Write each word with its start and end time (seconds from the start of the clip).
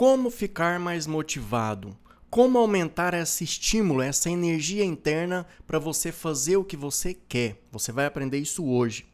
Como 0.00 0.30
ficar 0.30 0.80
mais 0.80 1.06
motivado? 1.06 1.94
Como 2.30 2.56
aumentar 2.56 3.12
esse 3.12 3.44
estímulo, 3.44 4.00
essa 4.00 4.30
energia 4.30 4.82
interna 4.82 5.46
para 5.66 5.78
você 5.78 6.10
fazer 6.10 6.56
o 6.56 6.64
que 6.64 6.74
você 6.74 7.12
quer? 7.12 7.62
Você 7.70 7.92
vai 7.92 8.06
aprender 8.06 8.38
isso 8.38 8.64
hoje. 8.64 9.04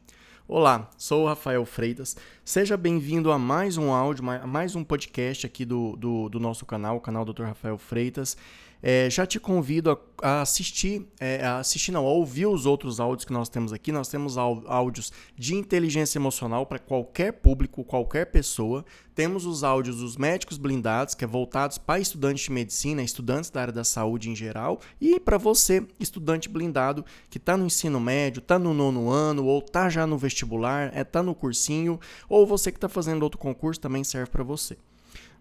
Olá, 0.47 0.89
sou 0.97 1.23
o 1.23 1.27
Rafael 1.27 1.65
Freitas. 1.65 2.15
Seja 2.45 2.77
bem-vindo 2.77 3.33
a 3.33 3.37
mais 3.37 3.77
um 3.77 3.91
áudio, 3.91 4.23
a 4.29 4.47
mais 4.47 4.77
um 4.77 4.83
podcast 4.85 5.45
aqui 5.45 5.65
do, 5.65 5.97
do, 5.97 6.29
do 6.29 6.39
nosso 6.39 6.65
canal, 6.65 6.95
o 6.95 7.01
canal 7.01 7.25
Dr. 7.25 7.43
Rafael 7.43 7.77
Freitas. 7.77 8.37
É, 8.81 9.09
já 9.09 9.25
te 9.25 9.39
convido 9.39 9.91
a, 9.91 9.97
a 10.21 10.41
assistir, 10.41 11.07
é, 11.19 11.43
a 11.43 11.59
assistir 11.59 11.91
não, 11.91 12.05
a 12.05 12.09
ouvir 12.09 12.45
os 12.45 12.65
outros 12.65 12.99
áudios 12.99 13.25
que 13.25 13.33
nós 13.33 13.49
temos 13.49 13.73
aqui. 13.73 13.91
Nós 13.91 14.07
temos 14.07 14.37
áudios 14.37 15.11
de 15.35 15.55
inteligência 15.55 16.17
emocional 16.17 16.65
para 16.65 16.79
qualquer 16.79 17.33
público, 17.33 17.83
qualquer 17.83 18.25
pessoa. 18.27 18.85
Temos 19.15 19.45
os 19.45 19.63
áudios 19.63 19.97
dos 19.97 20.15
médicos 20.15 20.59
blindados, 20.59 21.15
que 21.15 21.23
é 21.23 21.27
voltados 21.27 21.79
para 21.79 21.99
estudantes 21.99 22.45
de 22.45 22.51
medicina, 22.51 23.01
estudantes 23.01 23.49
da 23.49 23.61
área 23.61 23.73
da 23.73 23.83
saúde 23.83 24.29
em 24.29 24.35
geral, 24.35 24.79
e 25.01 25.19
para 25.19 25.39
você, 25.39 25.83
estudante 25.99 26.47
blindado, 26.47 27.03
que 27.29 27.39
está 27.39 27.57
no 27.57 27.65
ensino 27.65 27.99
médio, 27.99 28.39
está 28.39 28.59
no 28.59 28.75
nono 28.75 29.09
ano, 29.09 29.45
ou 29.45 29.57
está 29.59 29.89
já 29.89 30.05
no 30.05 30.19
vestibular, 30.19 30.89
está 30.89 30.99
é, 30.99 31.03
tá 31.03 31.23
no 31.23 31.33
cursinho, 31.33 31.99
ou 32.29 32.45
você 32.45 32.71
que 32.71 32.77
está 32.77 32.87
fazendo 32.87 33.23
outro 33.23 33.39
concurso 33.39 33.81
também 33.81 34.03
serve 34.03 34.29
para 34.29 34.43
você. 34.43 34.77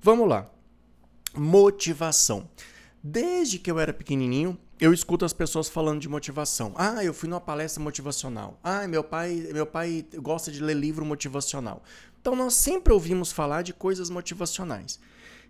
Vamos 0.00 0.26
lá. 0.26 0.50
Motivação. 1.34 2.48
Desde 3.08 3.60
que 3.60 3.70
eu 3.70 3.78
era 3.78 3.92
pequenininho, 3.92 4.58
eu 4.80 4.92
escuto 4.92 5.24
as 5.24 5.32
pessoas 5.32 5.68
falando 5.68 6.00
de 6.00 6.08
motivação. 6.08 6.72
Ah, 6.74 7.04
eu 7.04 7.14
fui 7.14 7.28
numa 7.28 7.40
palestra 7.40 7.80
motivacional. 7.80 8.58
Ah, 8.64 8.88
meu 8.88 9.04
pai, 9.04 9.48
meu 9.52 9.64
pai 9.64 10.04
gosta 10.16 10.50
de 10.50 10.60
ler 10.60 10.74
livro 10.74 11.06
motivacional. 11.06 11.84
Então 12.20 12.34
nós 12.34 12.54
sempre 12.54 12.92
ouvimos 12.92 13.30
falar 13.30 13.62
de 13.62 13.72
coisas 13.72 14.10
motivacionais. 14.10 14.98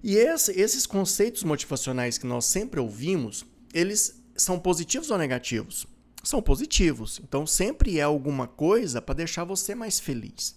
E 0.05 0.17
esse, 0.17 0.53
esses 0.53 0.87
conceitos 0.87 1.45
motivacionais 1.45 2.19
que 2.19 2.27
nós 2.27 2.45
sempre 2.45 2.79
ouvimos, 2.79 3.47
eles 3.73 4.23
são 4.37 4.59
positivos 4.59 5.11
ou 5.11 5.17
negativos? 5.17 5.87
São 6.23 6.43
positivos. 6.43 7.23
Então 7.25 7.47
sempre 7.47 7.99
é 7.99 8.03
alguma 8.03 8.47
coisa 8.47 9.01
para 9.01 9.15
deixar 9.15 9.45
você 9.45 9.75
mais 9.75 9.99
feliz. 9.99 10.57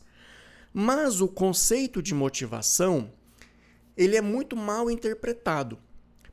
Mas 0.74 1.22
o 1.22 1.30
conceito 1.30 2.02
de 2.02 2.14
motivação, 2.14 3.10
ele 3.96 4.18
é 4.18 4.22
muito 4.22 4.58
mal 4.58 4.92
interpretado. 4.92 5.80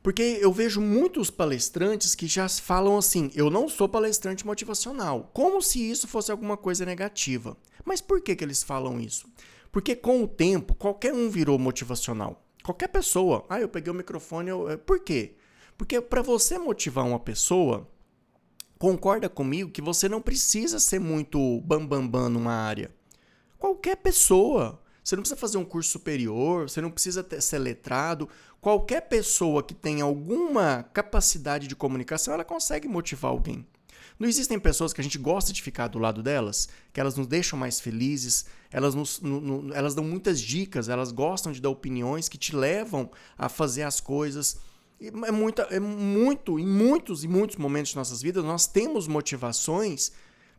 Porque 0.07 0.39
eu 0.39 0.53
vejo 0.53 0.79
muitos 0.79 1.29
palestrantes 1.29 2.15
que 2.15 2.27
já 2.27 2.47
falam 2.47 2.97
assim: 2.97 3.29
eu 3.35 3.49
não 3.49 3.67
sou 3.67 3.89
palestrante 3.89 4.45
motivacional, 4.45 5.29
como 5.33 5.61
se 5.61 5.81
isso 5.81 6.07
fosse 6.07 6.31
alguma 6.31 6.55
coisa 6.55 6.85
negativa. 6.85 7.57
Mas 7.83 7.99
por 7.99 8.21
que, 8.21 8.33
que 8.33 8.41
eles 8.41 8.63
falam 8.63 9.01
isso? 9.01 9.27
Porque 9.69 9.97
com 9.97 10.23
o 10.23 10.27
tempo, 10.29 10.73
qualquer 10.75 11.13
um 11.13 11.29
virou 11.29 11.59
motivacional. 11.59 12.41
Qualquer 12.63 12.87
pessoa. 12.87 13.45
Ah, 13.49 13.59
eu 13.59 13.67
peguei 13.67 13.91
o 13.91 13.93
microfone. 13.93 14.49
Eu... 14.49 14.69
Eh, 14.69 14.77
por 14.77 15.01
quê? 15.01 15.35
Porque 15.77 15.99
para 15.99 16.21
você 16.21 16.57
motivar 16.57 17.05
uma 17.05 17.19
pessoa, 17.19 17.85
concorda 18.79 19.27
comigo 19.27 19.71
que 19.71 19.81
você 19.81 20.07
não 20.07 20.21
precisa 20.21 20.79
ser 20.79 21.01
muito 21.01 21.59
bambambam 21.65 22.07
bam, 22.07 22.21
bam 22.21 22.29
numa 22.29 22.53
área. 22.53 22.95
Qualquer 23.59 23.97
pessoa. 23.97 24.81
Você 25.07 25.15
não 25.15 25.23
precisa 25.23 25.39
fazer 25.39 25.57
um 25.57 25.63
curso 25.63 25.89
superior, 25.89 26.69
você 26.69 26.81
não 26.81 26.91
precisa 26.91 27.23
ter, 27.23 27.39
ser 27.39 27.59
letrado. 27.59 28.27
Qualquer 28.59 28.99
pessoa 29.07 29.63
que 29.63 29.73
tenha 29.73 30.03
alguma 30.03 30.83
capacidade 30.91 31.65
de 31.65 31.77
comunicação, 31.77 32.33
ela 32.33 32.43
consegue 32.43 32.89
motivar 32.89 33.31
alguém. 33.31 33.65
Não 34.19 34.27
existem 34.27 34.59
pessoas 34.59 34.91
que 34.91 34.99
a 34.99 35.03
gente 35.05 35.17
gosta 35.17 35.53
de 35.53 35.61
ficar 35.61 35.87
do 35.87 35.97
lado 35.97 36.21
delas, 36.21 36.67
que 36.91 36.99
elas 36.99 37.15
nos 37.15 37.25
deixam 37.25 37.57
mais 37.57 37.79
felizes, 37.79 38.47
elas, 38.69 38.93
nos, 38.93 39.21
no, 39.21 39.39
no, 39.39 39.73
elas 39.73 39.95
dão 39.95 40.03
muitas 40.03 40.41
dicas, 40.41 40.89
elas 40.89 41.13
gostam 41.13 41.53
de 41.53 41.61
dar 41.61 41.69
opiniões 41.69 42.27
que 42.27 42.37
te 42.37 42.53
levam 42.53 43.09
a 43.37 43.47
fazer 43.47 43.83
as 43.83 44.01
coisas. 44.01 44.57
É, 44.99 45.31
muita, 45.31 45.61
é 45.71 45.79
muito, 45.79 46.59
em 46.59 46.67
muitos 46.67 47.23
e 47.23 47.29
muitos 47.29 47.55
momentos 47.55 47.91
de 47.91 47.95
nossas 47.95 48.21
vidas, 48.21 48.43
nós 48.43 48.67
temos 48.67 49.07
motivações 49.07 50.11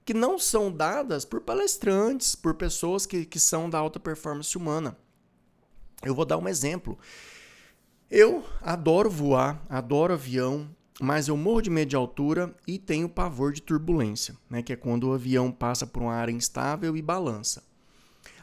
que 0.09 0.15
não 0.15 0.39
são 0.39 0.73
dadas 0.73 1.27
por 1.27 1.43
palestrantes, 1.43 2.35
por 2.35 2.55
pessoas 2.55 3.05
que, 3.05 3.27
que 3.27 3.39
são 3.39 3.69
da 3.69 3.79
alta 3.79 4.01
performance 4.01 4.57
humana. 4.57 4.97
Eu 6.03 6.15
vou 6.15 6.25
dar 6.25 6.39
um 6.39 6.49
exemplo. 6.49 6.99
Eu 8.11 8.43
adoro 8.63 9.11
voar, 9.11 9.63
adoro 9.69 10.15
avião, 10.15 10.67
mas 10.99 11.29
eu 11.29 11.37
morro 11.37 11.61
de 11.61 11.69
medo 11.69 11.91
de 11.91 11.97
altura 11.97 12.57
e 12.67 12.79
tenho 12.79 13.07
pavor 13.07 13.53
de 13.53 13.61
turbulência, 13.61 14.35
né? 14.49 14.63
Que 14.63 14.73
é 14.73 14.77
quando 14.77 15.11
o 15.11 15.13
avião 15.13 15.53
passa 15.53 15.87
por 15.87 16.03
uma 16.03 16.15
área 16.15 16.33
instável 16.33 16.97
e 16.97 17.03
balança. 17.03 17.63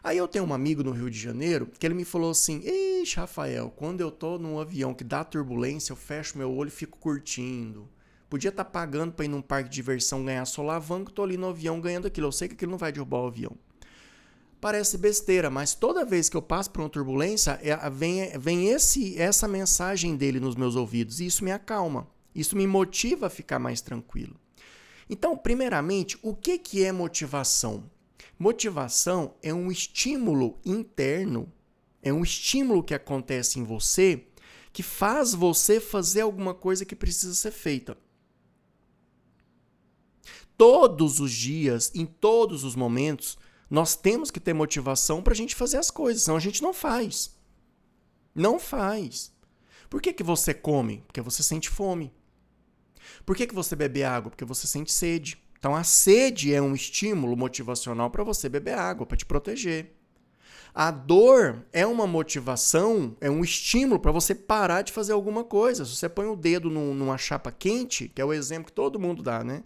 Aí 0.04 0.20
eu 0.20 0.28
tenho 0.28 0.46
um 0.46 0.54
amigo 0.54 0.84
no 0.84 0.92
Rio 0.92 1.10
de 1.10 1.18
Janeiro 1.18 1.66
que 1.80 1.88
ele 1.88 1.96
me 1.96 2.06
falou 2.06 2.30
assim: 2.30 2.62
Ixi, 2.64 3.16
Rafael, 3.16 3.74
quando 3.76 4.02
eu 4.02 4.12
tô 4.12 4.38
num 4.38 4.60
avião 4.60 4.94
que 4.94 5.04
dá 5.04 5.24
turbulência, 5.24 5.94
eu 5.94 5.98
fecho 5.98 6.38
meu 6.38 6.54
olho 6.54 6.68
e 6.68 6.72
fico 6.72 7.00
curtindo. 7.00 7.90
Podia 8.30 8.50
estar 8.50 8.64
tá 8.64 8.70
pagando 8.70 9.14
para 9.14 9.26
ir 9.26 9.28
num 9.28 9.42
parque 9.42 9.70
de 9.70 9.76
diversão 9.76 10.26
ganhar 10.26 10.46
solavanco, 10.46 11.12
tô 11.12 11.24
ali 11.24 11.38
no 11.38 11.50
avião 11.50 11.80
ganhando 11.80 12.08
aquilo. 12.08 12.28
Eu 12.28 12.32
sei 12.32 12.48
que 12.48 12.56
aquilo 12.56 12.72
não 12.72 12.78
vai 12.78 12.92
derrubar 12.92 13.22
o 13.22 13.28
avião. 13.28 13.56
Parece 14.60 14.98
besteira, 14.98 15.50
mas 15.50 15.76
toda 15.76 16.06
vez 16.06 16.28
que 16.28 16.36
eu 16.36 16.42
passo 16.42 16.72
por 16.72 16.82
uma 16.82 16.90
turbulência, 16.90 17.60
é, 17.62 17.78
vem, 17.90 18.36
vem 18.40 18.70
esse, 18.70 19.20
essa 19.22 19.48
mensagem 19.48 20.16
dele 20.16 20.40
nos 20.40 20.56
meus 20.56 20.76
ouvidos 20.76 21.20
e 21.20 21.28
isso 21.28 21.44
me 21.44 21.52
acalma. 21.52 22.08
Isso 22.34 22.56
me 22.58 22.66
motiva 22.66 23.28
a 23.28 23.30
ficar 23.30 23.60
mais 23.60 23.80
tranquilo. 23.80 24.36
Então, 25.08 25.38
primeiramente, 25.38 26.18
o 26.24 26.36
que, 26.36 26.58
que 26.58 26.84
é 26.84 26.92
motivação? 26.92 27.90
Motivação 28.40 29.36
é 29.44 29.54
um 29.54 29.72
estímulo 29.72 30.58
interno, 30.66 31.52
é 32.02 32.12
um 32.12 32.24
estímulo 32.24 32.84
que 32.84 32.94
acontece 32.94 33.60
em 33.60 33.64
você 33.64 34.26
que 34.74 34.84
faz 34.84 35.34
você 35.34 35.80
fazer 35.80 36.22
alguma 36.22 36.54
coisa 36.54 36.84
que 36.84 36.96
precisa 36.96 37.34
ser 37.34 37.52
feita 37.52 37.96
todos 40.58 41.20
os 41.20 41.32
dias, 41.32 41.92
em 41.94 42.06
todos 42.06 42.64
os 42.64 42.76
momentos, 42.76 43.38
nós 43.70 43.96
temos 43.96 44.32
que 44.32 44.40
ter 44.40 44.54
motivação 44.54 45.22
para 45.22 45.34
a 45.34 45.36
gente 45.36 45.56
fazer 45.56 45.78
as 45.78 45.92
coisas, 45.92 46.24
senão 46.24 46.38
a 46.38 46.42
gente 46.42 46.62
não 46.62 46.74
faz. 46.74 47.36
Não 48.34 48.60
faz. 48.60 49.34
Por 49.90 50.02
que, 50.02 50.14
que 50.14 50.24
você 50.24 50.54
come? 50.54 51.04
Porque 51.08 51.22
você 51.22 51.42
sente 51.42 51.70
fome. 51.70 52.14
Por 53.26 53.36
que, 53.36 53.48
que 53.48 53.56
você 53.56 53.76
bebe 53.76 54.04
água? 54.04 54.30
Porque 54.30 54.46
você 54.46 54.68
sente 54.68 54.92
sede. 54.92 55.42
Então 55.58 55.76
a 55.76 55.84
sede 55.84 56.54
é 56.54 56.62
um 56.62 56.76
estímulo 56.76 57.36
motivacional 57.36 58.10
para 58.10 58.24
você 58.24 58.50
beber 58.50 58.78
água, 58.78 59.06
para 59.06 59.18
te 59.18 59.26
proteger. 59.26 59.94
A 60.74 60.92
dor 60.92 61.66
é 61.72 61.88
uma 61.88 62.06
motivação, 62.06 63.16
é 63.22 63.30
um 63.30 63.42
estímulo 63.42 63.98
para 63.98 64.12
você 64.12 64.36
parar 64.36 64.82
de 64.82 64.92
fazer 64.92 65.14
alguma 65.14 65.44
coisa. 65.44 65.86
Se 65.86 65.96
você 65.96 66.10
põe 66.10 66.28
o 66.28 66.36
dedo 66.36 66.70
numa 66.70 67.18
chapa 67.18 67.52
quente, 67.52 68.10
que 68.10 68.22
é 68.22 68.26
o 68.26 68.34
exemplo 68.34 68.66
que 68.66 68.74
todo 68.74 69.00
mundo 69.00 69.24
dá, 69.24 69.42
né? 69.42 69.64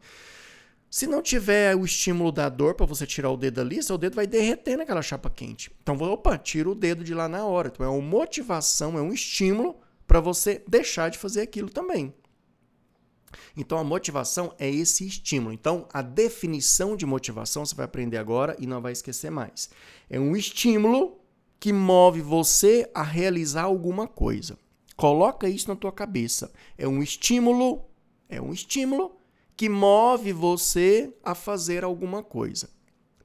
Se 0.89 1.05
não 1.05 1.21
tiver 1.21 1.75
o 1.75 1.85
estímulo 1.85 2.31
da 2.31 2.49
dor 2.49 2.73
para 2.73 2.85
você 2.85 3.05
tirar 3.05 3.29
o 3.29 3.37
dedo 3.37 3.61
ali, 3.61 3.81
seu 3.83 3.97
dedo 3.97 4.15
vai 4.15 4.25
derreter 4.25 4.75
naquela 4.75 5.03
chapa 5.03 5.29
quente. 5.29 5.71
Então, 5.83 5.95
opa, 5.97 6.35
tira 6.37 6.67
o 6.67 6.73
dedo 6.73 7.03
de 7.03 7.13
lá 7.13 7.29
na 7.29 7.45
hora. 7.45 7.67
Então, 7.71 7.85
é 7.85 7.89
uma 7.89 8.01
motivação, 8.01 8.97
é 8.97 9.01
um 9.01 9.13
estímulo 9.13 9.75
para 10.07 10.19
você 10.19 10.63
deixar 10.67 11.09
de 11.09 11.19
fazer 11.19 11.41
aquilo 11.41 11.69
também. 11.69 12.11
Então, 13.55 13.77
a 13.77 13.83
motivação 13.83 14.55
é 14.57 14.67
esse 14.67 15.05
estímulo. 15.05 15.53
Então, 15.53 15.87
a 15.93 16.01
definição 16.01 16.95
de 16.95 17.05
motivação 17.05 17.63
você 17.63 17.75
vai 17.75 17.85
aprender 17.85 18.17
agora 18.17 18.55
e 18.57 18.65
não 18.65 18.81
vai 18.81 18.91
esquecer 18.91 19.29
mais. 19.29 19.69
É 20.09 20.19
um 20.19 20.35
estímulo 20.35 21.19
que 21.59 21.71
move 21.71 22.21
você 22.21 22.89
a 22.95 23.03
realizar 23.03 23.63
alguma 23.63 24.07
coisa. 24.07 24.57
Coloca 24.95 25.47
isso 25.47 25.67
na 25.67 25.75
tua 25.75 25.91
cabeça. 25.91 26.51
É 26.77 26.87
um 26.87 27.03
estímulo, 27.03 27.85
é 28.27 28.41
um 28.41 28.51
estímulo 28.51 29.18
que 29.59 29.67
move 29.67 30.31
você 30.31 31.13
a 31.21 31.35
fazer 31.35 31.83
alguma 31.83 32.23
coisa. 32.23 32.69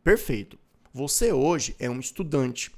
Perfeito. 0.02 0.58
Você 0.92 1.32
hoje 1.32 1.76
é 1.78 1.88
um 1.88 2.00
estudante. 2.00 2.72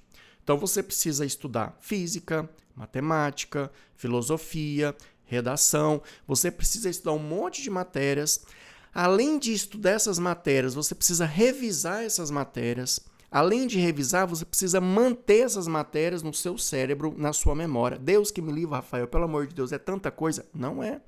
Então 0.44 0.58
você 0.58 0.82
precisa 0.82 1.24
estudar 1.24 1.74
física, 1.80 2.46
matemática, 2.74 3.72
filosofia, 3.94 4.94
redação. 5.24 6.02
Você 6.26 6.50
precisa 6.50 6.90
estudar 6.90 7.12
um 7.12 7.18
monte 7.18 7.62
de 7.62 7.70
matérias. 7.70 8.44
Além 8.92 9.38
de 9.38 9.54
estudar 9.54 9.92
essas 9.92 10.18
matérias, 10.18 10.74
você 10.74 10.94
precisa 10.94 11.24
revisar 11.24 12.04
essas 12.04 12.30
matérias. 12.30 13.00
Além 13.30 13.66
de 13.66 13.78
revisar, 13.78 14.26
você 14.26 14.44
precisa 14.44 14.82
manter 14.82 15.46
essas 15.46 15.66
matérias 15.66 16.22
no 16.22 16.34
seu 16.34 16.58
cérebro, 16.58 17.14
na 17.16 17.32
sua 17.32 17.54
memória. 17.54 17.96
Deus 17.96 18.30
que 18.30 18.42
me 18.42 18.52
livre, 18.52 18.74
Rafael, 18.74 19.08
pelo 19.08 19.24
amor 19.24 19.46
de 19.46 19.54
Deus, 19.54 19.72
é 19.72 19.78
tanta 19.78 20.10
coisa? 20.10 20.44
Não 20.52 20.82
é. 20.82 21.00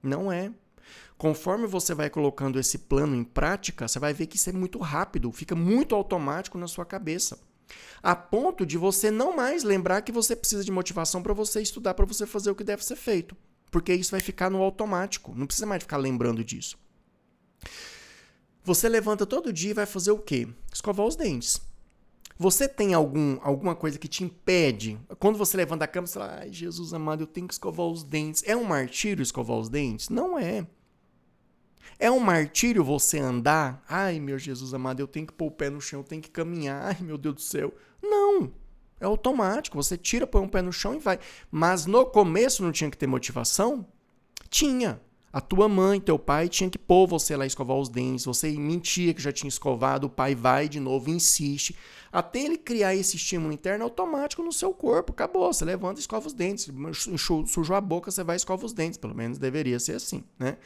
Não 0.00 0.30
é. 0.30 0.52
Conforme 1.16 1.66
você 1.66 1.94
vai 1.94 2.10
colocando 2.10 2.58
esse 2.58 2.78
plano 2.78 3.14
em 3.14 3.24
prática, 3.24 3.86
você 3.86 3.98
vai 3.98 4.12
ver 4.12 4.26
que 4.26 4.36
isso 4.36 4.50
é 4.50 4.52
muito 4.52 4.78
rápido, 4.78 5.30
fica 5.32 5.54
muito 5.54 5.94
automático 5.94 6.58
na 6.58 6.66
sua 6.66 6.84
cabeça. 6.84 7.38
A 8.02 8.14
ponto 8.14 8.66
de 8.66 8.76
você 8.76 9.10
não 9.10 9.34
mais 9.34 9.64
lembrar 9.64 10.02
que 10.02 10.12
você 10.12 10.36
precisa 10.36 10.64
de 10.64 10.70
motivação 10.70 11.22
para 11.22 11.32
você 11.32 11.62
estudar, 11.62 11.94
para 11.94 12.04
você 12.04 12.26
fazer 12.26 12.50
o 12.50 12.54
que 12.54 12.64
deve 12.64 12.84
ser 12.84 12.96
feito. 12.96 13.36
Porque 13.70 13.94
isso 13.94 14.10
vai 14.10 14.20
ficar 14.20 14.50
no 14.50 14.62
automático, 14.62 15.32
não 15.34 15.46
precisa 15.46 15.66
mais 15.66 15.82
ficar 15.82 15.96
lembrando 15.96 16.44
disso. 16.44 16.78
Você 18.62 18.88
levanta 18.88 19.26
todo 19.26 19.52
dia 19.52 19.70
e 19.70 19.74
vai 19.74 19.86
fazer 19.86 20.10
o 20.10 20.18
quê? 20.18 20.48
Escovar 20.72 21.06
os 21.06 21.16
dentes. 21.16 21.60
Você 22.38 22.66
tem 22.66 22.94
algum, 22.94 23.38
alguma 23.42 23.74
coisa 23.74 23.98
que 23.98 24.08
te 24.08 24.24
impede? 24.24 24.98
Quando 25.18 25.38
você 25.38 25.56
levanta 25.56 25.80
da 25.80 25.86
cama, 25.86 26.06
você 26.06 26.14
fala, 26.14 26.38
ai, 26.40 26.52
Jesus 26.52 26.92
amado, 26.92 27.22
eu 27.22 27.26
tenho 27.26 27.46
que 27.46 27.54
escovar 27.54 27.86
os 27.86 28.02
dentes. 28.02 28.42
É 28.46 28.56
um 28.56 28.64
martírio 28.64 29.22
escovar 29.22 29.56
os 29.56 29.68
dentes? 29.68 30.08
Não 30.08 30.38
é. 30.38 30.66
É 31.98 32.10
um 32.10 32.20
martírio 32.20 32.84
você 32.84 33.18
andar? 33.18 33.82
Ai, 33.88 34.18
meu 34.20 34.38
Jesus 34.38 34.74
amado, 34.74 35.00
eu 35.00 35.06
tenho 35.06 35.26
que 35.26 35.32
pôr 35.32 35.46
o 35.46 35.50
pé 35.50 35.70
no 35.70 35.80
chão, 35.80 36.00
eu 36.00 36.04
tenho 36.04 36.22
que 36.22 36.30
caminhar. 36.30 36.82
Ai, 36.84 36.98
meu 37.00 37.16
Deus 37.16 37.34
do 37.34 37.40
céu. 37.40 37.72
Não. 38.02 38.52
É 39.00 39.06
automático. 39.06 39.76
Você 39.76 39.96
tira, 39.96 40.26
põe 40.26 40.42
um 40.42 40.48
pé 40.48 40.62
no 40.62 40.72
chão 40.72 40.94
e 40.94 40.98
vai. 40.98 41.18
Mas 41.50 41.86
no 41.86 42.06
começo 42.06 42.62
não 42.62 42.72
tinha 42.72 42.90
que 42.90 42.98
ter 42.98 43.06
motivação? 43.06 43.86
Tinha. 44.48 45.00
A 45.34 45.40
tua 45.40 45.68
mãe, 45.68 46.00
teu 46.00 46.16
pai 46.16 46.48
tinha 46.48 46.70
que 46.70 46.78
pôr 46.78 47.08
você 47.08 47.36
lá 47.36 47.44
escovar 47.44 47.76
os 47.76 47.88
dentes, 47.88 48.24
você 48.24 48.52
mentia 48.52 49.12
que 49.12 49.20
já 49.20 49.32
tinha 49.32 49.48
escovado, 49.48 50.06
o 50.06 50.08
pai 50.08 50.32
vai 50.32 50.68
de 50.68 50.78
novo, 50.78 51.10
insiste, 51.10 51.74
até 52.12 52.38
ele 52.38 52.56
criar 52.56 52.94
esse 52.94 53.16
estímulo 53.16 53.52
interno 53.52 53.82
automático 53.82 54.44
no 54.44 54.52
seu 54.52 54.72
corpo. 54.72 55.10
Acabou, 55.10 55.52
você 55.52 55.64
levanta 55.64 55.98
e 55.98 56.02
escova 56.02 56.24
os 56.24 56.32
dentes, 56.32 56.70
sujou 57.48 57.74
a 57.74 57.80
boca, 57.80 58.12
você 58.12 58.22
vai 58.22 58.36
e 58.36 58.38
escova 58.38 58.64
os 58.64 58.72
dentes, 58.72 58.96
pelo 58.96 59.12
menos 59.12 59.36
deveria 59.36 59.80
ser 59.80 59.96
assim, 59.96 60.22
né? 60.38 60.56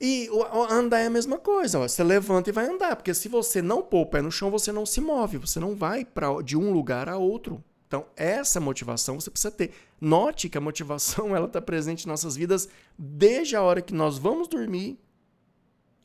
E 0.00 0.28
andar 0.70 0.98
é 0.98 1.06
a 1.06 1.10
mesma 1.10 1.38
coisa, 1.38 1.78
ó. 1.78 1.88
você 1.88 2.02
levanta 2.02 2.50
e 2.50 2.52
vai 2.52 2.66
andar, 2.66 2.96
porque 2.96 3.14
se 3.14 3.28
você 3.28 3.62
não 3.62 3.80
pôr 3.80 4.02
o 4.02 4.06
pé 4.06 4.20
no 4.20 4.30
chão, 4.30 4.50
você 4.50 4.72
não 4.72 4.84
se 4.84 5.00
move, 5.00 5.38
você 5.38 5.60
não 5.60 5.74
vai 5.74 6.04
pra, 6.04 6.42
de 6.42 6.56
um 6.56 6.72
lugar 6.72 7.08
a 7.08 7.16
outro. 7.16 7.62
Então, 7.86 8.06
essa 8.16 8.58
motivação 8.58 9.20
você 9.20 9.30
precisa 9.30 9.52
ter. 9.52 9.72
Note 10.00 10.48
que 10.48 10.58
a 10.58 10.60
motivação 10.60 11.30
ela 11.36 11.46
está 11.46 11.62
presente 11.62 12.04
em 12.04 12.08
nossas 12.08 12.36
vidas 12.36 12.68
desde 12.98 13.54
a 13.54 13.62
hora 13.62 13.80
que 13.80 13.94
nós 13.94 14.18
vamos 14.18 14.48
dormir 14.48 14.98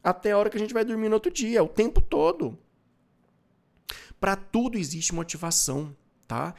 até 0.04 0.32
a 0.32 0.38
hora 0.38 0.50
que 0.50 0.58
a 0.58 0.60
gente 0.60 0.74
vai 0.74 0.86
dormir 0.86 1.10
no 1.10 1.16
outro 1.16 1.32
dia, 1.32 1.64
o 1.64 1.68
tempo 1.68 2.00
todo. 2.00 2.58
Para 4.20 4.36
tudo 4.36 4.78
existe 4.78 5.16
motivação, 5.16 5.96
tá? 6.28 6.54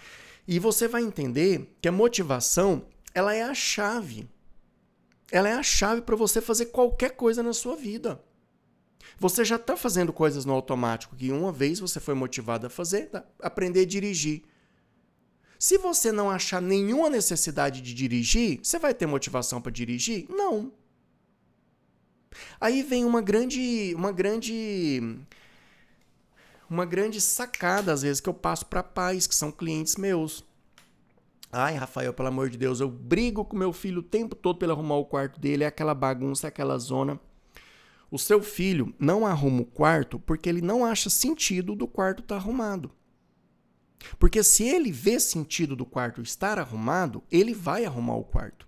E 0.48 0.58
você 0.58 0.88
vai 0.88 1.02
entender 1.02 1.72
que 1.80 1.88
a 1.88 1.92
motivação, 1.92 2.84
ela 3.14 3.34
é 3.34 3.42
a 3.42 3.54
chave. 3.54 4.28
Ela 5.30 5.48
é 5.48 5.52
a 5.52 5.62
chave 5.62 6.02
para 6.02 6.16
você 6.16 6.40
fazer 6.40 6.66
qualquer 6.66 7.10
coisa 7.10 7.42
na 7.42 7.52
sua 7.52 7.76
vida. 7.76 8.22
Você 9.18 9.44
já 9.44 9.56
está 9.56 9.76
fazendo 9.76 10.12
coisas 10.12 10.44
no 10.44 10.52
automático 10.52 11.14
que 11.16 11.30
uma 11.30 11.52
vez 11.52 11.78
você 11.78 12.00
foi 12.00 12.14
motivado 12.14 12.66
a 12.66 12.70
fazer, 12.70 13.10
tá? 13.10 13.24
aprender 13.40 13.80
a 13.80 13.86
dirigir. 13.86 14.42
Se 15.58 15.76
você 15.76 16.10
não 16.10 16.30
achar 16.30 16.60
nenhuma 16.62 17.10
necessidade 17.10 17.82
de 17.82 17.92
dirigir, 17.92 18.60
você 18.62 18.78
vai 18.78 18.94
ter 18.94 19.06
motivação 19.06 19.60
para 19.60 19.70
dirigir? 19.70 20.26
Não. 20.30 20.72
Aí 22.58 22.82
vem 22.82 23.04
uma 23.04 23.20
grande, 23.20 23.92
uma 23.94 24.10
grande 24.10 25.18
uma 26.68 26.86
grande 26.86 27.20
sacada 27.20 27.92
às 27.92 28.02
vezes 28.02 28.20
que 28.20 28.28
eu 28.28 28.34
passo 28.34 28.64
para 28.66 28.82
pais 28.82 29.26
que 29.26 29.34
são 29.34 29.52
clientes 29.52 29.96
meus. 29.96 30.44
Ai, 31.52 31.74
Rafael, 31.74 32.12
pelo 32.12 32.28
amor 32.28 32.48
de 32.48 32.56
Deus, 32.56 32.80
eu 32.80 32.88
brigo 32.88 33.44
com 33.44 33.56
meu 33.56 33.72
filho 33.72 33.98
o 33.98 34.04
tempo 34.04 34.36
todo 34.36 34.58
pelo 34.58 34.72
arrumar 34.72 34.96
o 34.96 35.04
quarto 35.04 35.40
dele, 35.40 35.64
é 35.64 35.66
aquela 35.66 35.94
bagunça, 35.94 36.46
é 36.46 36.48
aquela 36.48 36.78
zona. 36.78 37.18
O 38.08 38.18
seu 38.18 38.42
filho 38.42 38.94
não 38.98 39.26
arruma 39.26 39.62
o 39.62 39.64
quarto 39.64 40.18
porque 40.20 40.48
ele 40.48 40.60
não 40.60 40.84
acha 40.84 41.10
sentido 41.10 41.74
do 41.74 41.88
quarto 41.88 42.22
estar 42.22 42.36
tá 42.36 42.40
arrumado. 42.40 42.92
Porque 44.18 44.42
se 44.42 44.64
ele 44.64 44.92
vê 44.92 45.18
sentido 45.18 45.74
do 45.74 45.84
quarto 45.84 46.22
estar 46.22 46.58
arrumado, 46.58 47.22
ele 47.30 47.52
vai 47.52 47.84
arrumar 47.84 48.16
o 48.16 48.24
quarto. 48.24 48.66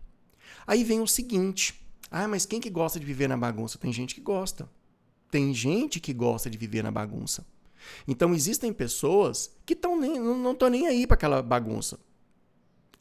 Aí 0.66 0.84
vem 0.84 1.00
o 1.00 1.06
seguinte: 1.06 1.86
ah, 2.10 2.28
mas 2.28 2.44
quem 2.44 2.60
que 2.60 2.70
gosta 2.70 3.00
de 3.00 3.06
viver 3.06 3.28
na 3.28 3.36
bagunça? 3.36 3.78
Tem 3.78 3.92
gente 3.92 4.14
que 4.14 4.20
gosta. 4.20 4.68
Tem 5.30 5.54
gente 5.54 5.98
que 5.98 6.12
gosta 6.12 6.50
de 6.50 6.58
viver 6.58 6.82
na 6.82 6.90
bagunça. 6.90 7.46
Então 8.06 8.34
existem 8.34 8.72
pessoas 8.72 9.56
que 9.64 9.74
tão 9.74 9.98
nem, 9.98 10.20
não 10.20 10.52
estão 10.52 10.68
nem 10.68 10.86
aí 10.86 11.06
para 11.06 11.14
aquela 11.14 11.42
bagunça. 11.42 11.98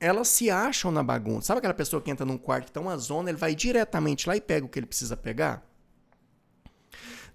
Elas 0.01 0.29
se 0.29 0.49
acham 0.49 0.91
na 0.91 1.03
bagunça. 1.03 1.47
Sabe 1.47 1.59
aquela 1.59 1.75
pessoa 1.75 2.01
que 2.01 2.09
entra 2.09 2.25
num 2.25 2.37
quarto 2.37 2.63
que 2.63 2.69
está 2.71 2.81
uma 2.81 2.97
zona, 2.97 3.29
ele 3.29 3.37
vai 3.37 3.53
diretamente 3.53 4.27
lá 4.27 4.35
e 4.35 4.41
pega 4.41 4.65
o 4.65 4.69
que 4.69 4.79
ele 4.79 4.87
precisa 4.87 5.15
pegar? 5.15 5.63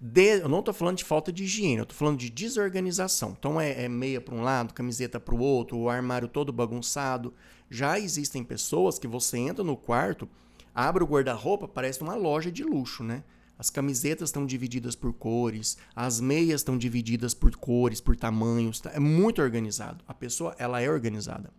De, 0.01 0.41
eu 0.41 0.49
não 0.49 0.59
estou 0.59 0.73
falando 0.73 0.97
de 0.97 1.05
falta 1.05 1.31
de 1.31 1.45
higiene, 1.45 1.77
eu 1.77 1.83
estou 1.83 1.97
falando 1.97 2.19
de 2.19 2.29
desorganização. 2.29 3.33
Então 3.39 3.59
é, 3.59 3.85
é 3.85 3.87
meia 3.87 4.19
para 4.19 4.35
um 4.35 4.43
lado, 4.43 4.73
camiseta 4.73 5.17
para 5.17 5.33
o 5.33 5.39
outro, 5.39 5.77
o 5.77 5.89
armário 5.89 6.27
todo 6.27 6.51
bagunçado. 6.51 7.33
Já 7.69 7.97
existem 7.97 8.43
pessoas 8.43 8.99
que 8.99 9.07
você 9.07 9.37
entra 9.37 9.63
no 9.63 9.77
quarto, 9.77 10.29
abre 10.75 11.05
o 11.05 11.07
guarda-roupa, 11.07 11.69
parece 11.69 12.01
uma 12.01 12.15
loja 12.15 12.51
de 12.51 12.65
luxo, 12.65 13.01
né? 13.01 13.23
As 13.59 13.69
camisetas 13.69 14.29
estão 14.29 14.45
divididas 14.45 14.95
por 14.95 15.13
cores, 15.13 15.77
as 15.95 16.19
meias 16.19 16.61
estão 16.61 16.77
divididas 16.77 17.33
por 17.33 17.55
cores, 17.55 17.99
por 17.99 18.15
tamanhos, 18.15 18.79
tá? 18.79 18.91
é 18.93 18.99
muito 18.99 19.41
organizado. 19.41 20.03
A 20.07 20.13
pessoa, 20.13 20.55
ela 20.59 20.79
é 20.79 20.89
organizada. 20.89 21.51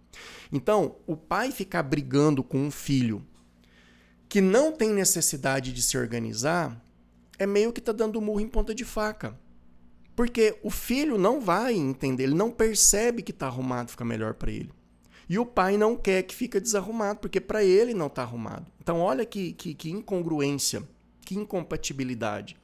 Então, 0.53 0.97
o 1.07 1.17
pai 1.17 1.51
ficar 1.51 1.83
brigando 1.83 2.43
com 2.43 2.59
um 2.59 2.71
filho 2.71 3.25
que 4.29 4.41
não 4.41 4.71
tem 4.71 4.93
necessidade 4.93 5.73
de 5.73 5.81
se 5.81 5.97
organizar, 5.97 6.81
é 7.39 7.47
meio 7.47 7.73
que 7.73 7.81
tá 7.81 7.93
dando 7.93 8.21
murro 8.21 8.41
em 8.41 8.49
ponta 8.49 8.75
de 8.75 8.85
faca. 8.85 9.39
Porque 10.15 10.59
o 10.63 10.71
filho 10.71 11.17
não 11.17 11.41
vai 11.41 11.75
entender, 11.75 12.25
ele 12.25 12.35
não 12.35 12.51
percebe 12.51 13.23
que 13.23 13.33
tá 13.33 13.47
arrumado 13.47 13.91
fica 13.91 14.05
melhor 14.05 14.35
para 14.35 14.51
ele. 14.51 14.71
E 15.29 15.39
o 15.39 15.47
pai 15.47 15.77
não 15.77 15.95
quer 15.95 16.23
que 16.23 16.35
fica 16.35 16.61
desarrumado, 16.61 17.21
porque 17.21 17.41
para 17.41 17.63
ele 17.63 17.95
não 17.95 18.09
tá 18.09 18.23
arrumado. 18.23 18.67
Então 18.81 19.01
olha 19.01 19.25
que, 19.25 19.53
que, 19.53 19.75
que 19.75 19.91
incongruência, 19.91 20.83
que 21.29 21.35
incompatibilidade. 21.35 22.57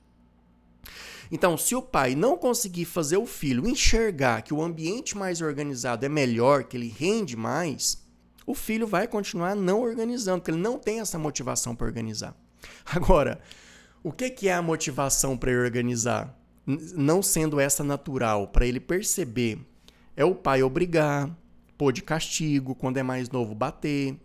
Então, 1.31 1.55
se 1.59 1.75
o 1.75 1.83
pai 1.83 2.15
não 2.15 2.35
conseguir 2.35 2.87
fazer 2.87 3.19
o 3.19 3.27
filho 3.27 3.69
enxergar 3.69 4.41
que 4.41 4.55
o 4.55 4.63
ambiente 4.63 5.19
mais 5.19 5.43
organizado 5.43 6.07
é 6.07 6.09
melhor, 6.09 6.65
que 6.65 6.75
ele 6.75 6.89
rende 6.89 7.37
mais, 7.37 8.03
o 8.47 8.55
filho 8.55 8.87
vai 8.87 9.07
continuar 9.07 9.55
não 9.55 9.83
organizando, 9.83 10.41
porque 10.41 10.51
ele 10.51 10.63
não 10.63 10.79
tem 10.79 11.01
essa 11.01 11.19
motivação 11.19 11.77
para 11.77 11.87
organizar. 11.87 12.35
Agora, 12.87 13.39
o 14.03 14.11
que, 14.11 14.49
é 14.49 14.55
a 14.55 14.63
motivação 14.63 15.37
para 15.37 15.51
organizar? 15.51 16.35
Não 16.67 17.23
sendo 17.23 17.61
essa 17.61 17.85
natural, 17.85 18.49
para 18.49 18.65
ele 18.65 18.81
perceber, 18.81 19.59
é 20.17 20.25
o 20.25 20.35
pai 20.35 20.63
obrigar, 20.63 21.31
pôr 21.77 21.93
de 21.93 22.03
castigo, 22.03 22.75
quando 22.75 22.97
é 22.97 23.03
mais 23.03 23.29
novo, 23.29 23.55
bater, 23.55 24.19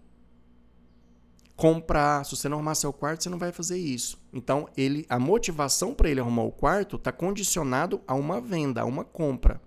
comprar. 1.60 2.24
Se 2.24 2.36
você 2.36 2.48
não 2.48 2.58
arrumar 2.58 2.74
seu 2.74 2.94
quarto, 2.94 3.22
você 3.22 3.30
não 3.30 3.38
vai 3.38 3.52
fazer 3.52 3.78
isso. 3.78 4.18
Então, 4.32 4.70
ele, 4.78 5.06
a 5.10 5.20
motivação 5.20 5.94
para 5.94 6.10
ele 6.10 6.22
arrumar 6.22 6.44
o 6.44 6.52
quarto 6.52 6.96
está 6.96 7.12
condicionado 7.12 8.02
a 8.08 8.16
uma 8.16 8.40
venda, 8.40 8.82
a 8.82 8.86
uma 8.86 9.04
compra. 9.04 9.62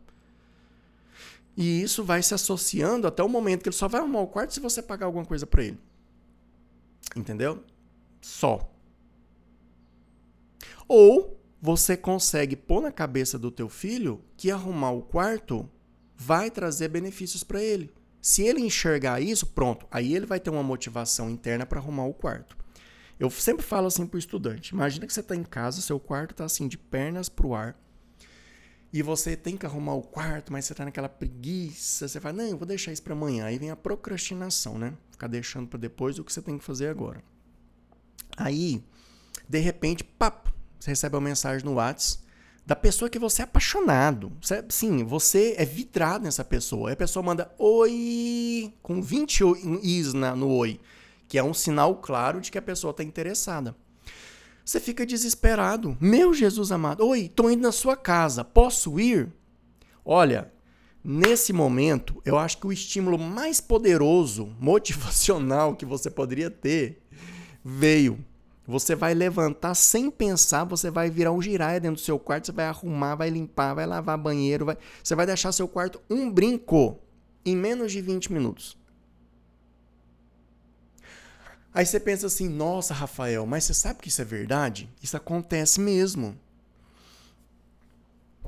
E 1.54 1.82
isso 1.82 2.02
vai 2.02 2.22
se 2.22 2.32
associando 2.32 3.06
até 3.06 3.22
o 3.22 3.28
momento 3.28 3.62
que 3.62 3.68
ele 3.68 3.76
só 3.76 3.88
vai 3.88 4.00
arrumar 4.00 4.20
o 4.20 4.26
quarto 4.26 4.54
se 4.54 4.60
você 4.60 4.80
pagar 4.80 5.04
alguma 5.04 5.26
coisa 5.26 5.46
para 5.46 5.64
ele. 5.64 5.78
Entendeu? 7.14 7.62
Só. 8.22 8.72
Ou 10.88 11.38
você 11.60 11.94
consegue 11.94 12.56
pôr 12.56 12.80
na 12.80 12.90
cabeça 12.90 13.38
do 13.38 13.50
teu 13.50 13.68
filho 13.68 14.24
que 14.38 14.50
arrumar 14.50 14.92
o 14.92 15.02
quarto 15.02 15.68
vai 16.16 16.50
trazer 16.50 16.88
benefícios 16.88 17.44
para 17.44 17.62
ele. 17.62 17.92
Se 18.22 18.42
ele 18.42 18.60
enxergar 18.60 19.20
isso, 19.20 19.46
pronto, 19.48 19.84
aí 19.90 20.14
ele 20.14 20.24
vai 20.24 20.38
ter 20.38 20.48
uma 20.48 20.62
motivação 20.62 21.28
interna 21.28 21.66
para 21.66 21.80
arrumar 21.80 22.06
o 22.06 22.14
quarto. 22.14 22.56
Eu 23.18 23.28
sempre 23.30 23.64
falo 23.64 23.88
assim 23.88 24.06
para 24.06 24.16
o 24.16 24.18
estudante: 24.18 24.70
imagina 24.70 25.06
que 25.06 25.12
você 25.12 25.20
está 25.20 25.34
em 25.34 25.42
casa, 25.42 25.82
seu 25.82 25.98
quarto 25.98 26.30
está 26.30 26.44
assim 26.44 26.68
de 26.68 26.78
pernas 26.78 27.28
para 27.28 27.46
o 27.46 27.54
ar, 27.54 27.76
e 28.92 29.02
você 29.02 29.34
tem 29.34 29.56
que 29.56 29.64
arrumar 29.64 29.94
o 29.94 30.02
quarto, 30.02 30.52
mas 30.52 30.66
você 30.66 30.72
está 30.72 30.84
naquela 30.84 31.08
preguiça, 31.08 32.06
você 32.06 32.20
fala, 32.20 32.34
não, 32.34 32.44
eu 32.44 32.58
vou 32.58 32.66
deixar 32.66 32.92
isso 32.92 33.02
para 33.02 33.14
amanhã. 33.14 33.46
Aí 33.46 33.58
vem 33.58 33.70
a 33.70 33.76
procrastinação, 33.76 34.78
né? 34.78 34.92
Ficar 35.10 35.28
deixando 35.28 35.66
para 35.66 35.78
depois 35.78 36.18
o 36.18 36.24
que 36.24 36.32
você 36.32 36.42
tem 36.42 36.58
que 36.58 36.64
fazer 36.64 36.88
agora. 36.88 37.24
Aí, 38.36 38.84
de 39.48 39.58
repente, 39.58 40.04
papo, 40.04 40.52
você 40.78 40.90
recebe 40.90 41.16
uma 41.16 41.22
mensagem 41.22 41.64
no 41.64 41.74
WhatsApp 41.74 42.22
da 42.64 42.76
pessoa 42.76 43.10
que 43.10 43.18
você 43.18 43.42
é 43.42 43.44
apaixonado. 43.44 44.32
Você, 44.40 44.64
sim, 44.68 45.04
você 45.04 45.54
é 45.58 45.64
vidrado 45.64 46.24
nessa 46.24 46.44
pessoa. 46.44 46.88
Aí 46.88 46.94
a 46.94 46.96
pessoa 46.96 47.22
manda 47.22 47.52
oi 47.58 48.72
com 48.82 49.02
20 49.02 49.42
is 49.82 50.12
na, 50.12 50.34
no 50.36 50.48
oi, 50.48 50.80
que 51.28 51.38
é 51.38 51.42
um 51.42 51.54
sinal 51.54 51.96
claro 51.96 52.40
de 52.40 52.50
que 52.50 52.58
a 52.58 52.62
pessoa 52.62 52.92
está 52.92 53.02
interessada. 53.02 53.74
Você 54.64 54.78
fica 54.78 55.04
desesperado. 55.04 55.96
Meu 56.00 56.32
Jesus 56.32 56.70
amado, 56.70 57.04
oi, 57.06 57.22
estou 57.22 57.50
indo 57.50 57.62
na 57.62 57.72
sua 57.72 57.96
casa, 57.96 58.44
posso 58.44 58.98
ir? 59.00 59.32
Olha, 60.04 60.52
nesse 61.02 61.52
momento, 61.52 62.22
eu 62.24 62.38
acho 62.38 62.58
que 62.58 62.66
o 62.66 62.72
estímulo 62.72 63.18
mais 63.18 63.60
poderoso, 63.60 64.54
motivacional 64.60 65.74
que 65.74 65.84
você 65.84 66.08
poderia 66.08 66.50
ter 66.50 67.02
veio 67.64 68.24
você 68.66 68.94
vai 68.94 69.12
levantar 69.12 69.74
sem 69.74 70.10
pensar, 70.10 70.64
você 70.64 70.90
vai 70.90 71.10
virar 71.10 71.32
um 71.32 71.42
giraia 71.42 71.80
dentro 71.80 71.96
do 71.96 72.04
seu 72.04 72.18
quarto, 72.18 72.46
você 72.46 72.52
vai 72.52 72.66
arrumar, 72.66 73.16
vai 73.16 73.28
limpar, 73.28 73.74
vai 73.74 73.86
lavar 73.86 74.16
banheiro, 74.16 74.66
vai... 74.66 74.78
você 75.02 75.14
vai 75.14 75.26
deixar 75.26 75.50
seu 75.52 75.66
quarto 75.66 76.00
um 76.08 76.30
brinco 76.30 76.98
em 77.44 77.56
menos 77.56 77.90
de 77.90 78.00
20 78.00 78.32
minutos. 78.32 78.76
Aí 81.74 81.86
você 81.86 81.98
pensa 81.98 82.26
assim: 82.26 82.48
nossa, 82.48 82.94
Rafael, 82.94 83.46
mas 83.46 83.64
você 83.64 83.74
sabe 83.74 84.00
que 84.00 84.08
isso 84.08 84.22
é 84.22 84.24
verdade? 84.24 84.88
Isso 85.02 85.16
acontece 85.16 85.80
mesmo. 85.80 86.38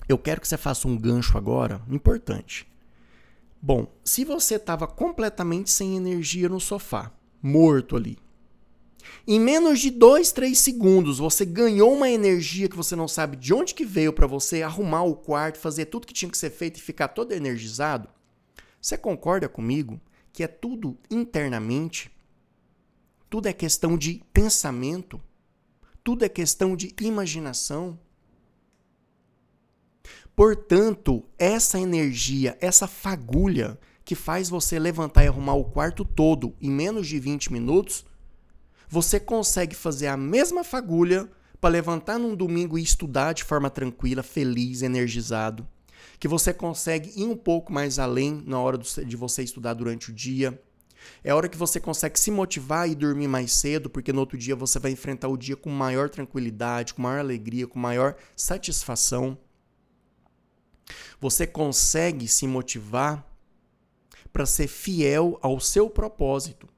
eu 0.09 0.19
quero 0.19 0.41
que 0.41 0.47
você 0.47 0.57
faça 0.57 0.87
um 0.87 0.97
gancho 0.97 1.37
agora, 1.37 1.81
importante. 1.89 2.69
Bom, 3.61 3.91
se 4.05 4.25
você 4.25 4.57
estava 4.57 4.87
completamente 4.87 5.71
sem 5.71 5.97
energia 5.97 6.51
no 6.51 6.61
sofá, 6.61 7.11
morto 7.43 7.97
ali, 7.97 8.19
em 9.27 9.41
menos 9.41 9.81
de 9.81 9.91
2, 9.91 10.33
3 10.33 10.59
segundos 10.59 11.19
você 11.19 11.45
ganhou 11.45 11.93
uma 11.95 12.11
energia 12.11 12.69
que 12.69 12.77
você 12.77 12.95
não 12.95 13.09
sabe 13.09 13.37
de 13.37 13.55
onde 13.55 13.75
que 13.75 13.85
veio 13.85 14.13
para 14.13 14.27
você 14.27 14.63
arrumar 14.63 15.03
o 15.05 15.17
quarto, 15.17 15.59
fazer 15.59 15.87
tudo 15.87 16.07
que 16.07 16.15
tinha 16.15 16.31
que 16.31 16.39
ser 16.39 16.51
feito 16.51 16.79
e 16.79 16.83
ficar 16.83 17.09
todo 17.09 17.33
energizado. 17.33 18.09
Você 18.81 18.99
concorda 18.99 19.49
comigo 19.49 20.01
que 20.33 20.43
é 20.43 20.49
tudo 20.49 20.99
internamente? 21.11 22.11
Tudo 23.31 23.49
é 23.49 23.53
questão 23.53 23.97
de 23.97 24.23
pensamento? 24.33 25.21
Tudo 26.03 26.25
é 26.25 26.29
questão 26.29 26.77
de 26.77 26.95
imaginação? 27.01 27.99
Portanto, 30.37 31.25
essa 31.39 31.79
energia, 31.79 32.59
essa 32.61 32.87
fagulha 32.87 33.79
que 34.05 34.15
faz 34.15 34.49
você 34.49 34.79
levantar 34.79 35.25
e 35.25 35.29
arrumar 35.29 35.55
o 35.55 35.65
quarto 35.65 36.05
todo 36.05 36.55
em 36.61 36.71
menos 36.71 37.07
de 37.07 37.19
20 37.19 37.53
minutos, 37.53 38.05
você 38.95 39.19
consegue 39.19 39.75
fazer 39.75 40.07
a 40.07 40.17
mesma 40.17 40.63
fagulha 40.63 41.29
para 41.61 41.71
levantar 41.71 42.17
num 42.17 42.37
domingo 42.37 42.79
e 42.79 42.83
estudar 42.83 43.33
de 43.33 43.43
forma 43.43 43.69
tranquila, 43.69 44.23
feliz, 44.23 44.83
energizado. 44.83 45.67
Que 46.17 46.29
você 46.29 46.55
consegue 46.55 47.13
ir 47.21 47.25
um 47.25 47.37
pouco 47.37 47.73
mais 47.73 47.99
além 47.99 48.41
na 48.47 48.61
hora 48.61 48.79
de 48.79 49.17
você 49.17 49.43
estudar 49.43 49.75
durante 49.75 50.11
o 50.11 50.15
dia. 50.15 50.63
É 51.25 51.31
a 51.31 51.37
hora 51.37 51.49
que 51.49 51.59
você 51.59 51.81
consegue 51.81 52.21
se 52.21 52.31
motivar 52.31 52.89
e 52.89 52.95
dormir 52.95 53.27
mais 53.27 53.53
cedo, 53.53 53.91
porque 53.91 54.13
no 54.13 54.21
outro 54.21 54.39
dia 54.39 54.55
você 54.55 54.79
vai 54.79 54.93
enfrentar 54.93 55.27
o 55.27 55.37
dia 55.37 55.57
com 55.57 55.71
maior 55.71 56.09
tranquilidade, 56.09 56.95
com 56.95 57.03
maior 57.03 57.19
alegria, 57.19 57.67
com 57.67 57.81
maior 57.81 58.15
satisfação. 58.37 59.37
Você 61.21 61.49
consegue 61.49 62.29
se 62.29 62.47
motivar 62.47 63.29
para 64.33 64.47
ser 64.47 64.69
fiel 64.69 65.37
ao 65.43 65.59
seu 65.59 65.91
propósito. 65.91 66.69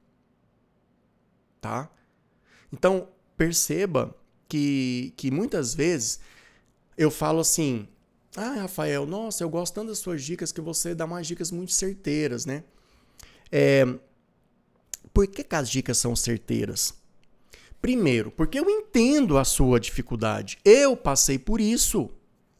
Tá? 1.61 1.91
Então, 2.71 3.07
perceba 3.35 4.15
que, 4.47 5.13
que 5.15 5.31
muitas 5.31 5.73
vezes 5.73 6.19
eu 6.97 7.11
falo 7.11 7.39
assim: 7.39 7.87
Ah, 8.35 8.61
Rafael, 8.61 9.05
nossa, 9.05 9.43
eu 9.43 9.49
gosto 9.49 9.75
tanto 9.75 9.89
das 9.89 9.99
suas 9.99 10.23
dicas 10.23 10.51
que 10.51 10.61
você 10.61 10.95
dá 10.95 11.05
umas 11.05 11.27
dicas 11.27 11.51
muito 11.51 11.71
certeiras, 11.71 12.45
né? 12.45 12.63
É, 13.51 13.85
por 15.13 15.27
que, 15.27 15.43
que 15.43 15.55
as 15.55 15.69
dicas 15.69 15.97
são 15.97 16.15
certeiras? 16.15 16.93
Primeiro, 17.81 18.31
porque 18.31 18.59
eu 18.59 18.69
entendo 18.69 19.37
a 19.37 19.45
sua 19.45 19.79
dificuldade. 19.79 20.57
Eu 20.65 20.97
passei 20.97 21.37
por 21.37 21.61
isso. 21.61 22.09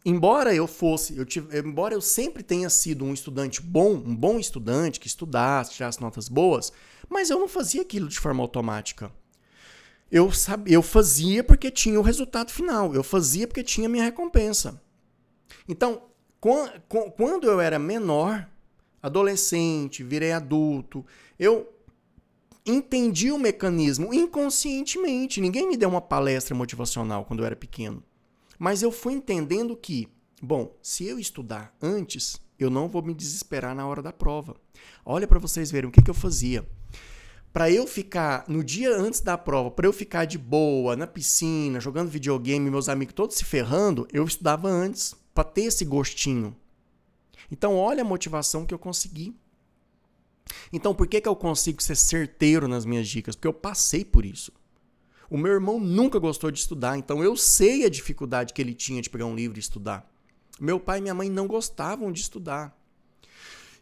Embora 0.06 0.56
eu 0.56 0.68
fosse, 0.68 1.18
eu 1.18 1.26
tive, 1.26 1.60
embora 1.60 1.94
eu 1.94 2.00
sempre 2.00 2.42
tenha 2.42 2.70
sido 2.70 3.04
um 3.04 3.14
estudante 3.14 3.62
bom, 3.62 3.92
um 3.96 4.16
bom 4.16 4.40
estudante 4.40 5.02
que 5.02 5.08
estudasse, 5.08 5.74
tirasse 5.74 6.00
notas 6.00 6.30
boas, 6.30 6.72
mas 7.10 7.30
eu 7.30 7.38
não 7.38 7.48
fazia 7.50 7.82
aquilo 7.82 8.08
de 8.08 8.18
forma 8.18 8.42
automática 8.42 9.12
eu, 10.12 10.32
sabia, 10.32 10.76
eu 10.76 10.82
fazia 10.82 11.44
porque 11.44 11.70
tinha 11.70 12.00
o 12.00 12.04
resultado 12.04 12.52
final, 12.52 12.94
eu 12.94 13.04
fazia 13.04 13.48
porque 13.48 13.64
tinha 13.64 13.90
minha 13.90 14.04
recompensa. 14.04 14.82
Então, 15.68 16.04
quando 16.40 17.46
eu 17.46 17.60
era 17.60 17.78
menor, 17.78 18.48
adolescente, 19.02 20.04
virei 20.04 20.32
adulto, 20.32 21.06
eu 21.38 21.74
entendi 22.66 23.32
o 23.32 23.40
mecanismo 23.40 24.14
inconscientemente. 24.14 25.42
Ninguém 25.42 25.68
me 25.68 25.78
deu 25.78 25.90
uma 25.90 26.02
palestra 26.02 26.56
motivacional 26.56 27.26
quando 27.26 27.42
eu 27.42 27.46
era 27.46 27.56
pequeno. 27.56 28.04
Mas 28.58 28.82
eu 28.82 28.92
fui 28.92 29.14
entendendo 29.14 29.76
que, 29.76 30.08
bom, 30.42 30.76
se 30.82 31.06
eu 31.06 31.20
estudar 31.20 31.76
antes, 31.82 32.42
eu 32.58 32.70
não 32.70 32.88
vou 32.88 33.02
me 33.02 33.14
desesperar 33.14 33.76
na 33.76 33.88
hora 33.88 34.02
da 34.02 34.12
prova. 34.12 34.56
Olha 35.06 35.28
para 35.28 35.40
vocês 35.40 35.70
verem 35.70 35.90
o 35.90 35.92
que, 35.92 36.02
que 36.02 36.10
eu 36.10 36.16
fazia 36.16 36.68
para 37.58 37.72
eu 37.72 37.88
ficar 37.88 38.46
no 38.48 38.64
dia 38.64 38.96
antes 38.96 39.20
da 39.20 39.36
prova, 39.36 39.72
para 39.72 39.88
eu 39.88 39.92
ficar 39.92 40.26
de 40.26 40.38
boa 40.38 40.96
na 40.96 41.08
piscina, 41.08 41.80
jogando 41.80 42.08
videogame, 42.08 42.70
meus 42.70 42.88
amigos 42.88 43.16
todos 43.16 43.36
se 43.36 43.44
ferrando, 43.44 44.08
eu 44.14 44.24
estudava 44.24 44.70
antes 44.70 45.16
para 45.34 45.44
ter 45.44 45.64
esse 45.64 45.84
gostinho. 45.84 46.56
Então, 47.52 47.76
olha 47.76 48.04
a 48.04 48.06
motivação 48.06 48.64
que 48.64 48.76
eu 48.76 48.78
consegui. 48.78 49.36
Então, 50.72 50.94
por 50.94 51.08
que, 51.08 51.20
que 51.20 51.28
eu 51.28 51.36
consigo 51.36 51.82
ser 51.82 51.96
certeiro 51.96 52.68
nas 52.68 52.86
minhas 52.86 53.08
dicas? 53.08 53.36
Porque 53.36 53.48
eu 53.48 53.54
passei 53.54 54.06
por 54.06 54.24
isso. 54.24 54.52
O 55.28 55.36
meu 55.36 55.52
irmão 55.52 55.80
nunca 55.80 56.20
gostou 56.20 56.52
de 56.52 56.60
estudar, 56.60 56.96
então 56.96 57.24
eu 57.24 57.36
sei 57.36 57.86
a 57.86 57.90
dificuldade 57.90 58.54
que 58.54 58.62
ele 58.62 58.76
tinha 58.76 59.02
de 59.02 59.10
pegar 59.10 59.26
um 59.26 59.36
livro 59.36 59.58
e 59.58 59.60
estudar. 59.60 60.08
Meu 60.60 60.80
pai 60.80 61.00
e 61.00 61.02
minha 61.02 61.16
mãe 61.16 61.28
não 61.28 61.48
gostavam 61.48 62.12
de 62.12 62.22
estudar. 62.22 62.76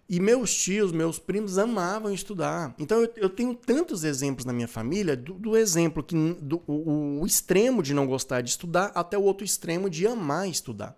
E 0.08 0.20
meus 0.20 0.54
tios, 0.54 0.92
meus 0.92 1.18
primos 1.18 1.58
amavam 1.58 2.14
estudar. 2.14 2.76
Então 2.78 3.02
eu, 3.02 3.12
eu 3.18 3.30
tenho 3.30 3.56
tantos 3.56 4.04
exemplos 4.04 4.46
na 4.46 4.54
minha 4.54 4.68
família 4.68 5.18
do, 5.18 5.34
do 5.34 5.58
exemplo 5.58 6.04
que 6.04 6.16
do, 6.40 6.62
o, 6.68 7.22
o, 7.22 7.26
extremo 7.26 7.82
de 7.82 7.92
não 7.92 8.06
gostar 8.06 8.42
de 8.42 8.52
estudar 8.52 8.92
até 8.94 9.18
o 9.18 9.24
outro 9.24 9.44
extremo 9.44 9.90
de 9.90 10.06
amar 10.06 10.48
estudar. 10.48 10.96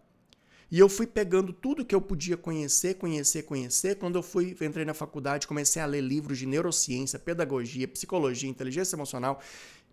E 0.70 0.78
eu 0.78 0.90
fui 0.90 1.08
pegando 1.08 1.54
tudo 1.54 1.86
que 1.86 1.96
eu 1.96 2.02
podia 2.02 2.36
conhecer, 2.36 2.96
conhecer, 2.96 3.44
conhecer. 3.44 3.96
Quando 3.96 4.18
eu 4.18 4.24
fui 4.24 4.54
entrei 4.60 4.84
na 4.84 4.94
faculdade, 4.94 5.48
comecei 5.48 5.82
a 5.82 5.86
ler 5.86 6.02
livros 6.02 6.38
de 6.38 6.46
neurociência, 6.46 7.18
pedagogia, 7.18 7.88
psicologia, 7.88 8.50
inteligência 8.50 8.98
emocional, 8.98 9.40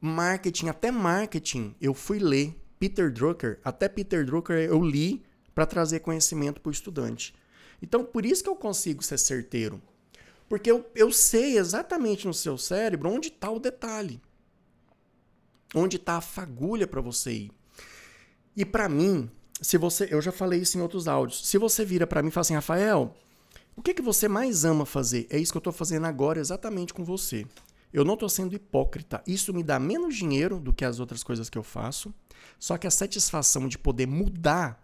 marketing, 0.00 0.68
até 0.68 0.90
marketing. 0.90 1.72
Eu 1.80 1.94
fui 1.94 2.18
ler 2.18 2.52
Peter 2.80 3.12
Drucker, 3.12 3.60
até 3.64 3.88
Peter 3.88 4.26
Drucker 4.26 4.56
eu 4.56 4.82
li 4.82 5.22
para 5.54 5.64
trazer 5.64 6.00
conhecimento 6.00 6.60
para 6.60 6.70
o 6.70 6.72
estudante. 6.72 7.32
Então, 7.84 8.02
por 8.02 8.24
isso 8.24 8.42
que 8.42 8.48
eu 8.48 8.56
consigo 8.56 9.04
ser 9.04 9.18
certeiro. 9.18 9.78
Porque 10.48 10.70
eu, 10.70 10.90
eu 10.94 11.12
sei 11.12 11.58
exatamente 11.58 12.26
no 12.26 12.32
seu 12.32 12.56
cérebro 12.56 13.10
onde 13.10 13.28
está 13.28 13.50
o 13.50 13.60
detalhe. 13.60 14.22
Onde 15.74 15.96
está 15.96 16.14
a 16.14 16.22
fagulha 16.22 16.86
para 16.86 17.02
você 17.02 17.32
ir. 17.32 17.52
E 18.56 18.64
para 18.64 18.88
mim, 18.88 19.30
se 19.60 19.76
você, 19.76 20.08
eu 20.10 20.22
já 20.22 20.32
falei 20.32 20.60
isso 20.60 20.78
em 20.78 20.80
outros 20.80 21.06
áudios. 21.06 21.46
Se 21.46 21.58
você 21.58 21.84
vira 21.84 22.06
para 22.06 22.22
mim 22.22 22.28
e 22.28 22.30
fala 22.30 22.40
assim, 22.40 22.54
Rafael, 22.54 23.14
o 23.76 23.82
que, 23.82 23.92
que 23.92 24.00
você 24.00 24.28
mais 24.28 24.64
ama 24.64 24.86
fazer? 24.86 25.26
É 25.28 25.38
isso 25.38 25.52
que 25.52 25.58
eu 25.58 25.60
estou 25.60 25.72
fazendo 25.72 26.06
agora 26.06 26.40
exatamente 26.40 26.94
com 26.94 27.04
você. 27.04 27.46
Eu 27.92 28.02
não 28.02 28.14
estou 28.14 28.30
sendo 28.30 28.54
hipócrita. 28.54 29.22
Isso 29.26 29.52
me 29.52 29.62
dá 29.62 29.78
menos 29.78 30.16
dinheiro 30.16 30.58
do 30.58 30.72
que 30.72 30.86
as 30.86 31.00
outras 31.00 31.22
coisas 31.22 31.50
que 31.50 31.58
eu 31.58 31.62
faço. 31.62 32.14
Só 32.58 32.78
que 32.78 32.86
a 32.86 32.90
satisfação 32.90 33.68
de 33.68 33.76
poder 33.76 34.06
mudar 34.06 34.83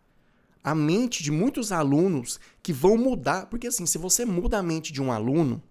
a 0.62 0.74
mente 0.74 1.22
de 1.22 1.30
muitos 1.30 1.72
alunos 1.72 2.38
que 2.62 2.72
vão 2.72 2.96
mudar. 2.96 3.46
Porque, 3.46 3.66
assim, 3.66 3.86
se 3.86 3.98
você 3.98 4.24
muda 4.24 4.58
a 4.58 4.62
mente 4.62 4.92
de 4.92 5.02
um 5.02 5.10
aluno 5.10 5.62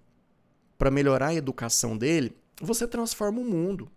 para 0.78 0.92
melhorar 0.92 1.28
a 1.28 1.36
educação 1.36 1.98
dele, 1.98 2.36
você 2.62 2.88
transforma 2.88 3.40
o 3.40 3.46
mundo. 3.46 3.90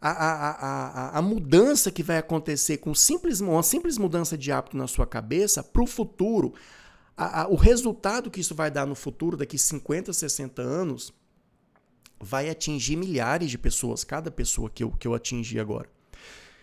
A, 0.00 0.10
a, 0.10 0.50
a, 0.50 1.18
a, 1.18 1.22
mudança 1.22 1.90
que 1.90 2.04
vai 2.04 2.18
acontecer 2.18 2.76
com 2.78 2.94
simples, 2.94 3.40
uma 3.40 3.62
simples 3.64 3.98
mudança 3.98 4.38
de 4.38 4.52
hábito 4.52 4.76
na 4.76 4.86
sua 4.86 5.06
cabeça 5.06 5.60
para 5.60 5.82
o 5.82 5.88
futuro, 5.88 6.54
o 7.50 7.56
resultado 7.56 8.30
que 8.30 8.40
isso 8.40 8.54
vai 8.54 8.70
dar 8.70 8.86
no 8.86 8.94
futuro, 8.94 9.36
daqui 9.36 9.58
50, 9.58 10.12
60 10.12 10.62
anos, 10.62 11.12
vai 12.20 12.48
atingir 12.48 12.94
milhares 12.94 13.50
de 13.50 13.58
pessoas, 13.58 14.04
cada 14.04 14.30
pessoa 14.30 14.70
que 14.70 14.84
eu, 14.84 14.92
que 14.92 15.08
eu 15.08 15.14
atingi 15.14 15.58
agora. 15.58 15.90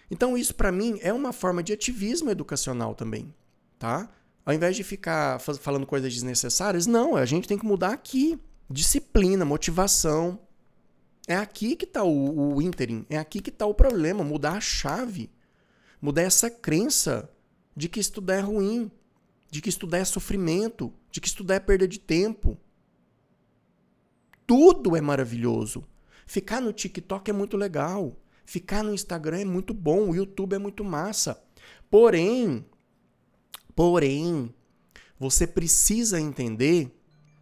Então 0.09 0.37
isso 0.37 0.53
para 0.55 0.71
mim 0.71 0.99
é 1.01 1.11
uma 1.11 1.33
forma 1.33 1.63
de 1.63 1.73
ativismo 1.73 2.29
educacional 2.29 2.93
também, 2.93 3.33
tá? 3.79 4.09
Ao 4.45 4.53
invés 4.53 4.75
de 4.75 4.83
ficar 4.83 5.39
falando 5.39 5.87
coisas 5.87 6.13
desnecessárias, 6.13 6.85
não, 6.85 7.15
a 7.15 7.25
gente 7.25 7.47
tem 7.47 7.57
que 7.57 7.65
mudar 7.65 7.91
aqui. 7.91 8.39
Disciplina, 8.69 9.43
motivação. 9.43 10.39
É 11.27 11.35
aqui 11.35 11.75
que 11.75 11.85
está 11.85 12.03
o, 12.03 12.55
o 12.55 12.61
ínterim, 12.61 13.05
é 13.09 13.17
aqui 13.17 13.41
que 13.41 13.49
está 13.49 13.65
o 13.65 13.73
problema, 13.73 14.23
mudar 14.23 14.53
a 14.53 14.61
chave. 14.61 15.31
Mudar 15.99 16.21
essa 16.21 16.51
crença 16.51 17.27
de 17.75 17.89
que 17.89 17.99
estudar 17.99 18.35
é 18.35 18.41
ruim, 18.41 18.91
de 19.49 19.61
que 19.61 19.69
estudar 19.69 19.97
é 19.97 20.05
sofrimento, 20.05 20.93
de 21.09 21.19
que 21.19 21.27
estudar 21.27 21.55
é 21.55 21.59
perda 21.59 21.87
de 21.87 21.99
tempo. 21.99 22.57
Tudo 24.45 24.95
é 24.95 25.01
maravilhoso. 25.01 25.83
Ficar 26.27 26.61
no 26.61 26.71
TikTok 26.71 27.29
é 27.29 27.33
muito 27.33 27.57
legal. 27.57 28.15
Ficar 28.45 28.83
no 28.83 28.93
Instagram 28.93 29.39
é 29.39 29.45
muito 29.45 29.73
bom, 29.73 30.09
o 30.09 30.15
YouTube 30.15 30.53
é 30.53 30.59
muito 30.59 30.83
massa. 30.83 31.41
Porém, 31.89 32.65
porém, 33.75 34.53
você 35.19 35.47
precisa 35.47 36.19
entender 36.19 36.95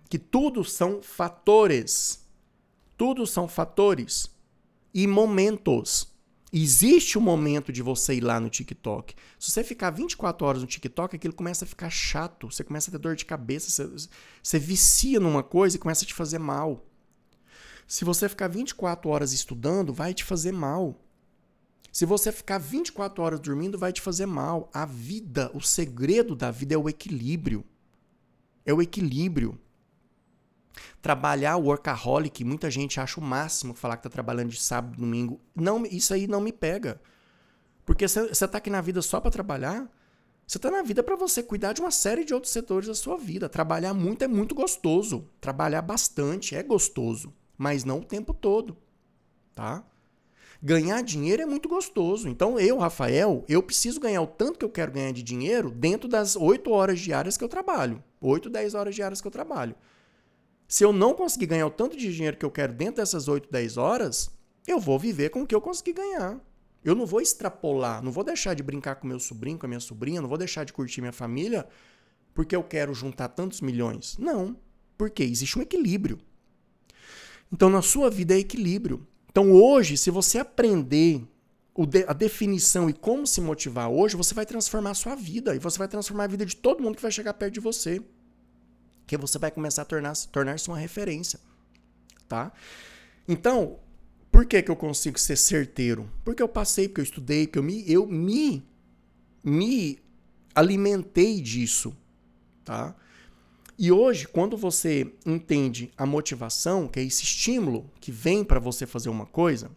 que 0.10 0.18
tudo 0.18 0.64
são 0.64 1.02
fatores. 1.02 2.24
Tudo 2.96 3.26
são 3.26 3.48
fatores 3.48 4.30
e 4.94 5.08
momentos. 5.08 6.14
Existe 6.56 7.18
um 7.18 7.22
momento 7.22 7.74
de 7.74 7.82
você 7.82 8.14
ir 8.14 8.22
lá 8.22 8.40
no 8.40 8.48
TikTok. 8.48 9.16
Se 9.40 9.50
você 9.50 9.64
ficar 9.64 9.90
24 9.90 10.46
horas 10.46 10.62
no 10.62 10.68
TikTok, 10.68 11.16
aquilo 11.16 11.34
começa 11.34 11.66
a 11.66 11.68
ficar 11.68 11.90
chato. 11.90 12.52
Você 12.52 12.64
começa 12.64 12.90
a 12.90 12.92
ter 12.92 13.00
dor 13.00 13.16
de 13.16 13.26
cabeça. 13.26 13.72
Você, 13.72 14.08
você 14.42 14.60
vicia 14.60 15.20
numa 15.20 15.42
coisa 15.42 15.76
e 15.76 15.80
começa 15.80 16.06
a 16.06 16.08
te 16.08 16.14
fazer 16.14 16.38
mal. 16.38 16.86
Se 17.88 18.06
você 18.06 18.28
ficar 18.30 18.48
24 18.48 19.10
horas 19.10 19.34
estudando, 19.34 19.94
vai 19.94 20.14
te 20.14 20.24
fazer 20.24 20.52
mal. 20.52 21.00
Se 21.92 22.06
você 22.06 22.32
ficar 22.32 22.58
24 22.58 23.24
horas 23.24 23.40
dormindo, 23.40 23.78
vai 23.78 23.94
te 23.94 24.02
fazer 24.02 24.26
mal. 24.26 24.70
A 24.74 24.86
vida, 24.86 25.52
o 25.54 25.62
segredo 25.62 26.36
da 26.36 26.50
vida 26.50 26.74
é 26.74 26.78
o 26.78 26.90
equilíbrio. 26.90 27.64
É 28.66 28.74
o 28.74 28.82
equilíbrio. 28.82 29.60
Trabalhar 31.02 31.58
o 31.58 31.66
workaholic, 31.66 32.44
muita 32.44 32.72
gente 32.72 33.00
acha 33.00 33.20
o 33.20 33.24
máximo 33.24 33.76
falar 33.76 33.98
que 33.98 34.04
tá 34.04 34.10
trabalhando 34.10 34.50
de 34.50 34.60
sábado, 34.60 34.98
domingo. 34.98 35.40
Não, 35.56 35.86
isso 35.86 36.14
aí 36.14 36.26
não 36.26 36.42
me 36.42 36.52
pega. 36.52 37.00
Porque 37.86 38.08
você 38.08 38.48
tá 38.48 38.58
aqui 38.58 38.70
na 38.70 38.82
vida 38.82 39.02
só 39.02 39.20
para 39.20 39.30
trabalhar. 39.30 39.88
Você 40.48 40.58
tá 40.58 40.72
na 40.72 40.82
vida 40.82 41.04
para 41.04 41.16
você 41.16 41.44
cuidar 41.44 41.74
de 41.74 41.82
uma 41.82 41.92
série 41.92 42.26
de 42.26 42.34
outros 42.34 42.52
setores 42.52 42.88
da 42.88 42.96
sua 42.96 43.18
vida. 43.18 43.48
Trabalhar 43.48 43.94
muito 43.94 44.24
é 44.24 44.28
muito 44.28 44.56
gostoso. 44.56 45.28
Trabalhar 45.40 45.82
bastante 45.82 46.56
é 46.56 46.64
gostoso, 46.64 47.34
mas 47.58 47.84
não 47.84 48.00
o 48.00 48.04
tempo 48.04 48.34
todo, 48.34 48.78
tá? 49.54 49.84
Ganhar 50.62 51.02
dinheiro 51.02 51.42
é 51.42 51.46
muito 51.46 51.68
gostoso. 51.68 52.30
Então 52.30 52.60
eu, 52.60 52.78
Rafael, 52.78 53.44
eu 53.50 53.62
preciso 53.62 54.00
ganhar 54.00 54.22
o 54.22 54.28
tanto 54.28 54.60
que 54.60 54.64
eu 54.64 54.70
quero 54.70 54.92
ganhar 54.92 55.12
de 55.12 55.22
dinheiro 55.22 55.70
dentro 55.70 56.08
das 56.08 56.36
8 56.36 56.72
horas 56.72 57.00
diárias 57.00 57.38
que 57.38 57.44
eu 57.44 57.50
trabalho. 57.50 58.02
8, 58.22 58.50
10 58.50 58.74
horas 58.74 58.96
diárias 58.96 59.20
que 59.20 59.28
eu 59.28 59.32
trabalho. 59.32 59.76
Se 60.68 60.84
eu 60.84 60.94
não 60.94 61.14
conseguir 61.14 61.48
ganhar 61.48 61.68
o 61.68 61.72
tanto 61.72 61.98
de 61.98 62.14
dinheiro 62.14 62.38
que 62.38 62.46
eu 62.46 62.52
quero 62.52 62.74
dentro 62.74 62.96
dessas 62.96 63.28
8, 63.28 63.52
10 63.52 63.78
horas, 63.78 64.32
eu 64.66 64.80
vou 64.80 64.98
viver 64.98 65.30
com 65.30 65.42
o 65.42 65.48
que 65.48 65.54
eu 65.54 65.62
conseguir 65.62 65.94
ganhar. 65.94 66.40
Eu 66.84 66.96
não 66.96 67.06
vou 67.06 67.22
extrapolar, 67.22 68.02
não 68.02 68.12
vou 68.12 68.24
deixar 68.24 68.54
de 68.54 68.64
brincar 68.64 68.96
com 68.96 69.08
meu 69.08 69.20
sobrinho, 69.20 69.58
com 69.58 69.66
a 69.66 69.70
minha 69.70 69.80
sobrinha, 69.80 70.22
não 70.22 70.30
vou 70.30 70.38
deixar 70.38 70.64
de 70.64 70.74
curtir 70.74 71.02
minha 71.02 71.14
família 71.14 71.68
porque 72.34 72.56
eu 72.56 72.64
quero 72.64 72.94
juntar 72.94 73.30
tantos 73.30 73.62
milhões. 73.62 74.18
Não. 74.18 74.58
Porque 74.98 75.24
existe 75.24 75.58
um 75.58 75.62
equilíbrio. 75.62 76.20
Então, 77.54 77.70
na 77.70 77.84
sua 77.84 78.10
vida 78.10 78.34
é 78.34 78.40
equilíbrio. 78.40 79.06
Então, 79.30 79.52
hoje, 79.52 79.96
se 79.96 80.10
você 80.10 80.40
aprender 80.40 81.22
a 82.08 82.14
definição 82.14 82.90
e 82.90 82.94
como 82.94 83.28
se 83.28 83.40
motivar 83.40 83.92
hoje, 83.92 84.16
você 84.16 84.34
vai 84.34 84.44
transformar 84.44 84.90
a 84.90 84.96
sua 84.96 85.14
vida. 85.14 85.56
E 85.56 85.60
você 85.60 85.78
vai 85.78 85.88
transformar 85.88 86.24
a 86.24 86.28
vida 86.28 86.48
de 86.48 86.56
todo 86.56 86.82
mundo 86.82 86.96
que 86.96 87.02
vai 87.02 87.12
chegar 87.12 87.32
perto 87.36 87.54
de 87.54 87.60
você. 87.60 88.02
Que 89.06 89.16
você 89.16 89.38
vai 89.38 89.52
começar 89.52 89.84
a 89.84 89.86
tornar-se 89.86 90.28
tornar 90.30 90.56
uma 90.68 90.80
referência. 90.80 91.40
Tá? 92.28 92.52
Então, 93.28 93.78
por 94.32 94.48
que, 94.48 94.64
que 94.64 94.72
eu 94.72 94.76
consigo 94.76 95.20
ser 95.20 95.36
certeiro? 95.36 96.12
Porque 96.26 96.42
eu 96.42 96.50
passei, 96.50 96.88
porque 96.88 97.02
eu 97.02 97.06
estudei, 97.06 97.46
porque 97.46 97.60
eu 97.60 97.64
me, 97.64 97.84
eu 97.88 98.08
me, 98.08 98.64
me 99.44 100.00
alimentei 100.56 101.40
disso, 101.40 101.96
tá? 102.66 102.96
E 103.78 103.92
hoje, 103.92 104.28
quando 104.28 104.56
você 104.56 105.12
entende 105.26 105.92
a 105.98 106.06
motivação, 106.06 106.88
que 106.88 107.00
é 107.00 107.04
esse 107.04 107.24
estímulo 107.24 107.90
que 108.00 108.12
vem 108.12 108.44
para 108.44 108.60
você 108.60 108.86
fazer 108.86 109.10
uma 109.10 109.26
coisa, 109.26 109.72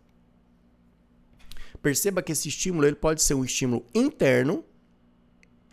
perceba 1.82 2.22
que 2.22 2.32
esse 2.32 2.48
estímulo 2.48 2.86
ele 2.86 2.96
pode 2.96 3.22
ser 3.22 3.34
um 3.34 3.44
estímulo 3.44 3.86
interno, 3.94 4.64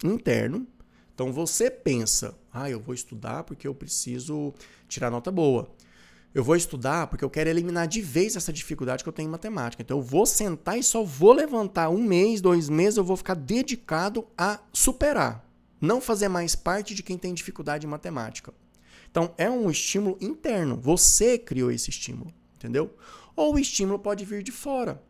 interno. 0.03 0.65
Então 1.13 1.33
você 1.33 1.69
pensa, 1.69 2.37
ah, 2.51 2.69
eu 2.69 2.79
vou 2.79 2.95
estudar 2.95 3.43
porque 3.43 3.67
eu 3.67 3.75
preciso 3.75 4.53
tirar 4.87 5.11
nota 5.11 5.31
boa. 5.31 5.69
Eu 6.33 6.43
vou 6.43 6.55
estudar 6.55 7.07
porque 7.07 7.23
eu 7.23 7.29
quero 7.29 7.49
eliminar 7.49 7.87
de 7.87 8.01
vez 8.01 8.35
essa 8.35 8.51
dificuldade 8.51 9.03
que 9.03 9.09
eu 9.09 9.13
tenho 9.13 9.27
em 9.27 9.31
matemática. 9.31 9.83
Então 9.83 9.97
eu 9.97 10.03
vou 10.03 10.25
sentar 10.25 10.79
e 10.79 10.83
só 10.83 11.03
vou 11.03 11.33
levantar 11.33 11.89
um 11.89 12.01
mês, 12.01 12.41
dois 12.41 12.69
meses, 12.69 12.97
eu 12.97 13.03
vou 13.03 13.17
ficar 13.17 13.35
dedicado 13.35 14.25
a 14.37 14.59
superar. 14.71 15.45
Não 15.83 15.99
fazer 15.99 16.29
mais 16.29 16.55
parte 16.55 16.95
de 16.95 17.03
quem 17.03 17.17
tem 17.17 17.33
dificuldade 17.33 17.85
em 17.85 17.89
matemática. 17.89 18.53
Então 19.11 19.33
é 19.37 19.49
um 19.49 19.69
estímulo 19.69 20.17
interno. 20.21 20.77
Você 20.77 21.37
criou 21.37 21.69
esse 21.69 21.89
estímulo, 21.89 22.33
entendeu? 22.55 22.95
Ou 23.35 23.55
o 23.55 23.59
estímulo 23.59 23.99
pode 23.99 24.23
vir 24.23 24.43
de 24.43 24.51
fora, 24.51 25.03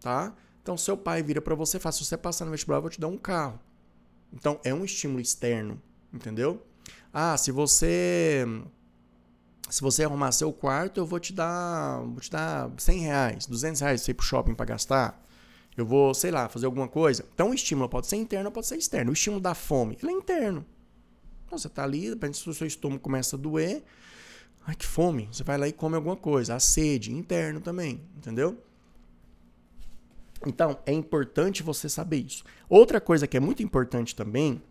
tá? 0.00 0.32
Então 0.62 0.76
seu 0.76 0.96
pai 0.96 1.24
vira 1.24 1.42
para 1.42 1.56
você 1.56 1.76
e 1.76 1.80
fala: 1.80 1.92
se 1.92 2.04
você 2.04 2.16
passar 2.16 2.44
no 2.44 2.52
vestibular, 2.52 2.78
eu 2.78 2.82
vou 2.82 2.90
te 2.90 3.00
dar 3.00 3.08
um 3.08 3.18
carro. 3.18 3.58
Então 4.32 4.60
é 4.62 4.72
um 4.72 4.84
estímulo 4.84 5.20
externo, 5.20 5.82
entendeu? 6.14 6.64
Ah, 7.12 7.36
se 7.36 7.50
você 7.50 8.46
se 9.68 9.80
você 9.80 10.04
arrumar 10.04 10.30
seu 10.30 10.52
quarto, 10.52 10.98
eu 10.98 11.04
vou 11.04 11.18
te 11.18 11.32
dar, 11.32 12.00
vou 12.00 12.20
te 12.20 12.30
dar 12.30 12.70
100 12.78 13.00
reais, 13.00 13.46
200 13.46 13.80
reais 13.80 14.00
pra 14.00 14.04
você 14.04 14.10
ir 14.12 14.14
pro 14.14 14.24
shopping 14.24 14.54
para 14.54 14.66
gastar. 14.66 15.20
Eu 15.76 15.86
vou, 15.86 16.12
sei 16.12 16.30
lá, 16.30 16.48
fazer 16.48 16.66
alguma 16.66 16.88
coisa. 16.88 17.24
Então 17.34 17.50
o 17.50 17.54
estímulo 17.54 17.88
pode 17.88 18.06
ser 18.06 18.16
interno 18.16 18.46
ou 18.46 18.52
pode 18.52 18.66
ser 18.66 18.76
externo. 18.76 19.10
O 19.10 19.14
estímulo 19.14 19.40
da 19.40 19.54
fome, 19.54 19.96
ele 20.02 20.12
é 20.12 20.14
interno. 20.14 20.66
Então, 21.52 21.58
você 21.58 21.68
tá 21.68 21.84
ali, 21.84 22.14
de 22.14 22.36
se 22.36 22.48
o 22.48 22.54
seu 22.54 22.66
estômago 22.66 23.02
começa 23.02 23.36
a 23.36 23.38
doer, 23.38 23.82
ai 24.66 24.74
que 24.74 24.86
fome, 24.86 25.28
você 25.30 25.44
vai 25.44 25.58
lá 25.58 25.68
e 25.68 25.72
come 25.72 25.96
alguma 25.96 26.16
coisa. 26.16 26.54
A 26.54 26.58
sede, 26.58 27.12
interno 27.12 27.60
também, 27.60 28.00
entendeu? 28.16 28.58
Então, 30.46 30.78
é 30.86 30.92
importante 30.94 31.62
você 31.62 31.90
saber 31.90 32.24
isso. 32.24 32.42
Outra 32.70 33.02
coisa 33.02 33.26
que 33.26 33.36
é 33.36 33.40
muito 33.40 33.62
importante 33.62 34.16
também 34.16 34.62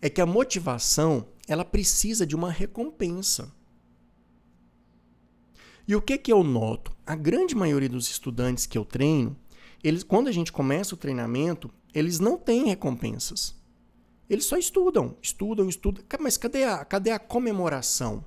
é 0.00 0.08
que 0.08 0.20
a 0.20 0.26
motivação, 0.26 1.26
ela 1.48 1.64
precisa 1.64 2.24
de 2.24 2.36
uma 2.36 2.52
recompensa. 2.52 3.52
E 5.88 5.96
o 5.96 6.00
que, 6.00 6.16
que 6.16 6.32
eu 6.32 6.44
noto? 6.44 6.92
A 7.04 7.16
grande 7.16 7.56
maioria 7.56 7.88
dos 7.88 8.08
estudantes 8.08 8.64
que 8.64 8.78
eu 8.78 8.84
treino, 8.84 9.36
eles, 9.82 10.02
quando 10.04 10.28
a 10.28 10.32
gente 10.32 10.52
começa 10.52 10.94
o 10.94 10.98
treinamento, 10.98 11.70
eles 11.92 12.20
não 12.20 12.38
têm 12.38 12.66
recompensas. 12.66 13.54
Eles 14.30 14.44
só 14.44 14.56
estudam, 14.56 15.16
estudam, 15.20 15.68
estudam. 15.68 16.04
Mas 16.20 16.36
cadê 16.36 16.64
a, 16.64 16.84
cadê 16.84 17.10
a 17.10 17.18
comemoração? 17.18 18.24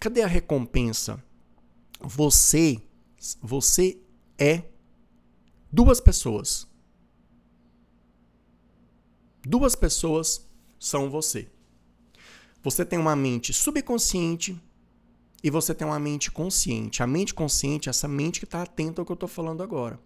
Cadê 0.00 0.22
a 0.22 0.26
recompensa? 0.26 1.22
Você, 2.00 2.82
você 3.40 3.98
é 4.36 4.64
duas 5.72 6.00
pessoas. 6.00 6.66
Duas 9.46 9.74
pessoas 9.74 10.46
são 10.78 11.08
você. 11.08 11.50
Você 12.62 12.84
tem 12.84 12.98
uma 12.98 13.14
mente 13.14 13.52
subconsciente 13.52 14.60
e 15.44 15.50
você 15.50 15.74
tem 15.74 15.86
uma 15.86 15.98
mente 15.98 16.30
consciente. 16.30 17.02
A 17.02 17.06
mente 17.06 17.34
consciente 17.34 17.86
é 17.86 17.90
essa 17.90 18.08
mente 18.08 18.40
que 18.40 18.46
está 18.46 18.62
atenta 18.62 19.02
ao 19.02 19.04
que 19.04 19.12
eu 19.12 19.14
estou 19.14 19.28
falando 19.28 19.62
agora. 19.62 20.00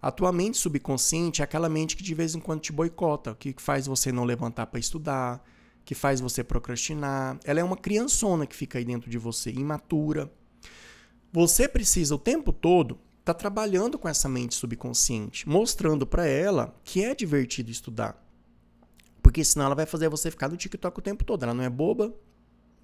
A 0.00 0.12
tua 0.12 0.30
mente 0.30 0.56
subconsciente 0.56 1.42
é 1.42 1.44
aquela 1.44 1.68
mente 1.68 1.96
que 1.96 2.02
de 2.04 2.14
vez 2.14 2.36
em 2.36 2.38
quando 2.38 2.60
te 2.60 2.70
boicota, 2.70 3.34
que 3.34 3.52
faz 3.58 3.88
você 3.88 4.12
não 4.12 4.22
levantar 4.22 4.66
para 4.66 4.78
estudar, 4.78 5.44
que 5.84 5.96
faz 5.96 6.20
você 6.20 6.44
procrastinar. 6.44 7.40
Ela 7.44 7.58
é 7.58 7.64
uma 7.64 7.76
criançona 7.76 8.46
que 8.46 8.54
fica 8.54 8.78
aí 8.78 8.84
dentro 8.84 9.10
de 9.10 9.18
você, 9.18 9.50
imatura. 9.50 10.32
Você 11.32 11.66
precisa 11.66 12.14
o 12.14 12.18
tempo 12.18 12.52
todo 12.52 13.00
estar 13.18 13.34
tá 13.34 13.34
trabalhando 13.34 13.98
com 13.98 14.08
essa 14.08 14.28
mente 14.28 14.54
subconsciente, 14.54 15.48
mostrando 15.48 16.06
para 16.06 16.24
ela 16.24 16.72
que 16.84 17.02
é 17.02 17.16
divertido 17.16 17.68
estudar. 17.68 18.24
Porque 19.20 19.42
senão 19.42 19.66
ela 19.66 19.74
vai 19.74 19.86
fazer 19.86 20.08
você 20.08 20.30
ficar 20.30 20.48
no 20.48 20.56
TikTok 20.56 20.96
o 20.96 21.02
tempo 21.02 21.24
todo. 21.24 21.42
Ela 21.42 21.54
não 21.54 21.64
é 21.64 21.70
boba, 21.70 22.14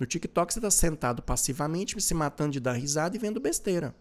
no 0.00 0.06
TikTok 0.06 0.50
você 0.50 0.58
está 0.58 0.70
sentado 0.70 1.22
passivamente, 1.22 2.00
se 2.00 2.14
matando 2.14 2.52
de 2.52 2.60
dar 2.60 2.72
risada 2.72 3.14
e 3.14 3.18
vendo 3.18 3.38
besteira. 3.38 3.94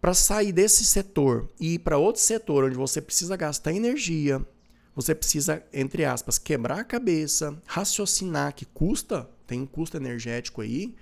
Para 0.00 0.14
sair 0.14 0.52
desse 0.52 0.84
setor 0.84 1.50
e 1.58 1.74
ir 1.74 1.78
para 1.80 1.98
outro 1.98 2.22
setor 2.22 2.64
onde 2.64 2.76
você 2.76 3.02
precisa 3.02 3.36
gastar 3.36 3.72
energia, 3.72 4.40
você 4.94 5.16
precisa, 5.16 5.64
entre 5.72 6.04
aspas, 6.04 6.38
quebrar 6.38 6.78
a 6.78 6.84
cabeça, 6.84 7.60
raciocinar, 7.66 8.54
que 8.54 8.64
custa, 8.64 9.28
tem 9.48 9.60
um 9.60 9.66
custo 9.66 9.96
energético 9.96 10.60
aí, 10.60 10.94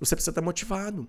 você 0.00 0.16
precisa 0.16 0.30
estar 0.30 0.40
tá 0.40 0.44
motivado. 0.44 1.06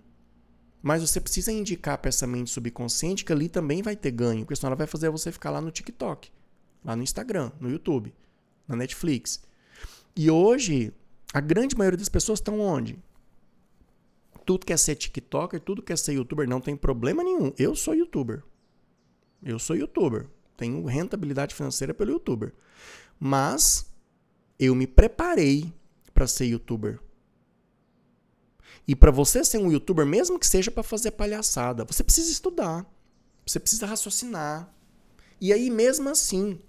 Mas 0.81 1.01
você 1.01 1.21
precisa 1.21 1.53
indicar 1.53 1.97
para 1.97 2.09
essa 2.09 2.27
mente 2.27 2.49
subconsciente 2.49 3.23
que 3.23 3.31
ali 3.31 3.47
também 3.47 3.81
vai 3.81 3.95
ter 3.95 4.11
ganho, 4.11 4.41
porque 4.41 4.57
senão 4.57 4.69
ela 4.69 4.75
vai 4.75 4.87
fazer 4.87 5.09
você 5.09 5.31
ficar 5.31 5.51
lá 5.51 5.61
no 5.61 5.71
TikTok, 5.71 6.29
lá 6.83 6.97
no 6.97 7.03
Instagram, 7.03 7.51
no 7.61 7.69
YouTube, 7.69 8.13
na 8.67 8.75
Netflix. 8.75 9.41
E 10.15 10.29
hoje, 10.29 10.93
a 11.33 11.39
grande 11.39 11.75
maioria 11.75 11.97
das 11.97 12.09
pessoas 12.09 12.39
estão 12.39 12.59
onde? 12.59 12.97
Tudo 14.45 14.65
quer 14.65 14.77
ser 14.77 14.95
TikToker, 14.95 15.59
tudo 15.59 15.81
quer 15.83 15.97
ser 15.97 16.13
youtuber, 16.13 16.47
não 16.47 16.59
tem 16.59 16.75
problema 16.75 17.23
nenhum. 17.23 17.53
Eu 17.57 17.75
sou 17.75 17.93
youtuber. 17.93 18.43
Eu 19.43 19.59
sou 19.59 19.75
youtuber. 19.75 20.27
Tenho 20.57 20.83
rentabilidade 20.85 21.53
financeira 21.53 21.93
pelo 21.93 22.11
youtuber. 22.11 22.53
Mas 23.19 23.85
eu 24.57 24.73
me 24.73 24.87
preparei 24.87 25.71
para 26.13 26.27
ser 26.27 26.45
youtuber. 26.45 26.99
E 28.87 28.95
para 28.95 29.11
você 29.11 29.43
ser 29.43 29.59
um 29.59 29.71
youtuber, 29.71 30.05
mesmo 30.05 30.39
que 30.39 30.47
seja 30.47 30.71
para 30.71 30.81
fazer 30.81 31.11
palhaçada, 31.11 31.85
você 31.85 32.03
precisa 32.03 32.31
estudar. 32.31 32.85
Você 33.45 33.59
precisa 33.59 33.85
raciocinar. 33.85 34.73
E 35.39 35.53
aí, 35.53 35.69
mesmo 35.69 36.09
assim, 36.09 36.59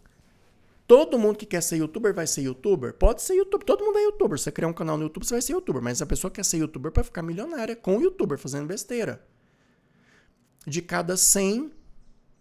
Todo 0.90 1.20
mundo 1.20 1.37
que 1.37 1.46
quer 1.46 1.62
ser 1.62 1.76
youtuber 1.76 2.12
vai 2.12 2.26
ser 2.26 2.42
youtuber? 2.42 2.92
Pode 2.92 3.22
ser 3.22 3.35
youtuber. 3.35 3.64
Todo 3.64 3.85
mundo 3.85 3.96
é 3.96 4.03
youtuber. 4.03 4.37
Você 4.37 4.50
criar 4.50 4.66
um 4.66 4.72
canal 4.72 4.96
no 4.96 5.05
YouTube, 5.05 5.24
você 5.24 5.35
vai 5.35 5.40
ser 5.40 5.53
youtuber. 5.53 5.81
Mas 5.81 6.03
a 6.03 6.07
pessoa 6.07 6.33
quer 6.33 6.44
ser 6.44 6.57
youtuber 6.57 6.90
para 6.90 7.05
ficar 7.05 7.22
milionária 7.22 7.76
com 7.76 7.96
o 7.96 8.03
youtuber 8.03 8.37
fazendo 8.37 8.66
besteira. 8.66 9.24
De 10.66 10.83
cada 10.83 11.16
100, 11.16 11.70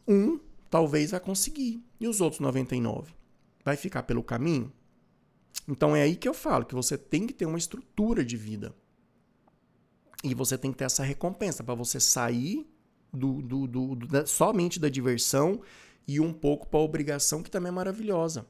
um 0.08 0.40
talvez 0.68 1.12
vai 1.12 1.20
conseguir. 1.20 1.86
E 2.00 2.08
os 2.08 2.22
outros 2.22 2.40
99? 2.40 3.14
Vai 3.64 3.78
ficar 3.78 4.02
pelo 4.02 4.24
caminho? 4.24 4.74
Então 5.68 5.96
é 5.96 6.02
aí 6.02 6.16
que 6.16 6.28
eu 6.28 6.34
falo 6.34 6.66
que 6.66 6.74
você 6.74 6.98
tem 6.98 7.28
que 7.28 7.34
ter 7.36 7.46
uma 7.46 7.60
estrutura 7.60 8.26
de 8.26 8.36
vida. 8.36 8.74
E 10.24 10.34
você 10.34 10.58
tem 10.58 10.72
que 10.72 10.78
ter 10.80 10.86
essa 10.86 11.04
recompensa 11.04 11.64
para 11.64 11.76
você 11.76 12.00
sair 12.00 12.68
do, 13.14 13.44
do, 13.44 13.68
do, 13.68 13.96
do 13.96 14.08
da, 14.08 14.26
somente 14.26 14.80
da 14.80 14.90
diversão 14.90 15.62
e 16.10 16.20
um 16.20 16.34
pouco 16.34 16.68
para 16.68 16.80
a 16.80 16.84
obrigação, 16.84 17.44
que 17.44 17.52
também 17.52 17.70
é 17.70 17.72
maravilhosa. 17.72 18.48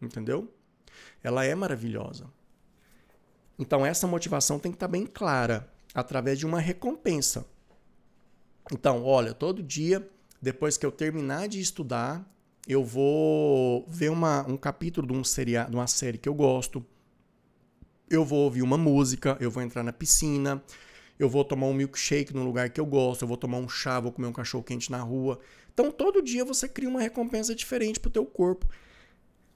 Entendeu? 0.00 0.52
Ela 1.22 1.42
é 1.42 1.54
maravilhosa. 1.54 2.26
Então, 3.58 3.84
essa 3.84 4.06
motivação 4.06 4.58
tem 4.58 4.70
que 4.70 4.76
estar 4.76 4.86
tá 4.86 4.92
bem 4.92 5.06
clara 5.06 5.72
através 5.94 6.38
de 6.38 6.44
uma 6.44 6.60
recompensa. 6.60 7.46
Então, 8.70 9.02
olha, 9.04 9.32
todo 9.32 9.62
dia, 9.62 10.06
depois 10.40 10.76
que 10.76 10.84
eu 10.84 10.92
terminar 10.92 11.48
de 11.48 11.58
estudar, 11.58 12.30
eu 12.68 12.84
vou 12.84 13.86
ver 13.88 14.10
uma, 14.10 14.46
um 14.46 14.58
capítulo 14.58 15.06
de, 15.06 15.14
um 15.14 15.24
seriado, 15.24 15.70
de 15.70 15.76
uma 15.78 15.86
série 15.86 16.18
que 16.18 16.28
eu 16.28 16.34
gosto. 16.34 16.84
Eu 18.10 18.22
vou 18.22 18.40
ouvir 18.40 18.60
uma 18.60 18.76
música, 18.76 19.34
eu 19.40 19.50
vou 19.50 19.62
entrar 19.62 19.82
na 19.82 19.94
piscina, 19.94 20.62
eu 21.18 21.30
vou 21.30 21.42
tomar 21.42 21.68
um 21.68 21.72
milkshake 21.72 22.34
no 22.34 22.44
lugar 22.44 22.68
que 22.68 22.78
eu 22.78 22.86
gosto, 22.86 23.22
eu 23.22 23.28
vou 23.28 23.38
tomar 23.38 23.56
um 23.56 23.68
chá, 23.68 23.98
vou 23.98 24.12
comer 24.12 24.28
um 24.28 24.32
cachorro 24.32 24.62
quente 24.62 24.90
na 24.90 25.00
rua. 25.00 25.40
Então, 25.78 25.92
todo 25.92 26.20
dia 26.20 26.44
você 26.44 26.68
cria 26.68 26.88
uma 26.88 27.00
recompensa 27.00 27.54
diferente 27.54 28.00
para 28.00 28.08
o 28.08 28.12
teu 28.12 28.26
corpo. 28.26 28.66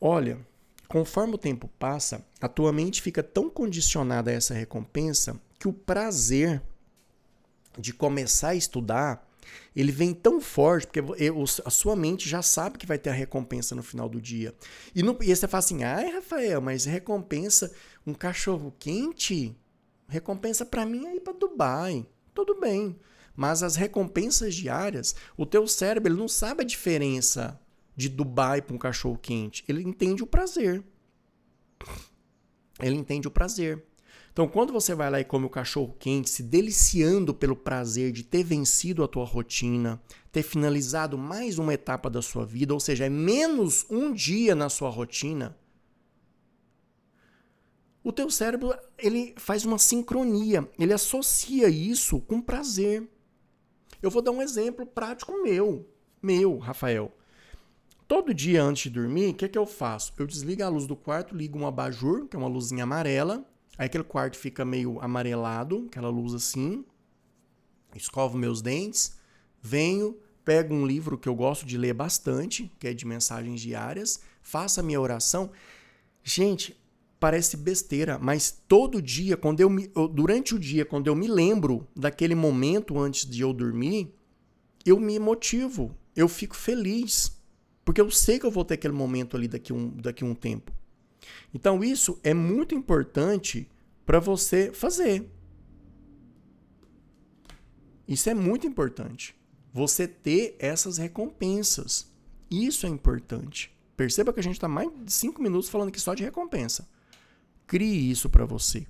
Olha, 0.01 0.39
conforme 0.87 1.35
o 1.35 1.39
tempo 1.39 1.69
passa, 1.81 2.25
a 2.41 2.47
tua 2.47 2.73
mente 2.73 3.03
fica 3.03 3.25
tão 3.25 3.51
condicionada 3.51 4.31
a 4.31 4.35
essa 4.35 4.55
recompensa 4.55 5.41
que 5.59 5.67
o 5.67 5.73
prazer 5.73 6.63
de 7.77 7.93
começar 7.93 8.51
a 8.51 8.55
estudar 8.55 9.29
ele 9.75 9.91
vem 9.91 10.15
tão 10.15 10.41
forte, 10.41 10.87
porque 10.87 11.01
a 11.65 11.71
sua 11.71 11.97
mente 11.97 12.29
já 12.29 12.41
sabe 12.41 12.79
que 12.79 12.87
vai 12.87 12.99
ter 12.99 13.11
a 13.11 13.15
recompensa 13.15 13.75
no 13.75 13.83
final 13.83 14.09
do 14.09 14.21
dia. 14.21 14.55
E, 14.95 15.03
no, 15.03 15.19
e 15.21 15.35
você 15.35 15.49
fala 15.49 15.59
assim, 15.59 15.83
ai, 15.83 16.09
Rafael, 16.13 16.61
mas 16.61 16.85
recompensa 16.85 17.75
um 18.07 18.15
cachorro 18.15 18.73
quente? 18.79 19.57
Recompensa 20.07 20.65
para 20.65 20.87
mim 20.87 21.05
é 21.05 21.17
ir 21.17 21.21
para 21.21 21.33
Dubai. 21.33 22.07
Tudo 22.33 22.61
bem. 22.61 22.97
Mas 23.35 23.63
as 23.63 23.77
recompensas 23.77 24.55
diárias, 24.55 25.15
o 25.37 25.47
teu 25.47 25.67
cérebro 25.67 26.13
ele 26.13 26.21
não 26.21 26.29
sabe 26.29 26.63
a 26.63 26.67
diferença 26.67 27.61
de 27.97 28.09
Dubai 28.09 28.61
para 28.61 28.75
um 28.75 28.79
cachorro 28.79 29.19
quente. 29.19 29.65
Ele 29.69 29.83
entende 29.83 30.23
o 30.23 30.27
prazer. 30.27 30.83
Ele 32.81 32.97
entende 32.97 33.29
o 33.29 33.31
prazer. 33.31 33.85
Então, 34.33 34.49
quando 34.49 34.73
você 34.73 34.95
vai 34.95 35.11
lá 35.11 35.21
e 35.21 35.25
come 35.25 35.45
o 35.45 35.51
cachorro 35.51 35.95
quente, 35.99 36.31
se 36.31 36.43
deliciando 36.43 37.35
pelo 37.35 37.55
prazer 37.55 38.13
de 38.13 38.23
ter 38.23 38.43
vencido 38.43 39.05
a 39.05 39.09
tua 39.09 39.27
rotina, 39.27 40.01
ter 40.31 40.43
finalizado 40.43 41.19
mais 41.19 41.59
uma 41.59 41.75
etapa 41.75 42.09
da 42.09 42.23
sua 42.23 42.47
vida, 42.47 42.73
ou 42.73 42.81
seja, 42.81 43.05
é 43.05 43.11
menos 43.11 43.85
um 43.91 44.11
dia 44.11 44.55
na 44.55 44.71
sua 44.71 44.89
rotina, 44.89 45.55
o 48.03 48.11
teu 48.11 48.31
cérebro 48.31 48.75
ele 48.99 49.35
faz 49.37 49.65
uma 49.65 49.79
sincronia, 49.79 50.69
ele 50.79 50.93
associa 50.93 51.69
isso 51.69 52.19
com 52.21 52.41
prazer. 52.41 53.09
Eu 54.03 54.11
vou 54.11 54.21
dar 54.21 54.33
um 54.33 54.43
exemplo 54.43 54.85
prático 54.85 55.41
meu, 55.43 55.89
meu, 56.21 56.59
Rafael. 56.59 57.13
Todo 58.09 58.35
dia 58.35 58.63
antes 58.63 58.83
de 58.83 58.91
dormir, 58.91 59.31
o 59.31 59.35
que, 59.35 59.45
é 59.45 59.49
que 59.49 59.57
eu 59.57 59.65
faço? 59.65 60.13
Eu 60.19 60.27
desligo 60.27 60.65
a 60.65 60.69
luz 60.69 60.87
do 60.89 60.97
quarto, 60.97 61.37
ligo 61.37 61.57
um 61.57 61.67
abajur, 61.67 62.27
que 62.27 62.35
é 62.35 62.39
uma 62.39 62.49
luzinha 62.49 62.83
amarela, 62.83 63.47
aí 63.79 63.87
aquele 63.87 64.03
quarto 64.03 64.37
fica 64.37 64.65
meio 64.65 65.01
amarelado, 65.01 65.87
aquela 65.87 66.11
luz 66.11 66.35
assim. 66.35 66.85
Escovo 67.95 68.37
meus 68.37 68.61
dentes, 68.61 69.17
venho, 69.63 70.19
pego 70.45 70.75
um 70.75 70.85
livro 70.85 71.17
que 71.17 71.29
eu 71.29 71.35
gosto 71.35 71.65
de 71.65 71.79
ler 71.79 71.95
bastante, 71.95 72.73
que 72.81 72.89
é 72.89 72.93
de 72.93 73.07
mensagens 73.07 73.61
diárias, 73.61 74.21
faço 74.43 74.81
a 74.81 74.83
minha 74.83 75.01
oração. 75.01 75.53
Gente, 76.25 76.77
parece 77.23 77.57
besteira, 77.57 78.19
mas 78.19 78.51
todo 78.67 79.01
dia, 79.01 79.37
quando 79.37 79.61
eu 79.61 79.71
me, 79.71 79.89
durante 80.13 80.57
o 80.57 80.59
dia, 80.59 80.85
quando 80.85 81.07
eu 81.07 81.15
me 81.15 81.29
lembro 81.29 81.87
daquele 81.95 82.35
momento 82.35 82.99
antes 82.99 83.25
de 83.25 83.43
eu 83.43 83.53
dormir, 83.53 84.13
eu 84.85 84.99
me 84.99 85.21
motivo, 85.21 85.97
eu 86.17 86.27
fico 86.27 86.57
feliz, 86.57 87.41
porque 87.85 88.01
eu 88.01 88.11
sei 88.11 88.41
que 88.41 88.45
eu 88.45 88.51
vou 88.51 88.65
ter 88.65 88.75
aquele 88.75 88.93
momento 88.93 89.37
ali 89.37 89.47
daqui 89.47 89.73
um, 89.73 89.89
daqui 89.91 90.25
um 90.25 90.35
tempo. 90.35 90.73
Então 91.55 91.85
isso 91.85 92.19
é 92.25 92.35
muito 92.35 92.75
importante 92.75 93.71
para 94.05 94.19
você 94.19 94.73
fazer. 94.73 95.31
Isso 98.09 98.29
é 98.29 98.35
muito 98.35 98.67
importante. 98.67 99.37
Você 99.73 100.09
ter 100.09 100.57
essas 100.59 100.99
recompensas. 100.99 102.11
Isso 102.51 102.85
é 102.85 102.89
importante. 102.89 103.73
Perceba 103.97 104.33
que 104.33 104.41
a 104.41 104.43
gente 104.43 104.55
está 104.57 104.67
mais 104.67 104.91
de 105.05 105.13
cinco 105.13 105.41
minutos 105.41 105.69
falando 105.69 105.91
aqui 105.91 106.01
só 106.01 106.15
de 106.15 106.25
recompensa. 106.25 106.91
Crie 107.73 108.11
isso 108.11 108.29
para 108.29 108.45
você. 108.45 108.87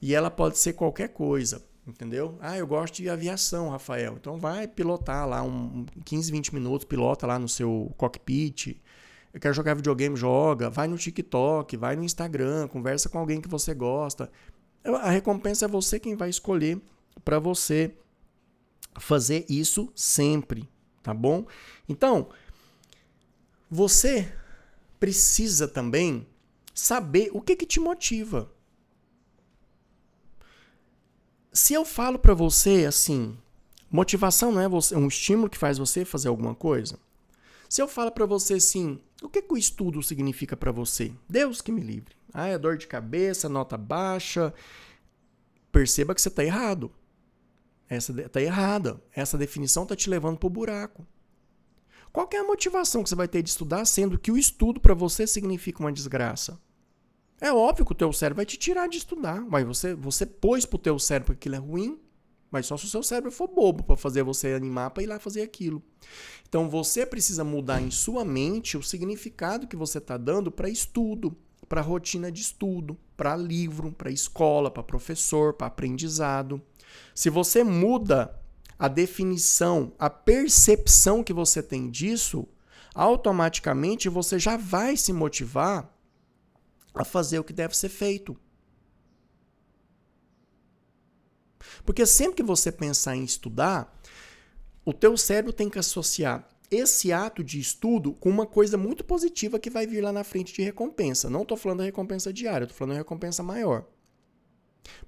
E 0.00 0.14
ela 0.14 0.30
pode 0.30 0.56
ser 0.56 0.72
qualquer 0.72 1.08
coisa, 1.08 1.62
entendeu? 1.86 2.38
Ah, 2.40 2.56
eu 2.56 2.66
gosto 2.66 2.94
de 2.94 3.10
aviação, 3.10 3.68
Rafael. 3.68 4.14
Então 4.18 4.38
vai 4.38 4.66
pilotar 4.66 5.28
lá 5.28 5.42
um 5.42 5.84
15, 6.06 6.32
20 6.32 6.54
minutos, 6.54 6.86
pilota 6.86 7.26
lá 7.26 7.38
no 7.38 7.46
seu 7.46 7.92
cockpit. 7.98 8.80
Eu 9.30 9.38
quero 9.38 9.52
jogar 9.52 9.74
videogame, 9.74 10.16
joga. 10.16 10.70
Vai 10.70 10.88
no 10.88 10.96
TikTok, 10.96 11.76
vai 11.76 11.96
no 11.96 12.02
Instagram, 12.02 12.66
conversa 12.68 13.10
com 13.10 13.18
alguém 13.18 13.42
que 13.42 13.48
você 13.48 13.74
gosta. 13.74 14.30
A 15.02 15.10
recompensa 15.10 15.66
é 15.66 15.68
você 15.68 16.00
quem 16.00 16.16
vai 16.16 16.30
escolher 16.30 16.80
para 17.26 17.38
você 17.38 17.94
fazer 18.98 19.44
isso 19.50 19.92
sempre, 19.94 20.66
tá 21.02 21.12
bom? 21.12 21.44
Então, 21.86 22.30
você 23.70 24.32
precisa 24.98 25.68
também 25.68 26.26
saber 26.74 27.30
o 27.32 27.40
que, 27.40 27.54
que 27.54 27.64
te 27.64 27.78
motiva. 27.78 28.50
Se 31.52 31.72
eu 31.72 31.84
falo 31.84 32.18
para 32.18 32.34
você 32.34 32.84
assim, 32.84 33.38
motivação 33.88 34.50
não 34.50 34.60
é 34.60 34.68
você, 34.68 34.96
um 34.96 35.06
estímulo 35.06 35.48
que 35.48 35.56
faz 35.56 35.78
você 35.78 36.04
fazer 36.04 36.28
alguma 36.28 36.54
coisa. 36.54 36.98
Se 37.68 37.80
eu 37.80 37.86
falo 37.86 38.10
para 38.10 38.26
você 38.26 38.54
assim, 38.54 39.00
o 39.22 39.28
que, 39.28 39.40
que 39.40 39.54
o 39.54 39.56
estudo 39.56 40.02
significa 40.02 40.56
para 40.56 40.72
você? 40.72 41.12
Deus 41.28 41.60
que 41.60 41.72
me 41.72 41.80
livre. 41.80 42.16
Ah, 42.32 42.48
é 42.48 42.58
dor 42.58 42.76
de 42.76 42.88
cabeça, 42.88 43.48
nota 43.48 43.76
baixa. 43.78 44.52
Perceba 45.70 46.14
que 46.14 46.20
você 46.20 46.28
está 46.28 46.44
errado. 46.44 46.90
Essa 47.88 48.12
está 48.20 48.42
errada. 48.42 49.00
Essa 49.12 49.38
definição 49.38 49.84
está 49.84 49.94
te 49.94 50.10
levando 50.10 50.38
para 50.38 50.46
o 50.48 50.50
buraco. 50.50 51.06
Qual 52.12 52.28
é 52.32 52.36
a 52.36 52.44
motivação 52.44 53.02
que 53.02 53.08
você 53.08 53.14
vai 53.16 53.26
ter 53.26 53.42
de 53.42 53.50
estudar, 53.50 53.84
sendo 53.84 54.18
que 54.18 54.30
o 54.30 54.38
estudo 54.38 54.80
para 54.80 54.94
você 54.94 55.26
significa 55.26 55.80
uma 55.80 55.92
desgraça? 55.92 56.60
É 57.44 57.52
óbvio 57.52 57.84
que 57.84 57.92
o 57.92 57.94
teu 57.94 58.10
cérebro 58.10 58.36
vai 58.36 58.46
te 58.46 58.56
tirar 58.56 58.88
de 58.88 58.96
estudar, 58.96 59.42
mas 59.42 59.66
você, 59.66 59.94
você 59.94 60.24
pôs 60.24 60.64
pro 60.64 60.78
teu 60.78 60.98
cérebro 60.98 61.34
que 61.34 61.46
aquilo 61.46 61.56
é 61.56 61.58
ruim, 61.58 62.00
mas 62.50 62.64
só 62.64 62.74
se 62.78 62.86
o 62.86 62.88
seu 62.88 63.02
cérebro 63.02 63.30
for 63.30 63.46
bobo 63.46 63.84
para 63.84 63.98
fazer 63.98 64.22
você 64.22 64.54
animar 64.54 64.92
para 64.92 65.02
ir 65.02 65.06
lá 65.06 65.18
fazer 65.18 65.42
aquilo. 65.42 65.82
Então 66.48 66.70
você 66.70 67.04
precisa 67.04 67.44
mudar 67.44 67.82
em 67.82 67.90
sua 67.90 68.24
mente 68.24 68.78
o 68.78 68.82
significado 68.82 69.66
que 69.66 69.76
você 69.76 69.98
está 69.98 70.16
dando 70.16 70.50
para 70.50 70.70
estudo, 70.70 71.36
para 71.68 71.82
rotina 71.82 72.32
de 72.32 72.40
estudo, 72.40 72.96
para 73.14 73.36
livro, 73.36 73.92
para 73.92 74.10
escola, 74.10 74.70
para 74.70 74.82
professor, 74.82 75.52
para 75.52 75.66
aprendizado. 75.66 76.62
Se 77.14 77.28
você 77.28 77.62
muda 77.62 78.34
a 78.78 78.88
definição, 78.88 79.92
a 79.98 80.08
percepção 80.08 81.22
que 81.22 81.34
você 81.34 81.62
tem 81.62 81.90
disso, 81.90 82.48
automaticamente 82.94 84.08
você 84.08 84.38
já 84.38 84.56
vai 84.56 84.96
se 84.96 85.12
motivar 85.12 85.93
a 86.94 87.04
fazer 87.04 87.38
o 87.38 87.44
que 87.44 87.52
deve 87.52 87.76
ser 87.76 87.88
feito. 87.88 88.36
Porque 91.84 92.06
sempre 92.06 92.36
que 92.36 92.42
você 92.42 92.70
pensar 92.70 93.16
em 93.16 93.24
estudar, 93.24 94.00
o 94.84 94.92
teu 94.92 95.16
cérebro 95.16 95.52
tem 95.52 95.68
que 95.68 95.78
associar 95.78 96.48
esse 96.70 97.12
ato 97.12 97.42
de 97.42 97.58
estudo 97.60 98.12
com 98.12 98.28
uma 98.28 98.46
coisa 98.46 98.76
muito 98.76 99.04
positiva 99.04 99.58
que 99.58 99.70
vai 99.70 99.86
vir 99.86 100.00
lá 100.00 100.12
na 100.12 100.24
frente 100.24 100.52
de 100.52 100.62
recompensa. 100.62 101.30
Não 101.30 101.42
estou 101.42 101.56
falando 101.56 101.78
da 101.78 101.84
recompensa 101.84 102.32
diária, 102.32 102.64
estou 102.64 102.76
falando 102.76 102.92
da 102.94 102.98
recompensa 102.98 103.42
maior. 103.42 103.86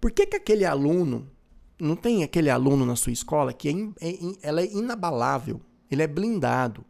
Por 0.01 0.11
que, 0.11 0.27
que 0.27 0.37
aquele 0.37 0.65
aluno 0.65 1.31
não 1.79 1.97
tem 1.97 2.23
aquele 2.23 2.49
aluno 2.49 2.87
na 2.87 2.97
sua 2.97 3.13
escola 3.13 3.53
que 3.53 3.69
é, 3.69 4.09
é, 4.09 4.19
ela 4.43 4.61
é 4.61 4.67
inabalável, 4.67 5.61
ele 5.91 6.03
é 6.03 6.07
blindado. 6.07 6.85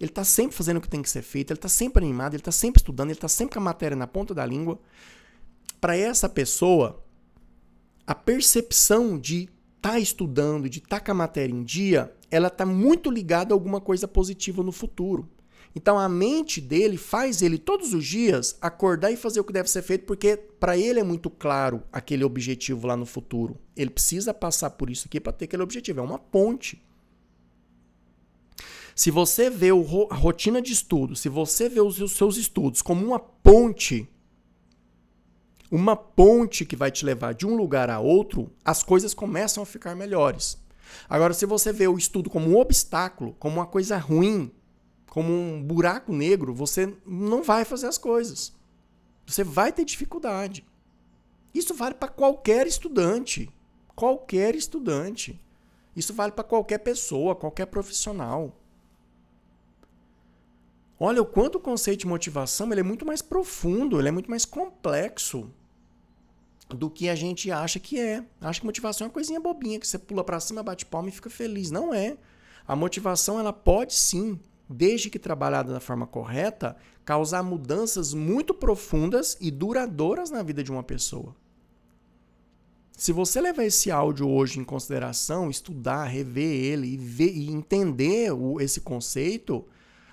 Ele 0.00 0.10
está 0.10 0.24
sempre 0.24 0.56
fazendo 0.56 0.78
o 0.78 0.80
que 0.80 0.88
tem 0.88 1.02
que 1.02 1.10
ser 1.10 1.22
feito, 1.22 1.52
ele 1.52 1.58
está 1.58 1.68
sempre 1.68 2.02
animado, 2.02 2.32
ele 2.32 2.40
está 2.40 2.50
sempre 2.50 2.80
estudando, 2.80 3.10
ele 3.10 3.18
está 3.18 3.28
sempre 3.28 3.54
com 3.54 3.60
a 3.60 3.62
matéria 3.62 3.96
na 3.96 4.06
ponta 4.06 4.34
da 4.34 4.46
língua. 4.46 4.80
Para 5.78 5.94
essa 5.94 6.28
pessoa, 6.28 7.04
a 8.06 8.14
percepção 8.14 9.18
de 9.18 9.42
estar 9.76 9.92
tá 9.92 9.98
estudando, 10.00 10.68
de 10.68 10.78
estar 10.78 11.00
tá 11.00 11.04
com 11.04 11.12
a 11.12 11.14
matéria 11.14 11.52
em 11.52 11.62
dia, 11.62 12.12
ela 12.30 12.48
está 12.48 12.64
muito 12.64 13.10
ligada 13.10 13.52
a 13.52 13.54
alguma 13.54 13.80
coisa 13.80 14.08
positiva 14.08 14.62
no 14.62 14.72
futuro. 14.72 15.28
Então 15.74 15.98
a 15.98 16.08
mente 16.08 16.60
dele 16.60 16.96
faz 16.96 17.42
ele 17.42 17.56
todos 17.56 17.94
os 17.94 18.04
dias 18.04 18.56
acordar 18.60 19.12
e 19.12 19.16
fazer 19.16 19.40
o 19.40 19.44
que 19.44 19.52
deve 19.52 19.70
ser 19.70 19.82
feito, 19.82 20.04
porque 20.04 20.36
para 20.36 20.76
ele 20.76 20.98
é 20.98 21.04
muito 21.04 21.30
claro 21.30 21.82
aquele 21.92 22.24
objetivo 22.24 22.86
lá 22.86 22.96
no 22.96 23.06
futuro. 23.06 23.56
Ele 23.76 23.90
precisa 23.90 24.34
passar 24.34 24.70
por 24.70 24.90
isso 24.90 25.06
aqui 25.06 25.20
para 25.20 25.32
ter 25.32 25.44
aquele 25.44 25.62
objetivo. 25.62 26.00
É 26.00 26.02
uma 26.02 26.18
ponte. 26.18 26.82
Se 29.00 29.10
você 29.10 29.48
vê 29.48 29.70
a 29.70 30.14
rotina 30.14 30.60
de 30.60 30.74
estudo, 30.74 31.16
se 31.16 31.30
você 31.30 31.70
vê 31.70 31.80
os 31.80 31.96
seus 32.12 32.36
estudos 32.36 32.82
como 32.82 33.02
uma 33.02 33.18
ponte, 33.18 34.06
uma 35.70 35.96
ponte 35.96 36.66
que 36.66 36.76
vai 36.76 36.90
te 36.90 37.06
levar 37.06 37.32
de 37.32 37.46
um 37.46 37.56
lugar 37.56 37.88
a 37.88 37.98
outro, 37.98 38.52
as 38.62 38.82
coisas 38.82 39.14
começam 39.14 39.62
a 39.62 39.66
ficar 39.66 39.96
melhores. 39.96 40.58
Agora, 41.08 41.32
se 41.32 41.46
você 41.46 41.72
vê 41.72 41.88
o 41.88 41.96
estudo 41.96 42.28
como 42.28 42.50
um 42.50 42.58
obstáculo, 42.58 43.34
como 43.38 43.56
uma 43.56 43.66
coisa 43.66 43.96
ruim, 43.96 44.52
como 45.08 45.32
um 45.32 45.62
buraco 45.62 46.12
negro, 46.12 46.52
você 46.52 46.94
não 47.06 47.42
vai 47.42 47.64
fazer 47.64 47.86
as 47.86 47.96
coisas. 47.96 48.52
Você 49.26 49.42
vai 49.42 49.72
ter 49.72 49.86
dificuldade. 49.86 50.62
Isso 51.54 51.72
vale 51.72 51.94
para 51.94 52.10
qualquer 52.10 52.66
estudante. 52.66 53.48
Qualquer 53.96 54.54
estudante. 54.54 55.40
Isso 55.96 56.12
vale 56.12 56.32
para 56.32 56.44
qualquer 56.44 56.80
pessoa, 56.80 57.34
qualquer 57.34 57.64
profissional. 57.64 58.59
Olha 61.02 61.22
o 61.22 61.26
quanto 61.26 61.54
o 61.54 61.60
conceito 61.60 62.00
de 62.00 62.06
motivação 62.06 62.70
ele 62.70 62.80
é 62.80 62.84
muito 62.84 63.06
mais 63.06 63.22
profundo, 63.22 63.98
ele 63.98 64.08
é 64.08 64.12
muito 64.12 64.28
mais 64.28 64.44
complexo 64.44 65.50
do 66.68 66.90
que 66.90 67.08
a 67.08 67.14
gente 67.14 67.50
acha 67.50 67.80
que 67.80 67.98
é. 67.98 68.22
Acha 68.38 68.60
que 68.60 68.66
motivação 68.66 69.06
é 69.06 69.08
uma 69.08 69.14
coisinha 69.14 69.40
bobinha 69.40 69.80
que 69.80 69.88
você 69.88 69.98
pula 69.98 70.22
para 70.22 70.38
cima, 70.38 70.62
bate 70.62 70.84
palma 70.84 71.08
e 71.08 71.12
fica 71.12 71.30
feliz. 71.30 71.70
Não 71.70 71.94
é. 71.94 72.18
A 72.68 72.76
motivação 72.76 73.40
ela 73.40 73.50
pode 73.52 73.94
sim, 73.94 74.38
desde 74.68 75.08
que 75.08 75.18
trabalhada 75.18 75.72
da 75.72 75.80
forma 75.80 76.06
correta, 76.06 76.76
causar 77.02 77.42
mudanças 77.42 78.12
muito 78.12 78.52
profundas 78.52 79.38
e 79.40 79.50
duradouras 79.50 80.30
na 80.30 80.42
vida 80.42 80.62
de 80.62 80.70
uma 80.70 80.82
pessoa. 80.82 81.34
Se 82.92 83.10
você 83.10 83.40
levar 83.40 83.64
esse 83.64 83.90
áudio 83.90 84.28
hoje 84.28 84.60
em 84.60 84.64
consideração, 84.64 85.48
estudar, 85.48 86.04
rever 86.04 86.62
ele 86.62 86.88
e, 86.88 86.96
ver, 86.98 87.34
e 87.34 87.50
entender 87.50 88.30
o, 88.32 88.60
esse 88.60 88.82
conceito, 88.82 89.66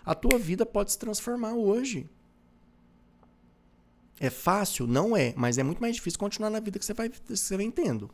a 0.08 0.16
tua 0.16 0.40
vida 0.40 0.66
pode 0.66 0.94
se 0.94 0.98
transformar 0.98 1.54
hoje. 1.54 2.10
É 4.18 4.30
fácil? 4.30 4.88
Não 4.88 5.18
é, 5.18 5.34
mas 5.36 5.58
é 5.58 5.64
muito 5.64 5.82
mais 5.82 5.96
difícil 5.98 6.18
continuar 6.18 6.50
na 6.50 6.62
vida 6.62 6.80
que 6.80 6.86
você 6.86 6.94
vai, 6.94 7.12
você 7.28 7.58
vem 7.58 7.70
tendo, 7.70 8.10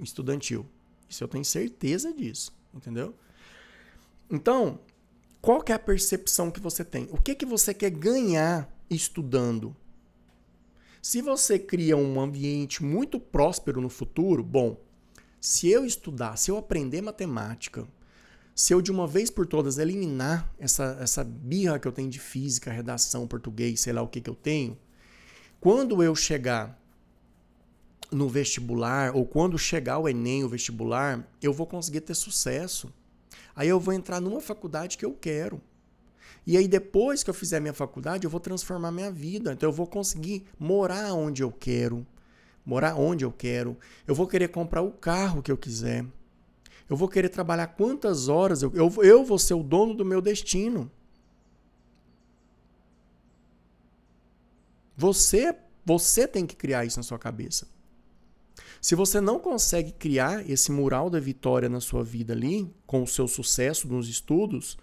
estudantil. 0.00 0.66
Isso 1.08 1.22
eu 1.22 1.28
tenho 1.28 1.44
certeza 1.44 2.12
disso, 2.12 2.52
entendeu? 2.74 3.14
Então, 4.28 4.80
qual 5.40 5.62
que 5.62 5.70
é 5.70 5.76
a 5.76 5.78
percepção 5.78 6.50
que 6.50 6.58
você 6.58 6.84
tem? 6.84 7.08
O 7.12 7.22
que 7.22 7.36
que 7.36 7.46
você 7.46 7.72
quer 7.72 7.90
ganhar 7.90 8.68
estudando? 8.90 9.76
Se 11.00 11.22
você 11.22 11.56
cria 11.56 11.96
um 11.96 12.20
ambiente 12.20 12.82
muito 12.82 13.20
próspero 13.20 13.80
no 13.80 13.88
futuro, 13.88 14.42
bom, 14.42 14.76
se 15.40 15.70
eu 15.70 15.84
estudar, 15.84 16.36
se 16.36 16.50
eu 16.50 16.56
aprender 16.56 17.00
matemática, 17.00 17.86
se 18.58 18.74
eu 18.74 18.82
de 18.82 18.90
uma 18.90 19.06
vez 19.06 19.30
por 19.30 19.46
todas 19.46 19.78
eliminar 19.78 20.52
essa, 20.58 20.98
essa 21.00 21.22
birra 21.22 21.78
que 21.78 21.86
eu 21.86 21.92
tenho 21.92 22.10
de 22.10 22.18
física, 22.18 22.72
redação, 22.72 23.24
português, 23.24 23.78
sei 23.78 23.92
lá 23.92 24.02
o 24.02 24.08
que, 24.08 24.20
que 24.20 24.28
eu 24.28 24.34
tenho, 24.34 24.76
quando 25.60 26.02
eu 26.02 26.12
chegar 26.16 26.76
no 28.10 28.28
vestibular, 28.28 29.14
ou 29.14 29.24
quando 29.24 29.56
chegar 29.56 30.00
o 30.00 30.08
Enem, 30.08 30.42
o 30.42 30.48
vestibular, 30.48 31.24
eu 31.40 31.52
vou 31.52 31.68
conseguir 31.68 32.00
ter 32.00 32.16
sucesso. 32.16 32.92
Aí 33.54 33.68
eu 33.68 33.78
vou 33.78 33.94
entrar 33.94 34.20
numa 34.20 34.40
faculdade 34.40 34.98
que 34.98 35.04
eu 35.04 35.12
quero. 35.12 35.60
E 36.44 36.56
aí, 36.56 36.66
depois 36.66 37.22
que 37.22 37.30
eu 37.30 37.34
fizer 37.34 37.60
minha 37.60 37.72
faculdade, 37.72 38.24
eu 38.24 38.30
vou 38.30 38.40
transformar 38.40 38.90
minha 38.90 39.12
vida. 39.12 39.52
Então, 39.52 39.68
eu 39.68 39.72
vou 39.72 39.86
conseguir 39.86 40.44
morar 40.58 41.12
onde 41.12 41.44
eu 41.44 41.52
quero. 41.52 42.04
Morar 42.66 42.96
onde 42.96 43.24
eu 43.24 43.30
quero. 43.30 43.76
Eu 44.04 44.16
vou 44.16 44.26
querer 44.26 44.48
comprar 44.48 44.82
o 44.82 44.90
carro 44.90 45.44
que 45.44 45.52
eu 45.52 45.56
quiser. 45.56 46.04
Eu 46.88 46.96
vou 46.96 47.08
querer 47.08 47.28
trabalhar 47.28 47.66
quantas 47.68 48.28
horas. 48.28 48.62
Eu, 48.62 48.72
eu, 48.74 48.92
eu 49.02 49.24
vou 49.24 49.38
ser 49.38 49.54
o 49.54 49.62
dono 49.62 49.94
do 49.94 50.04
meu 50.04 50.20
destino. 50.20 50.90
Você, 54.96 55.54
você 55.84 56.26
tem 56.26 56.46
que 56.46 56.56
criar 56.56 56.84
isso 56.84 56.98
na 56.98 57.02
sua 57.02 57.18
cabeça. 57.18 57.68
Se 58.80 58.94
você 58.94 59.20
não 59.20 59.38
consegue 59.38 59.92
criar 59.92 60.48
esse 60.48 60.70
mural 60.72 61.10
da 61.10 61.20
vitória 61.20 61.68
na 61.68 61.80
sua 61.80 62.02
vida 62.02 62.32
ali, 62.32 62.72
com 62.86 63.02
o 63.02 63.06
seu 63.06 63.26
sucesso 63.28 63.88
nos 63.88 64.08
estudos, 64.08 64.78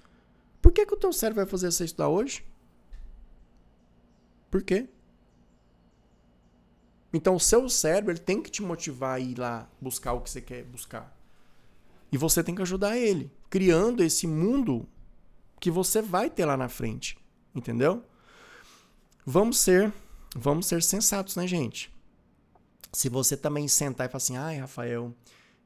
por 0.61 0.71
que, 0.71 0.85
que 0.85 0.93
o 0.93 0.97
teu 0.97 1.13
cérebro 1.13 1.43
vai 1.43 1.49
fazer 1.49 1.71
você 1.71 1.85
estudar 1.85 2.09
hoje? 2.09 2.45
Por 4.51 4.61
quê? 4.63 4.87
Então 7.13 7.35
o 7.35 7.39
seu 7.39 7.67
cérebro 7.69 8.11
ele 8.11 8.19
tem 8.19 8.41
que 8.41 8.51
te 8.51 8.61
motivar 8.61 9.15
a 9.15 9.19
ir 9.19 9.37
lá 9.39 9.69
buscar 9.79 10.13
o 10.13 10.21
que 10.21 10.29
você 10.29 10.41
quer 10.41 10.63
buscar. 10.63 11.14
E 12.15 12.17
você 12.17 12.41
tem 12.41 12.55
que 12.55 12.61
ajudar 12.61 12.97
ele, 12.97 13.29
criando 13.49 14.01
esse 14.01 14.25
mundo 14.25 14.87
que 15.59 15.69
você 15.69 16.01
vai 16.01 16.29
ter 16.29 16.45
lá 16.45 16.55
na 16.55 16.69
frente, 16.69 17.17
entendeu? 17.53 18.05
Vamos 19.25 19.59
ser, 19.59 19.91
vamos 20.33 20.65
ser 20.65 20.81
sensatos, 20.81 21.35
né, 21.35 21.45
gente? 21.45 21.93
Se 22.93 23.09
você 23.09 23.35
também 23.35 23.67
sentar 23.67 24.07
e 24.07 24.09
falar 24.09 24.19
assim: 24.19 24.37
"Ai, 24.37 24.59
Rafael, 24.59 25.13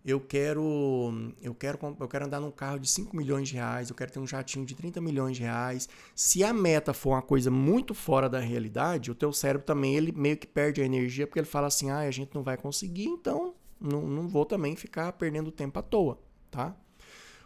eu 0.03 0.19
quero 0.19 1.31
eu 1.39 1.53
quero 1.53 1.77
eu 1.99 2.07
quero 2.07 2.25
andar 2.25 2.39
num 2.39 2.49
carro 2.49 2.79
de 2.79 2.89
5 2.89 3.15
milhões 3.15 3.47
de 3.49 3.53
reais, 3.53 3.91
eu 3.91 3.95
quero 3.95 4.11
ter 4.11 4.19
um 4.19 4.25
jatinho 4.25 4.65
de 4.65 4.73
30 4.73 4.99
milhões 4.99 5.37
de 5.37 5.43
reais. 5.43 5.87
Se 6.15 6.43
a 6.43 6.51
meta 6.51 6.95
for 6.95 7.11
uma 7.11 7.21
coisa 7.21 7.51
muito 7.51 7.93
fora 7.93 8.27
da 8.27 8.39
realidade, 8.39 9.11
o 9.11 9.15
teu 9.15 9.31
cérebro 9.31 9.67
também 9.67 9.95
ele 9.95 10.11
meio 10.11 10.35
que 10.35 10.47
perde 10.47 10.81
a 10.81 10.85
energia 10.85 11.27
porque 11.27 11.37
ele 11.37 11.45
fala 11.45 11.67
assim: 11.67 11.91
"Ah, 11.91 11.99
a 11.99 12.09
gente 12.09 12.33
não 12.33 12.41
vai 12.41 12.57
conseguir, 12.57 13.05
então 13.05 13.53
não, 13.79 14.01
não 14.07 14.27
vou 14.27 14.47
também 14.47 14.75
ficar 14.75 15.13
perdendo 15.13 15.51
tempo 15.51 15.77
à 15.77 15.83
toa", 15.83 16.17
tá? 16.49 16.75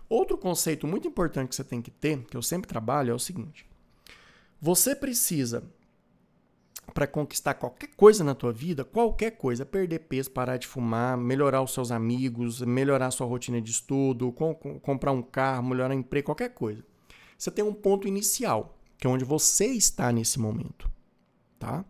Outro 0.09 0.37
conceito 0.37 0.85
muito 0.85 1.07
importante 1.07 1.49
que 1.49 1.55
você 1.55 1.63
tem 1.63 1.81
que 1.81 1.91
ter, 1.91 2.23
que 2.25 2.37
eu 2.37 2.41
sempre 2.41 2.67
trabalho, 2.67 3.11
é 3.11 3.13
o 3.13 3.19
seguinte: 3.19 3.65
você 4.61 4.95
precisa 4.95 5.63
para 6.93 7.07
conquistar 7.07 7.53
qualquer 7.53 7.89
coisa 7.95 8.23
na 8.23 8.35
tua 8.35 8.51
vida, 8.51 8.83
qualquer 8.83 9.31
coisa, 9.31 9.65
perder 9.65 9.99
peso, 9.99 10.29
parar 10.31 10.57
de 10.57 10.67
fumar, 10.67 11.17
melhorar 11.17 11.61
os 11.61 11.73
seus 11.73 11.91
amigos, 11.91 12.61
melhorar 12.61 13.07
a 13.07 13.11
sua 13.11 13.25
rotina 13.25 13.61
de 13.61 13.71
estudo, 13.71 14.31
com, 14.31 14.53
com, 14.53 14.79
comprar 14.79 15.11
um 15.11 15.21
carro, 15.21 15.63
melhorar 15.63 15.95
o 15.95 15.97
emprego, 15.97 16.25
qualquer 16.25 16.49
coisa. 16.49 16.83
Você 17.37 17.49
tem 17.49 17.63
um 17.63 17.73
ponto 17.73 18.07
inicial, 18.07 18.77
que 18.97 19.07
é 19.07 19.09
onde 19.09 19.25
você 19.25 19.65
está 19.67 20.11
nesse 20.11 20.39
momento, 20.39 20.89
tá? 21.57 21.83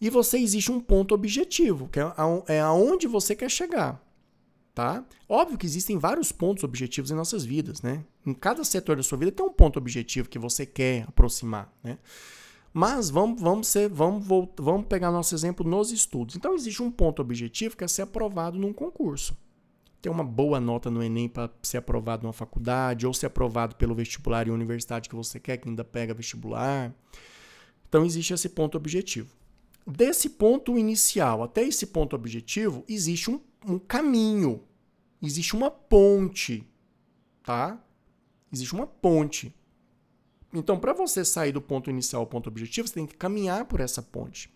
E 0.00 0.08
você 0.08 0.38
existe 0.38 0.70
um 0.70 0.80
ponto 0.80 1.14
objetivo, 1.14 1.88
que 1.88 2.00
é, 2.00 2.12
é 2.48 2.60
aonde 2.60 3.06
você 3.06 3.34
quer 3.34 3.50
chegar, 3.50 4.02
tá? 4.80 5.04
Óbvio 5.28 5.58
que 5.58 5.66
existem 5.66 5.98
vários 5.98 6.32
pontos 6.32 6.64
objetivos 6.64 7.10
em 7.10 7.14
nossas 7.14 7.44
vidas, 7.44 7.82
né? 7.82 8.02
Em 8.24 8.32
cada 8.32 8.64
setor 8.64 8.96
da 8.96 9.02
sua 9.02 9.18
vida 9.18 9.30
tem 9.30 9.44
um 9.44 9.52
ponto 9.52 9.78
objetivo 9.78 10.26
que 10.26 10.38
você 10.38 10.64
quer 10.64 11.04
aproximar, 11.06 11.70
né? 11.84 11.98
Mas 12.72 13.10
vamos, 13.10 13.42
vamos, 13.42 13.68
ser, 13.68 13.90
vamos, 13.90 14.26
vamos 14.56 14.86
pegar 14.86 15.10
nosso 15.10 15.34
exemplo 15.34 15.68
nos 15.68 15.90
estudos. 15.90 16.36
Então, 16.36 16.54
existe 16.54 16.82
um 16.82 16.90
ponto 16.90 17.20
objetivo 17.20 17.76
que 17.76 17.84
é 17.84 17.88
ser 17.88 18.02
aprovado 18.02 18.58
num 18.58 18.72
concurso. 18.72 19.36
Ter 20.00 20.08
uma 20.08 20.24
boa 20.24 20.58
nota 20.60 20.88
no 20.88 21.02
Enem 21.02 21.28
para 21.28 21.50
ser 21.62 21.78
aprovado 21.78 22.22
numa 22.22 22.32
faculdade, 22.32 23.06
ou 23.06 23.12
ser 23.12 23.26
aprovado 23.26 23.74
pelo 23.74 23.94
vestibular 23.94 24.46
e 24.46 24.50
universidade 24.50 25.08
que 25.08 25.16
você 25.16 25.38
quer, 25.38 25.58
que 25.58 25.68
ainda 25.68 25.84
pega 25.84 26.14
vestibular. 26.14 26.94
Então, 27.88 28.04
existe 28.04 28.32
esse 28.32 28.48
ponto 28.48 28.78
objetivo. 28.78 29.28
Desse 29.84 30.30
ponto 30.30 30.78
inicial 30.78 31.42
até 31.42 31.64
esse 31.64 31.88
ponto 31.88 32.14
objetivo, 32.14 32.84
existe 32.88 33.30
um, 33.30 33.40
um 33.66 33.80
caminho, 33.80 34.62
existe 35.22 35.54
uma 35.54 35.70
ponte, 35.70 36.66
tá? 37.42 37.82
Existe 38.52 38.74
uma 38.74 38.86
ponte. 38.86 39.54
Então, 40.52 40.78
para 40.78 40.92
você 40.92 41.24
sair 41.24 41.52
do 41.52 41.60
ponto 41.60 41.90
inicial 41.90 42.22
ao 42.22 42.26
ponto 42.26 42.48
objetivo, 42.48 42.88
você 42.88 42.94
tem 42.94 43.06
que 43.06 43.16
caminhar 43.16 43.64
por 43.66 43.80
essa 43.80 44.02
ponte. 44.02 44.50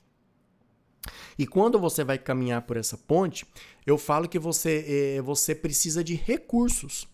E 1.38 1.46
quando 1.46 1.79
você 1.79 2.03
vai 2.03 2.18
caminhar 2.18 2.62
por 2.62 2.77
essa 2.77 2.96
ponte, 2.96 3.46
eu 3.87 3.98
falo 3.98 4.29
que 4.29 4.38
você, 4.38 5.16
é, 5.16 5.22
você 5.22 5.55
precisa 5.55 6.03
de 6.03 6.14
recursos. 6.14 7.07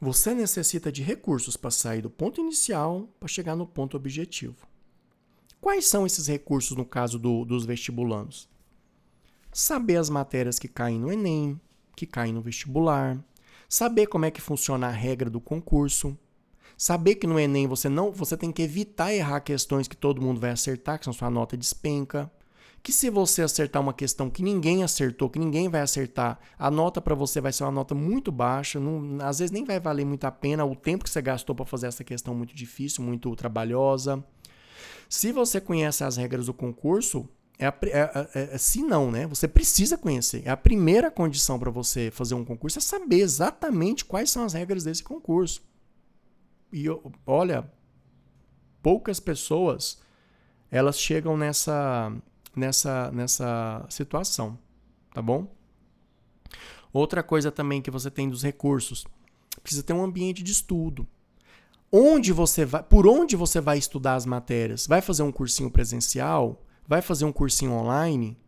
Você 0.00 0.34
necessita 0.34 0.90
de 0.90 1.02
recursos 1.02 1.56
para 1.56 1.70
sair 1.70 2.02
do 2.02 2.10
ponto 2.10 2.40
inicial 2.40 3.08
para 3.20 3.28
chegar 3.28 3.54
no 3.54 3.66
ponto 3.66 3.96
objetivo. 3.96 4.66
Quais 5.60 5.86
são 5.86 6.04
esses 6.04 6.26
recursos 6.26 6.76
no 6.76 6.84
caso 6.84 7.20
do, 7.20 7.44
dos 7.44 7.64
vestibulandos? 7.64 8.48
Saber 9.54 9.96
as 9.98 10.08
matérias 10.08 10.58
que 10.58 10.66
caem 10.66 10.98
no 10.98 11.12
Enem, 11.12 11.60
que 11.94 12.06
caem 12.06 12.32
no 12.32 12.40
vestibular, 12.40 13.22
saber 13.68 14.06
como 14.06 14.24
é 14.24 14.30
que 14.30 14.40
funciona 14.40 14.86
a 14.86 14.90
regra 14.90 15.28
do 15.28 15.42
concurso, 15.42 16.16
saber 16.74 17.16
que 17.16 17.26
no 17.26 17.38
Enem 17.38 17.66
você 17.66 17.86
não, 17.86 18.10
você 18.10 18.34
tem 18.34 18.50
que 18.50 18.62
evitar 18.62 19.12
errar 19.12 19.40
questões 19.40 19.86
que 19.86 19.96
todo 19.96 20.22
mundo 20.22 20.40
vai 20.40 20.52
acertar, 20.52 20.98
que 20.98 21.04
são 21.04 21.12
sua 21.12 21.28
nota 21.28 21.54
despenca, 21.54 22.32
que 22.82 22.90
se 22.92 23.10
você 23.10 23.42
acertar 23.42 23.82
uma 23.82 23.92
questão 23.92 24.30
que 24.30 24.42
ninguém 24.42 24.82
acertou, 24.82 25.28
que 25.28 25.38
ninguém 25.38 25.68
vai 25.68 25.82
acertar, 25.82 26.38
a 26.58 26.70
nota 26.70 26.98
para 27.02 27.14
você 27.14 27.38
vai 27.38 27.52
ser 27.52 27.64
uma 27.64 27.72
nota 27.72 27.94
muito 27.94 28.32
baixa, 28.32 28.80
não, 28.80 29.18
às 29.20 29.38
vezes 29.38 29.52
nem 29.52 29.66
vai 29.66 29.78
valer 29.78 30.06
muito 30.06 30.24
a 30.24 30.32
pena 30.32 30.64
o 30.64 30.74
tempo 30.74 31.04
que 31.04 31.10
você 31.10 31.20
gastou 31.20 31.54
para 31.54 31.66
fazer 31.66 31.88
essa 31.88 32.02
questão 32.02 32.34
muito 32.34 32.54
difícil, 32.54 33.04
muito 33.04 33.36
trabalhosa. 33.36 34.24
Se 35.10 35.30
você 35.30 35.60
conhece 35.60 36.02
as 36.02 36.16
regras 36.16 36.46
do 36.46 36.54
concurso, 36.54 37.28
é, 37.62 37.66
a, 37.66 37.74
é, 37.84 38.28
é, 38.34 38.54
é, 38.54 38.58
se 38.58 38.82
não, 38.82 39.10
né? 39.10 39.26
Você 39.28 39.46
precisa 39.46 39.96
conhecer. 39.96 40.42
É 40.44 40.50
a 40.50 40.56
primeira 40.56 41.10
condição 41.10 41.58
para 41.58 41.70
você 41.70 42.10
fazer 42.10 42.34
um 42.34 42.44
concurso 42.44 42.78
é 42.78 42.82
saber 42.82 43.20
exatamente 43.20 44.04
quais 44.04 44.30
são 44.30 44.44
as 44.44 44.52
regras 44.52 44.82
desse 44.82 45.02
concurso. 45.02 45.62
E 46.72 46.86
olha, 47.24 47.70
poucas 48.82 49.20
pessoas 49.20 50.00
elas 50.70 50.98
chegam 50.98 51.36
nessa 51.36 52.12
nessa 52.56 53.12
nessa 53.12 53.86
situação, 53.88 54.58
tá 55.14 55.22
bom? 55.22 55.46
Outra 56.92 57.22
coisa 57.22 57.52
também 57.52 57.80
que 57.80 57.90
você 57.90 58.10
tem 58.10 58.28
dos 58.28 58.42
recursos, 58.42 59.06
precisa 59.62 59.82
ter 59.84 59.92
um 59.92 60.02
ambiente 60.02 60.42
de 60.42 60.50
estudo. 60.50 61.06
Onde 61.90 62.32
você 62.32 62.64
vai, 62.64 62.82
por 62.82 63.06
onde 63.06 63.36
você 63.36 63.60
vai 63.60 63.78
estudar 63.78 64.14
as 64.14 64.26
matérias? 64.26 64.86
Vai 64.86 65.00
fazer 65.00 65.22
um 65.22 65.30
cursinho 65.30 65.70
presencial? 65.70 66.62
Vai 66.86 67.02
fazer 67.02 67.24
um 67.24 67.32
cursinho 67.32 67.72
online? 67.72 68.38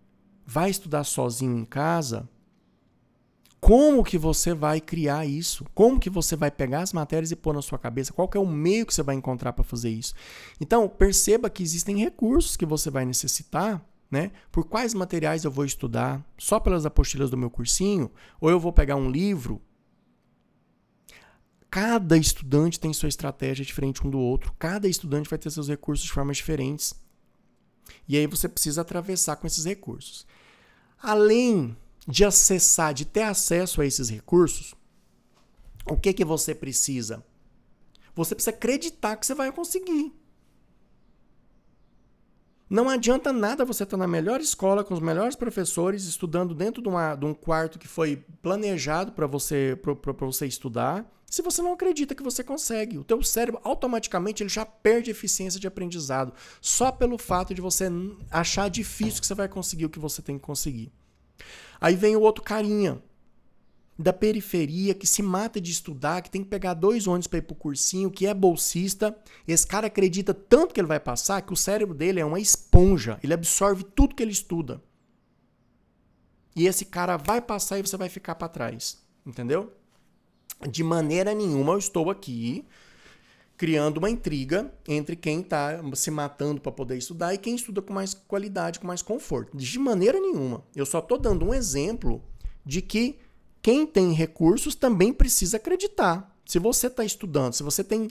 Vai 0.47 0.71
estudar 0.71 1.05
sozinho 1.05 1.57
em 1.57 1.65
casa? 1.65 2.29
Como 3.61 4.05
que 4.05 4.19
você 4.19 4.53
vai 4.53 4.81
criar 4.81 5.25
isso? 5.25 5.65
Como 5.75 5.99
que 5.99 6.11
você 6.11 6.37
vai 6.37 6.51
pegar 6.51 6.81
as 6.81 6.93
matérias 6.93 7.31
e 7.31 7.37
pôr 7.37 7.55
na 7.55 7.63
sua 7.63 7.79
cabeça? 7.79 8.13
Qual 8.13 8.29
é 8.35 8.39
o 8.39 8.47
meio 8.47 8.85
que 8.85 8.93
você 8.93 9.03
vai 9.03 9.15
encontrar 9.15 9.55
para 9.55 9.65
fazer 9.65 9.89
isso? 9.89 10.15
Então, 10.61 10.87
perceba 10.87 11.49
que 11.49 11.63
existem 11.63 11.97
recursos 11.99 12.57
que 12.57 12.67
você 12.67 12.91
vai 12.91 13.07
necessitar 13.07 13.83
né? 14.15 14.31
Por 14.53 14.65
quais 14.65 14.95
materiais 14.95 15.45
eu 15.45 15.51
vou 15.51 15.65
estudar? 15.65 16.25
Só 16.39 16.61
pelas 16.61 16.87
apostilas 16.87 17.31
do 17.31 17.37
meu 17.37 17.51
cursinho? 17.51 18.11
Ou 18.41 18.49
eu 18.49 18.61
vou 18.61 18.73
pegar 18.73 18.95
um 18.95 19.11
livro? 19.11 19.61
Cada 21.69 22.17
estudante 22.17 22.79
tem 22.79 22.93
sua 22.93 23.09
estratégia 23.09 23.65
diferente 23.65 24.07
um 24.07 24.11
do 24.11 24.19
outro. 24.19 24.55
Cada 24.57 24.87
estudante 24.87 25.29
vai 25.29 25.37
ter 25.37 25.51
seus 25.51 25.69
recursos 25.69 26.07
de 26.07 26.13
formas 26.13 26.37
diferentes. 26.37 26.95
E 28.09 28.17
aí 28.17 28.27
você 28.27 28.49
precisa 28.49 28.81
atravessar 28.81 29.37
com 29.37 29.47
esses 29.47 29.65
recursos. 29.65 30.27
Além 31.03 31.77
de 32.07 32.25
acessar, 32.25 32.93
de 32.93 33.05
ter 33.05 33.23
acesso 33.23 33.81
a 33.81 33.87
esses 33.87 34.09
recursos, 34.09 34.75
o 35.87 35.97
que 35.97 36.13
que 36.13 36.25
você 36.25 36.55
precisa? 36.55 37.25
Você 38.15 38.35
precisa 38.35 38.57
acreditar 38.57 39.17
que 39.17 39.27
você 39.27 39.35
vai 39.35 39.51
conseguir. 39.53 40.13
Não 42.75 42.89
adianta 42.89 43.33
nada 43.33 43.65
você 43.65 43.85
estar 43.85 43.97
tá 43.97 44.01
na 44.01 44.09
melhor 44.09 44.41
escola, 44.41 44.83
com 44.83 44.95
os 44.95 44.99
melhores 44.99 45.37
professores, 45.37 46.07
estudando 46.07 46.57
dentro 46.57 46.83
de, 46.83 46.89
uma, 46.89 47.15
de 47.15 47.25
um 47.25 47.33
quarto 47.33 47.79
que 47.79 47.87
foi 47.87 48.25
planejado 48.43 49.13
para 49.13 49.29
você, 49.29 49.79
você 50.19 50.45
estudar, 50.45 51.09
se 51.25 51.41
você 51.41 51.63
não 51.63 51.75
acredita 51.75 52.17
que 52.17 52.23
você 52.25 52.43
consegue. 52.43 52.99
O 52.99 53.05
teu 53.05 53.23
cérebro, 53.23 53.61
automaticamente, 53.63 54.43
ele 54.43 54.51
já 54.51 54.67
perde 54.67 55.09
eficiência 55.09 55.61
de 55.61 55.69
aprendizado, 55.69 56.33
só 56.61 56.91
pelo 56.91 57.17
fato 57.17 57.55
de 57.55 57.61
você 57.61 57.89
achar 58.29 58.69
difícil 58.69 59.21
que 59.21 59.27
você 59.29 59.37
vai 59.37 59.47
conseguir 59.47 59.85
o 59.85 59.91
que 59.91 60.01
você 60.01 60.21
tem 60.21 60.37
que 60.37 60.45
conseguir. 60.45 60.91
Aí 61.81 61.95
vem 61.95 62.17
o 62.17 62.23
outro 62.23 62.43
carinha, 62.43 63.01
da 63.99 64.13
periferia 64.13 64.95
que 64.95 65.07
se 65.07 65.23
mata 65.23 65.61
de 65.61 65.71
estudar, 65.71 66.23
que 66.23 66.31
tem 66.31 66.43
que 66.43 66.51
pegar 66.51 66.75
dois 66.75 67.07
ônibus 67.07 67.27
para 67.27 67.39
ir 67.39 67.43
pro 67.43 67.55
cursinho, 67.55 68.11
que 68.11 68.27
é 68.27 68.35
bolsista. 68.35 69.17
Esse 69.47 69.67
cara 69.67 69.87
acredita 69.87 70.35
tanto 70.35 70.75
que 70.75 70.81
ele 70.81 70.89
vai 70.89 71.01
passar 71.01 71.43
que 71.43 71.53
o 71.53 71.57
cérebro 71.57 71.95
dele 71.95 72.21
é 72.21 72.25
uma 72.25 72.41
esponja, 72.41 73.19
ele 73.23 73.35
absorve 73.35 73.85
tudo 73.85 74.15
que 74.15 74.23
ele 74.23 74.33
estuda. 74.33 74.83
E 76.57 76.67
esse 76.67 76.85
cara 76.85 77.17
vai 77.17 77.41
passar 77.41 77.79
e 77.79 77.83
você 77.83 77.97
vai 77.97 78.09
ficar 78.09 78.35
para 78.37 78.49
trás, 78.49 79.03
entendeu? 79.27 79.73
De 80.71 80.85
maneira 80.85 81.35
nenhuma 81.35 81.73
eu 81.73 81.79
estou 81.79 82.11
aqui 82.11 82.65
criando 83.57 83.99
uma 83.99 84.11
intriga 84.11 84.73
entre 84.87 85.15
quem 85.15 85.41
está 85.41 85.81
se 85.95 86.11
matando 86.11 86.61
para 86.61 86.73
poder 86.73 86.97
estudar 86.97 87.35
e 87.35 87.39
quem 87.39 87.55
estuda 87.55 87.81
com 87.81 87.93
mais 87.93 88.15
qualidade, 88.15 88.81
com 88.81 88.87
mais 88.87 89.03
conforto. 89.03 89.57
De 89.57 89.79
maneira 89.79 90.19
nenhuma. 90.21 90.65
Eu 90.75 90.85
só 90.85 90.99
estou 90.99 91.19
dando 91.19 91.45
um 91.45 91.55
exemplo 91.55 92.23
de 92.65 92.83
que 92.83 93.19
quem 93.65 93.87
tem 93.87 94.13
recursos 94.13 94.75
também 94.75 95.11
precisa 95.11 95.57
acreditar. 95.57 96.31
Se 96.45 96.59
você 96.59 96.87
está 96.87 97.03
estudando, 97.03 97.55
se 97.55 97.63
você 97.63 97.83
tem 97.83 98.11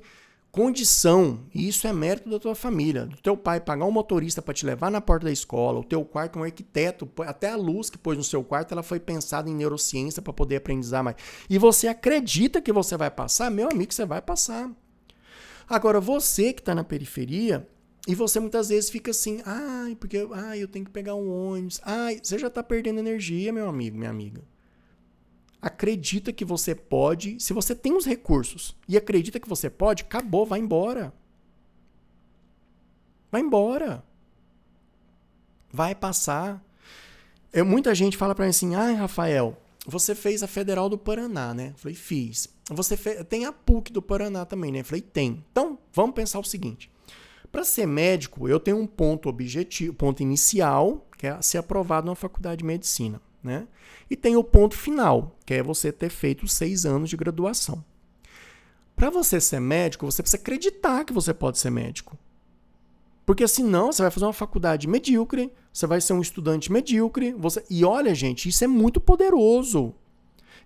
condição, 0.51 1.41
e 1.53 1.67
isso 1.67 1.85
é 1.85 1.93
mérito 1.93 2.27
da 2.27 2.39
tua 2.39 2.55
família, 2.55 3.05
do 3.05 3.17
teu 3.17 3.37
pai 3.37 3.59
pagar 3.59 3.85
um 3.85 3.91
motorista 3.91 4.41
para 4.41 4.55
te 4.55 4.65
levar 4.65 4.89
na 4.89 4.99
porta 4.99 5.27
da 5.27 5.31
escola, 5.31 5.79
o 5.79 5.83
teu 5.83 6.03
quarto 6.03 6.39
um 6.39 6.43
arquiteto, 6.43 7.07
até 7.19 7.51
a 7.51 7.55
luz 7.55 7.91
que 7.91 7.99
pôs 7.99 8.17
no 8.17 8.23
seu 8.23 8.43
quarto, 8.43 8.71
ela 8.71 8.81
foi 8.81 8.99
pensada 8.99 9.47
em 9.47 9.53
neurociência 9.53 10.23
para 10.23 10.33
poder 10.33 10.55
aprendizar 10.55 11.03
mais. 11.03 11.17
E 11.47 11.59
você 11.59 11.87
acredita 11.87 12.59
que 12.59 12.73
você 12.73 12.97
vai 12.97 13.11
passar, 13.11 13.51
meu 13.51 13.69
amigo, 13.69 13.93
você 13.93 14.07
vai 14.07 14.23
passar. 14.23 14.71
Agora, 15.69 16.01
você 16.01 16.51
que 16.51 16.61
está 16.61 16.73
na 16.73 16.83
periferia, 16.83 17.67
e 18.07 18.15
você 18.15 18.39
muitas 18.39 18.69
vezes 18.69 18.89
fica 18.89 19.11
assim, 19.11 19.39
ai, 19.45 19.95
porque 19.97 20.27
ai, 20.31 20.63
eu 20.63 20.67
tenho 20.67 20.83
que 20.83 20.91
pegar 20.91 21.13
um 21.13 21.29
ônibus, 21.29 21.79
ai, 21.83 22.19
você 22.23 22.39
já 22.39 22.47
está 22.47 22.63
perdendo 22.63 22.97
energia, 22.97 23.53
meu 23.53 23.69
amigo, 23.69 23.99
minha 23.99 24.09
amiga 24.09 24.51
acredita 25.63 26.33
que 26.33 26.43
você 26.43 26.75
pode, 26.75 27.39
se 27.39 27.53
você 27.53 27.73
tem 27.73 27.95
os 27.95 28.05
recursos 28.05 28.75
e 28.87 28.97
acredita 28.97 29.39
que 29.39 29.47
você 29.47 29.69
pode, 29.69 30.03
acabou, 30.03 30.45
vai 30.45 30.59
embora. 30.59 31.13
Vai 33.31 33.39
embora. 33.39 34.03
Vai 35.71 35.95
passar. 35.95 36.61
Eu, 37.51 37.65
muita 37.65 37.95
gente 37.95 38.17
fala 38.17 38.35
para 38.35 38.43
mim 38.43 38.49
assim: 38.49 38.75
"Ai, 38.75 38.93
Rafael, 38.93 39.57
você 39.87 40.13
fez 40.13 40.43
a 40.43 40.47
Federal 40.47 40.89
do 40.89 40.97
Paraná, 40.97 41.53
né?" 41.53 41.69
Eu 41.73 41.77
falei: 41.77 41.95
"Fiz." 41.95 42.49
Você 42.69 42.97
fez, 42.97 43.23
tem 43.27 43.45
a 43.45 43.53
PUC 43.53 43.91
do 43.91 44.01
Paraná 44.01 44.45
também, 44.45 44.71
né? 44.71 44.81
Eu 44.81 44.85
falei: 44.85 45.01
"Tem." 45.01 45.43
Então, 45.51 45.79
vamos 45.93 46.13
pensar 46.13 46.39
o 46.39 46.43
seguinte: 46.43 46.91
para 47.51 47.63
ser 47.63 47.85
médico, 47.85 48.49
eu 48.49 48.59
tenho 48.59 48.77
um 48.77 48.85
ponto 48.85 49.29
objetivo, 49.29 49.93
ponto 49.93 50.21
inicial, 50.21 51.07
que 51.17 51.25
é 51.25 51.41
ser 51.41 51.59
aprovado 51.59 52.07
na 52.07 52.15
faculdade 52.15 52.57
de 52.57 52.65
medicina. 52.65 53.21
Né? 53.43 53.67
E 54.09 54.15
tem 54.15 54.35
o 54.37 54.43
ponto 54.43 54.75
final, 54.75 55.37
que 55.45 55.55
é 55.55 55.63
você 55.63 55.91
ter 55.91 56.09
feito 56.09 56.47
seis 56.47 56.85
anos 56.85 57.09
de 57.09 57.17
graduação. 57.17 57.83
Para 58.95 59.09
você 59.09 59.41
ser 59.41 59.59
médico, 59.59 60.05
você 60.05 60.21
precisa 60.21 60.41
acreditar 60.41 61.03
que 61.03 61.11
você 61.11 61.33
pode 61.33 61.57
ser 61.57 61.69
médico. 61.69 62.17
Porque 63.25 63.47
senão 63.47 63.91
você 63.91 64.01
vai 64.01 64.11
fazer 64.11 64.25
uma 64.25 64.33
faculdade 64.33 64.87
medíocre, 64.87 65.51
você 65.71 65.87
vai 65.87 65.99
ser 65.99 66.13
um 66.13 66.21
estudante 66.21 66.71
medíocre. 66.71 67.33
Você... 67.33 67.63
E 67.69 67.83
olha, 67.83 68.13
gente, 68.13 68.47
isso 68.49 68.63
é 68.63 68.67
muito 68.67 68.99
poderoso. 68.99 69.93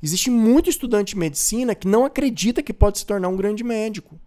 Existe 0.01 0.29
muito 0.29 0.69
estudante 0.69 1.13
de 1.13 1.19
medicina 1.19 1.73
que 1.73 1.87
não 1.87 2.05
acredita 2.05 2.61
que 2.61 2.73
pode 2.73 2.99
se 2.99 3.05
tornar 3.05 3.29
um 3.29 3.37
grande 3.37 3.63
médico. 3.63 4.19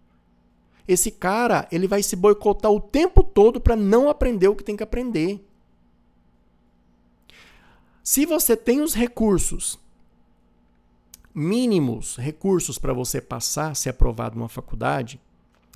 Esse 0.87 1.11
cara, 1.11 1.67
ele 1.71 1.87
vai 1.87 2.01
se 2.03 2.15
boicotar 2.15 2.71
o 2.71 2.81
tempo 2.81 3.23
todo 3.23 3.61
para 3.61 3.75
não 3.75 4.09
aprender 4.09 4.47
o 4.47 4.55
que 4.55 4.63
tem 4.63 4.75
que 4.75 4.83
aprender. 4.83 5.45
Se 8.03 8.25
você 8.25 8.57
tem 8.57 8.81
os 8.81 8.93
recursos 8.93 9.79
mínimos, 11.33 12.17
recursos 12.17 12.77
para 12.77 12.93
você 12.93 13.21
passar, 13.21 13.75
ser 13.75 13.89
aprovado 13.89 14.37
numa 14.37 14.49
faculdade, 14.49 15.21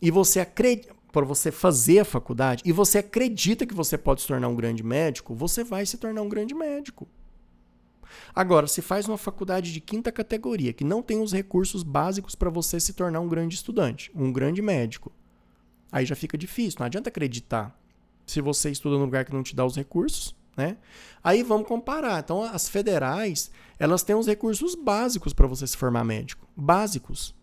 e 0.02 0.12
você 0.12 0.40
acredita 0.40 0.96
para 1.12 1.26
você 1.26 1.50
fazer 1.50 2.00
a 2.00 2.06
faculdade 2.06 2.62
e 2.66 2.74
você 2.74 2.98
acredita 2.98 3.66
que 3.66 3.74
você 3.74 3.98
pode 3.98 4.22
se 4.22 4.28
tornar 4.28 4.50
um 4.50 4.56
grande 4.56 4.84
médico, 4.84 5.34
você 5.34 5.64
vai 5.64 5.86
se 5.86 5.98
tornar 5.98 6.22
um 6.22 6.28
grande 6.28 6.54
médico. 6.54 7.08
Agora, 8.34 8.68
se 8.68 8.82
faz 8.82 9.08
uma 9.08 9.18
faculdade 9.18 9.72
de 9.72 9.80
quinta 9.80 10.12
categoria 10.12 10.74
que 10.74 10.84
não 10.84 11.02
tem 11.02 11.22
os 11.22 11.32
recursos 11.32 11.84
básicos 11.84 12.36
para 12.36 12.50
você 12.50 12.82
se 12.82 12.92
tornar 12.92 13.22
um 13.22 13.30
grande 13.30 13.56
estudante, 13.56 14.12
um 14.14 14.32
grande 14.32 14.62
médico, 14.62 15.10
aí 15.90 16.06
já 16.06 16.16
fica 16.16 16.38
difícil. 16.38 16.80
Não 16.80 16.86
adianta 16.86 17.10
acreditar. 17.10 17.80
Se 18.26 18.42
você 18.42 18.70
estuda 18.70 18.98
num 18.98 19.06
lugar 19.06 19.24
que 19.24 19.34
não 19.34 19.44
te 19.44 19.56
dá 19.56 19.66
os 19.66 19.76
recursos, 19.76 20.36
né? 20.56 20.78
Aí 21.24 21.44
vamos 21.44 21.68
comparar. 21.68 22.20
Então, 22.20 22.44
as 22.44 22.70
federais, 22.70 23.52
elas 23.80 24.04
têm 24.04 24.16
os 24.16 24.28
recursos 24.28 24.76
básicos 24.76 25.34
para 25.34 25.48
você 25.48 25.66
se 25.66 25.76
formar 25.76 26.04
médico. 26.04 26.48
Básicos. 26.56 27.36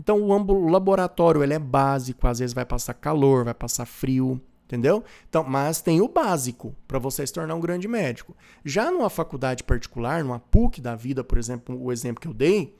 Então, 0.00 0.22
o 0.22 0.68
laboratório 0.68 1.42
ele 1.42 1.54
é 1.54 1.58
básico, 1.58 2.26
às 2.26 2.38
vezes 2.38 2.54
vai 2.54 2.64
passar 2.64 2.94
calor, 2.94 3.44
vai 3.44 3.54
passar 3.54 3.84
frio, 3.84 4.40
entendeu? 4.64 5.02
Então, 5.28 5.42
mas 5.42 5.80
tem 5.80 6.00
o 6.00 6.08
básico 6.08 6.74
para 6.86 6.98
você 6.98 7.26
se 7.26 7.32
tornar 7.32 7.54
um 7.54 7.60
grande 7.60 7.88
médico. 7.88 8.36
Já 8.64 8.90
numa 8.90 9.10
faculdade 9.10 9.64
particular, 9.64 10.22
numa 10.22 10.38
PUC 10.38 10.80
da 10.80 10.94
vida, 10.94 11.24
por 11.24 11.38
exemplo, 11.38 11.76
o 11.82 11.90
exemplo 11.90 12.20
que 12.20 12.28
eu 12.28 12.34
dei, 12.34 12.76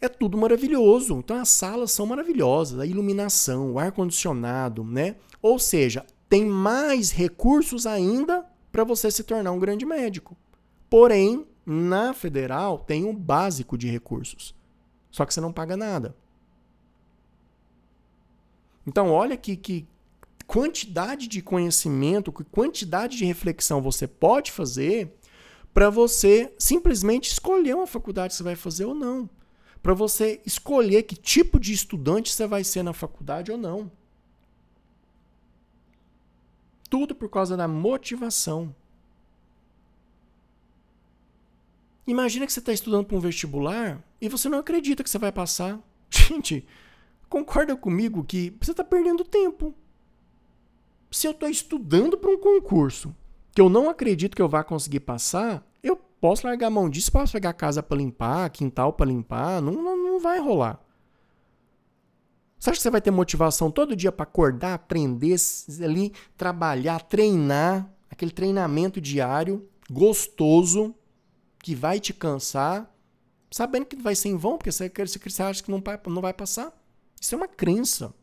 é 0.00 0.08
tudo 0.08 0.36
maravilhoso. 0.36 1.18
Então 1.18 1.36
as 1.36 1.48
salas 1.48 1.92
são 1.92 2.04
maravilhosas, 2.06 2.78
a 2.78 2.86
iluminação, 2.86 3.72
o 3.72 3.78
ar 3.78 3.92
condicionado, 3.92 4.84
né? 4.84 5.16
Ou 5.40 5.58
seja, 5.58 6.04
tem 6.30 6.46
mais 6.46 7.10
recursos 7.10 7.86
ainda 7.86 8.46
para 8.70 8.84
você 8.84 9.10
se 9.10 9.24
tornar 9.24 9.50
um 9.50 9.58
grande 9.58 9.84
médico. 9.84 10.36
Porém, 10.88 11.44
na 11.66 12.14
federal 12.14 12.78
tem 12.78 13.04
um 13.04 13.14
básico 13.14 13.76
de 13.76 13.90
recursos. 13.90 14.54
Só 15.10 15.26
que 15.26 15.34
você 15.34 15.40
não 15.40 15.52
paga 15.52 15.76
nada. 15.76 16.16
Então, 18.86 19.10
olha 19.10 19.36
que, 19.36 19.56
que 19.56 19.88
quantidade 20.46 21.26
de 21.26 21.42
conhecimento, 21.42 22.32
que 22.32 22.44
quantidade 22.44 23.16
de 23.16 23.24
reflexão 23.24 23.82
você 23.82 24.06
pode 24.06 24.52
fazer 24.52 25.12
para 25.74 25.90
você 25.90 26.54
simplesmente 26.58 27.30
escolher 27.30 27.74
uma 27.74 27.88
faculdade 27.88 28.32
que 28.32 28.36
você 28.36 28.42
vai 28.44 28.56
fazer 28.56 28.84
ou 28.84 28.94
não. 28.94 29.28
Para 29.82 29.94
você 29.94 30.40
escolher 30.46 31.02
que 31.02 31.16
tipo 31.16 31.58
de 31.58 31.72
estudante 31.72 32.32
você 32.32 32.46
vai 32.46 32.62
ser 32.62 32.84
na 32.84 32.92
faculdade 32.92 33.50
ou 33.50 33.58
não. 33.58 33.90
Tudo 36.90 37.14
por 37.14 37.30
causa 37.30 37.56
da 37.56 37.68
motivação. 37.68 38.74
Imagina 42.06 42.44
que 42.44 42.52
você 42.52 42.58
está 42.58 42.72
estudando 42.72 43.06
para 43.06 43.16
um 43.16 43.20
vestibular 43.20 44.02
e 44.20 44.28
você 44.28 44.48
não 44.48 44.58
acredita 44.58 45.04
que 45.04 45.08
você 45.08 45.18
vai 45.18 45.30
passar. 45.30 45.78
Gente, 46.10 46.66
concorda 47.28 47.76
comigo 47.76 48.24
que 48.24 48.52
você 48.60 48.72
está 48.72 48.82
perdendo 48.82 49.24
tempo. 49.24 49.72
Se 51.10 51.28
eu 51.28 51.30
estou 51.30 51.48
estudando 51.48 52.18
para 52.18 52.30
um 52.30 52.38
concurso 52.38 53.14
que 53.52 53.60
eu 53.60 53.68
não 53.68 53.88
acredito 53.88 54.34
que 54.34 54.42
eu 54.42 54.48
vá 54.48 54.64
conseguir 54.64 55.00
passar, 55.00 55.64
eu 55.82 55.96
posso 55.96 56.46
largar 56.46 56.66
a 56.66 56.70
mão 56.70 56.90
disso, 56.90 57.12
posso 57.12 57.32
pegar 57.32 57.50
a 57.50 57.54
casa 57.54 57.82
para 57.82 57.96
limpar, 57.98 58.50
quintal 58.50 58.92
para 58.92 59.06
limpar, 59.06 59.60
não, 59.62 59.72
não, 59.72 59.96
não 59.96 60.20
vai 60.20 60.40
rolar. 60.40 60.80
Você 62.60 62.68
acha 62.68 62.78
que 62.78 62.82
você 62.82 62.90
vai 62.90 63.00
ter 63.00 63.10
motivação 63.10 63.70
todo 63.70 63.96
dia 63.96 64.12
para 64.12 64.24
acordar, 64.24 64.74
aprender 64.74 65.34
ali, 65.82 66.12
trabalhar, 66.36 67.00
treinar, 67.00 67.90
aquele 68.10 68.30
treinamento 68.30 69.00
diário, 69.00 69.66
gostoso, 69.90 70.94
que 71.62 71.74
vai 71.74 71.98
te 71.98 72.12
cansar, 72.12 72.94
sabendo 73.50 73.86
que 73.86 73.96
vai 73.96 74.14
ser 74.14 74.28
em 74.28 74.36
vão, 74.36 74.58
porque 74.58 74.70
você, 74.70 74.90
você 74.90 75.42
acha 75.42 75.62
que 75.62 75.70
não 75.70 75.80
vai, 75.80 75.98
não 76.06 76.20
vai 76.20 76.34
passar? 76.34 76.70
Isso 77.18 77.34
é 77.34 77.38
uma 77.38 77.48
crença. 77.48 78.14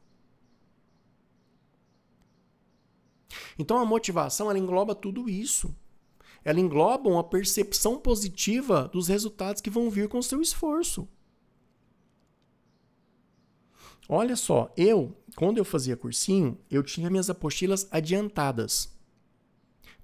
Então 3.57 3.79
a 3.79 3.85
motivação 3.85 4.51
ela 4.51 4.59
engloba 4.59 4.93
tudo 4.93 5.27
isso. 5.27 5.75
Ela 6.45 6.59
engloba 6.59 7.09
uma 7.09 7.23
percepção 7.23 7.97
positiva 7.97 8.87
dos 8.93 9.07
resultados 9.07 9.63
que 9.63 9.69
vão 9.71 9.89
vir 9.89 10.07
com 10.07 10.19
o 10.19 10.23
seu 10.23 10.41
esforço. 10.41 11.07
Olha 14.09 14.35
só, 14.35 14.71
eu, 14.77 15.15
quando 15.35 15.57
eu 15.57 15.65
fazia 15.65 15.97
cursinho, 15.97 16.57
eu 16.71 16.81
tinha 16.81 17.09
minhas 17.09 17.29
apostilas 17.29 17.87
adiantadas. 17.91 18.95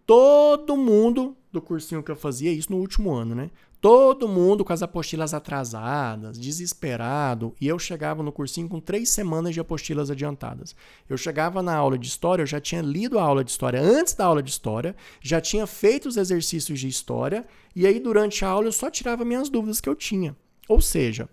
Todo 0.05 0.75
mundo 0.75 1.37
do 1.51 1.61
cursinho 1.61 2.03
que 2.03 2.11
eu 2.11 2.15
fazia, 2.15 2.51
isso 2.51 2.71
no 2.71 2.79
último 2.79 3.13
ano, 3.13 3.33
né? 3.33 3.49
Todo 3.79 4.27
mundo 4.27 4.63
com 4.63 4.73
as 4.73 4.81
apostilas 4.81 5.33
atrasadas, 5.33 6.39
desesperado, 6.39 7.53
e 7.59 7.67
eu 7.67 7.77
chegava 7.77 8.23
no 8.23 8.31
cursinho 8.31 8.67
com 8.67 8.79
três 8.79 9.09
semanas 9.09 9.53
de 9.53 9.59
apostilas 9.59 10.09
adiantadas. 10.09 10.75
Eu 11.07 11.17
chegava 11.17 11.61
na 11.61 11.75
aula 11.75 11.97
de 11.97 12.07
história, 12.07 12.43
eu 12.43 12.47
já 12.47 12.59
tinha 12.59 12.81
lido 12.81 13.19
a 13.19 13.23
aula 13.23 13.43
de 13.43 13.51
história 13.51 13.81
antes 13.81 14.13
da 14.13 14.25
aula 14.25 14.41
de 14.41 14.49
história, 14.49 14.95
já 15.21 15.39
tinha 15.39 15.67
feito 15.67 16.07
os 16.07 16.17
exercícios 16.17 16.79
de 16.79 16.87
história, 16.87 17.45
e 17.75 17.85
aí 17.85 17.99
durante 17.99 18.43
a 18.43 18.49
aula 18.49 18.67
eu 18.67 18.71
só 18.71 18.89
tirava 18.89 19.25
minhas 19.25 19.49
dúvidas 19.49 19.81
que 19.81 19.89
eu 19.89 19.95
tinha. 19.95 20.35
Ou 20.67 20.79
seja, 20.79 21.29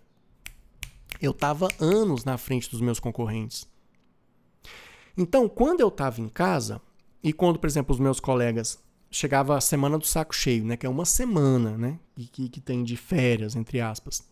eu 1.21 1.33
estava 1.33 1.69
anos 1.79 2.25
na 2.25 2.39
frente 2.39 2.71
dos 2.71 2.81
meus 2.81 2.99
concorrentes. 2.99 3.69
Então, 5.17 5.49
quando 5.49 5.81
eu 5.81 5.89
estava 5.89 6.21
em 6.21 6.29
casa, 6.29 6.81
e 7.23 7.33
quando, 7.33 7.59
por 7.59 7.67
exemplo, 7.67 7.95
os 7.95 8.01
meus 8.01 8.21
colegas 8.21 8.79
chegava 9.11 9.57
a 9.57 9.61
semana 9.61 9.99
do 9.99 10.07
saco 10.07 10.35
cheio, 10.35 10.65
né? 10.65 10.77
Que 10.77 10.87
é 10.87 10.89
uma 10.89 11.05
semana, 11.05 11.77
né? 11.77 11.99
Que, 12.17 12.49
que 12.49 12.61
tem 12.61 12.83
de 12.83 12.97
férias, 12.97 13.57
entre 13.57 13.81
aspas. 13.81 14.25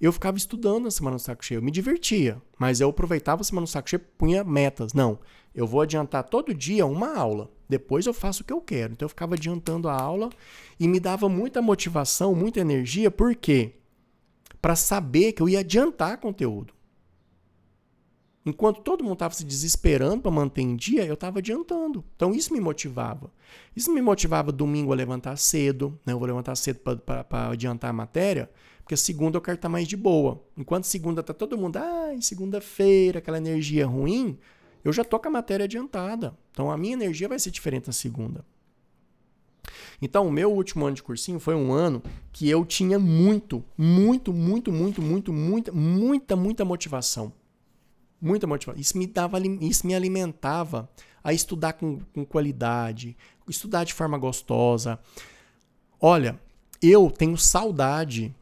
Eu 0.00 0.12
ficava 0.12 0.36
estudando 0.36 0.86
a 0.86 0.90
semana 0.90 1.16
do 1.16 1.22
saco 1.22 1.44
cheio, 1.44 1.58
eu 1.58 1.62
me 1.62 1.70
divertia, 1.70 2.40
mas 2.58 2.80
eu 2.80 2.90
aproveitava 2.90 3.40
a 3.40 3.44
semana 3.44 3.64
do 3.64 3.70
saco 3.70 3.88
cheio, 3.88 4.00
punha 4.18 4.44
metas. 4.44 4.92
Não, 4.92 5.18
eu 5.54 5.66
vou 5.66 5.80
adiantar 5.80 6.24
todo 6.24 6.54
dia 6.54 6.86
uma 6.86 7.16
aula. 7.16 7.50
Depois 7.68 8.06
eu 8.06 8.12
faço 8.12 8.42
o 8.42 8.44
que 8.44 8.52
eu 8.52 8.60
quero. 8.60 8.92
Então 8.92 9.06
eu 9.06 9.10
ficava 9.10 9.34
adiantando 9.34 9.88
a 9.88 9.98
aula 9.98 10.30
e 10.78 10.86
me 10.86 11.00
dava 11.00 11.28
muita 11.28 11.62
motivação, 11.62 12.34
muita 12.34 12.60
energia, 12.60 13.10
por 13.10 13.34
quê? 13.34 13.76
Para 14.62 14.76
saber 14.76 15.32
que 15.32 15.42
eu 15.42 15.48
ia 15.48 15.58
adiantar 15.58 16.18
conteúdo. 16.18 16.72
Enquanto 18.44 18.80
todo 18.80 19.04
mundo 19.04 19.14
estava 19.14 19.34
se 19.34 19.44
desesperando 19.44 20.22
para 20.22 20.30
manter 20.30 20.62
em 20.62 20.74
dia, 20.74 21.04
eu 21.04 21.14
estava 21.14 21.38
adiantando. 21.38 22.04
Então 22.16 22.32
isso 22.32 22.52
me 22.52 22.60
motivava. 22.60 23.30
Isso 23.74 23.92
me 23.92 24.00
motivava 24.00 24.50
domingo 24.50 24.92
a 24.92 24.96
levantar 24.96 25.36
cedo, 25.36 25.98
né? 26.04 26.12
Eu 26.12 26.18
vou 26.18 26.26
levantar 26.26 26.56
cedo 26.56 26.80
para 26.80 27.50
adiantar 27.50 27.90
a 27.90 27.92
matéria, 27.92 28.50
porque 28.78 28.96
segunda 28.96 29.36
eu 29.36 29.40
quero 29.40 29.56
estar 29.56 29.68
tá 29.68 29.72
mais 29.72 29.86
de 29.86 29.96
boa. 29.96 30.42
Enquanto 30.56 30.84
segunda 30.84 31.22
tá 31.22 31.32
todo 31.32 31.58
mundo, 31.58 31.76
ai, 31.76 32.20
segunda-feira, 32.20 33.18
aquela 33.18 33.38
energia 33.38 33.86
ruim, 33.86 34.38
eu 34.84 34.92
já 34.92 35.04
tô 35.04 35.20
com 35.20 35.28
a 35.28 35.32
matéria 35.32 35.64
adiantada. 35.64 36.36
Então 36.50 36.70
a 36.70 36.76
minha 36.76 36.94
energia 36.94 37.28
vai 37.28 37.38
ser 37.38 37.50
diferente 37.50 37.86
na 37.86 37.92
segunda. 37.92 38.44
Então, 40.00 40.26
o 40.26 40.32
meu 40.32 40.52
último 40.52 40.86
ano 40.86 40.96
de 40.96 41.02
cursinho 41.02 41.38
foi 41.38 41.54
um 41.54 41.72
ano 41.72 42.02
que 42.32 42.48
eu 42.48 42.64
tinha 42.64 42.98
muito, 42.98 43.64
muito, 43.76 44.32
muito, 44.32 44.72
muito, 44.72 45.02
muito, 45.02 45.32
muita, 45.32 45.72
muita, 45.72 46.36
muita 46.36 46.64
motivação. 46.64 47.32
Muita 48.20 48.46
motivação. 48.46 48.80
Isso 48.80 48.98
me 48.98 49.06
dava, 49.06 49.38
isso 49.60 49.86
me 49.86 49.94
alimentava 49.94 50.88
a 51.22 51.32
estudar 51.32 51.74
com, 51.74 52.00
com 52.12 52.24
qualidade, 52.24 53.16
estudar 53.48 53.84
de 53.84 53.94
forma 53.94 54.18
gostosa. 54.18 54.98
Olha, 56.00 56.38
eu 56.80 57.10
tenho 57.10 57.36
saudade 57.36 58.34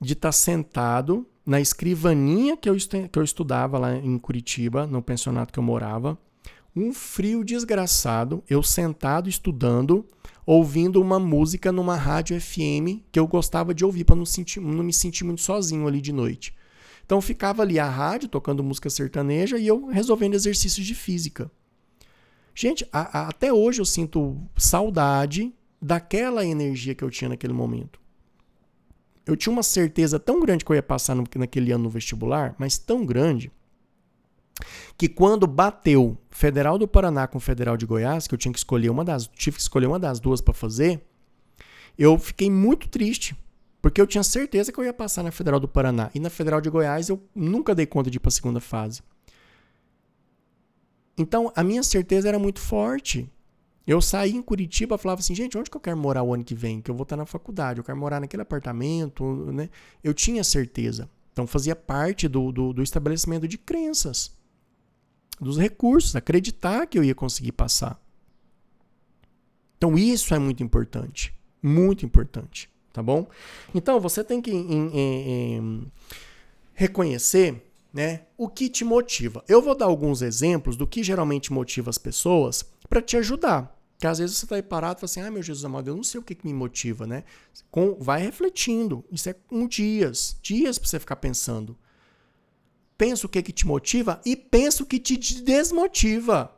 de 0.00 0.12
estar 0.12 0.28
tá 0.28 0.32
sentado 0.32 1.26
na 1.46 1.60
escrivaninha 1.60 2.56
que 2.56 2.68
eu, 2.68 2.76
que 3.10 3.18
eu 3.18 3.22
estudava 3.22 3.78
lá 3.78 3.96
em 3.96 4.18
Curitiba, 4.18 4.86
no 4.86 5.00
pensionato 5.00 5.52
que 5.52 5.58
eu 5.58 5.62
morava. 5.62 6.18
Um 6.74 6.92
frio 6.92 7.42
desgraçado, 7.42 8.42
eu 8.48 8.62
sentado 8.62 9.28
estudando, 9.28 10.06
ouvindo 10.50 10.98
uma 10.98 11.20
música 11.20 11.70
numa 11.70 11.94
rádio 11.94 12.40
FM 12.40 13.04
que 13.12 13.18
eu 13.20 13.26
gostava 13.26 13.74
de 13.74 13.84
ouvir 13.84 14.04
para 14.04 14.16
não, 14.16 14.24
não 14.62 14.82
me 14.82 14.94
sentir 14.94 15.22
muito 15.22 15.42
sozinho 15.42 15.86
ali 15.86 16.00
de 16.00 16.10
noite. 16.10 16.54
Então 17.04 17.20
ficava 17.20 17.60
ali 17.60 17.78
a 17.78 17.86
rádio 17.86 18.30
tocando 18.30 18.64
música 18.64 18.88
sertaneja 18.88 19.58
e 19.58 19.66
eu 19.66 19.88
resolvendo 19.88 20.32
exercícios 20.32 20.86
de 20.86 20.94
física. 20.94 21.50
Gente, 22.54 22.88
a, 22.90 23.18
a, 23.18 23.28
até 23.28 23.52
hoje 23.52 23.82
eu 23.82 23.84
sinto 23.84 24.40
saudade 24.56 25.54
daquela 25.82 26.42
energia 26.46 26.94
que 26.94 27.04
eu 27.04 27.10
tinha 27.10 27.28
naquele 27.28 27.52
momento. 27.52 28.00
Eu 29.26 29.36
tinha 29.36 29.52
uma 29.52 29.62
certeza 29.62 30.18
tão 30.18 30.40
grande 30.40 30.64
que 30.64 30.72
eu 30.72 30.76
ia 30.76 30.82
passar 30.82 31.14
no, 31.14 31.24
naquele 31.36 31.72
ano 31.72 31.84
no 31.84 31.90
vestibular, 31.90 32.56
mas 32.58 32.78
tão 32.78 33.04
grande, 33.04 33.52
que 34.96 35.08
quando 35.08 35.46
bateu 35.46 36.16
Federal 36.30 36.78
do 36.78 36.88
Paraná 36.88 37.26
com 37.26 37.40
Federal 37.40 37.76
de 37.76 37.86
Goiás, 37.86 38.26
que 38.26 38.34
eu 38.34 38.38
tinha 38.38 38.52
que 38.52 38.58
escolher 38.58 38.90
uma 38.90 39.04
das, 39.04 39.26
tive 39.26 39.56
que 39.56 39.62
escolher 39.62 39.86
uma 39.86 39.98
das 39.98 40.20
duas 40.20 40.40
para 40.40 40.54
fazer, 40.54 41.00
eu 41.96 42.18
fiquei 42.18 42.50
muito 42.50 42.88
triste, 42.88 43.36
porque 43.82 44.00
eu 44.00 44.06
tinha 44.06 44.22
certeza 44.22 44.72
que 44.72 44.78
eu 44.78 44.84
ia 44.84 44.92
passar 44.92 45.22
na 45.22 45.30
Federal 45.30 45.58
do 45.58 45.68
Paraná. 45.68 46.10
E 46.14 46.20
na 46.20 46.30
Federal 46.30 46.60
de 46.60 46.70
Goiás 46.70 47.08
eu 47.08 47.22
nunca 47.34 47.74
dei 47.74 47.86
conta 47.86 48.10
de 48.10 48.16
ir 48.16 48.20
para 48.20 48.28
a 48.28 48.32
segunda 48.32 48.60
fase. 48.60 49.02
Então 51.16 51.52
a 51.56 51.64
minha 51.64 51.82
certeza 51.82 52.28
era 52.28 52.38
muito 52.38 52.60
forte. 52.60 53.28
Eu 53.86 54.02
saí 54.02 54.32
em 54.32 54.42
Curitiba 54.42 54.96
e 54.96 54.98
falava 54.98 55.20
assim, 55.20 55.34
gente, 55.34 55.56
onde 55.56 55.70
que 55.70 55.76
eu 55.76 55.80
quero 55.80 55.96
morar 55.96 56.22
o 56.22 56.34
ano 56.34 56.44
que 56.44 56.54
vem? 56.54 56.80
Que 56.80 56.90
eu 56.90 56.94
vou 56.94 57.04
estar 57.04 57.16
na 57.16 57.24
faculdade, 57.24 57.80
eu 57.80 57.84
quero 57.84 57.96
morar 57.98 58.20
naquele 58.20 58.42
apartamento, 58.42 59.24
né? 59.50 59.70
Eu 60.04 60.12
tinha 60.12 60.44
certeza. 60.44 61.08
Então 61.32 61.46
fazia 61.46 61.74
parte 61.74 62.28
do, 62.28 62.52
do, 62.52 62.72
do 62.72 62.82
estabelecimento 62.82 63.48
de 63.48 63.56
crenças, 63.56 64.36
dos 65.40 65.58
recursos, 65.58 66.16
acreditar 66.16 66.86
que 66.86 66.98
eu 66.98 67.04
ia 67.04 67.14
conseguir 67.14 67.52
passar. 67.52 68.00
Então 69.76 69.96
isso 69.96 70.34
é 70.34 70.38
muito 70.38 70.62
importante, 70.62 71.32
muito 71.62 72.04
importante 72.04 72.68
tá 72.98 73.02
bom? 73.02 73.28
Então 73.72 74.00
você 74.00 74.24
tem 74.24 74.42
que 74.42 74.50
em, 74.50 74.72
em, 74.72 75.56
em, 75.56 75.92
reconhecer 76.74 77.62
né, 77.92 78.22
o 78.36 78.48
que 78.48 78.68
te 78.68 78.84
motiva. 78.84 79.44
Eu 79.48 79.62
vou 79.62 79.76
dar 79.76 79.86
alguns 79.86 80.20
exemplos 80.20 80.76
do 80.76 80.84
que 80.84 81.02
geralmente 81.02 81.52
motiva 81.52 81.90
as 81.90 81.98
pessoas 81.98 82.64
para 82.88 83.00
te 83.00 83.16
ajudar. 83.16 83.72
Que 84.00 84.06
às 84.06 84.18
vezes 84.18 84.36
você 84.36 84.46
está 84.46 84.56
aí 84.56 84.62
parado 84.62 84.98
e 84.98 85.00
fala 85.00 85.10
assim: 85.10 85.20
ah, 85.20 85.30
meu 85.30 85.42
Jesus 85.42 85.64
amado, 85.64 85.90
eu 85.90 85.96
não 85.96 86.02
sei 86.02 86.20
o 86.20 86.22
que, 86.22 86.34
que 86.34 86.46
me 86.46 86.52
motiva, 86.52 87.06
né? 87.06 87.22
Com, 87.70 87.94
vai 88.00 88.20
refletindo. 88.20 89.04
Isso 89.12 89.30
é 89.30 89.34
um 89.50 89.66
dias, 89.66 90.36
dias 90.42 90.76
para 90.76 90.88
você 90.88 90.98
ficar 90.98 91.16
pensando. 91.16 91.76
Pensa 92.98 93.26
o 93.26 93.28
que, 93.30 93.42
que 93.42 93.52
te 93.52 93.66
motiva 93.66 94.20
e 94.26 94.36
pensa 94.36 94.82
o 94.82 94.86
que 94.86 94.98
te 94.98 95.16
desmotiva 95.16 96.54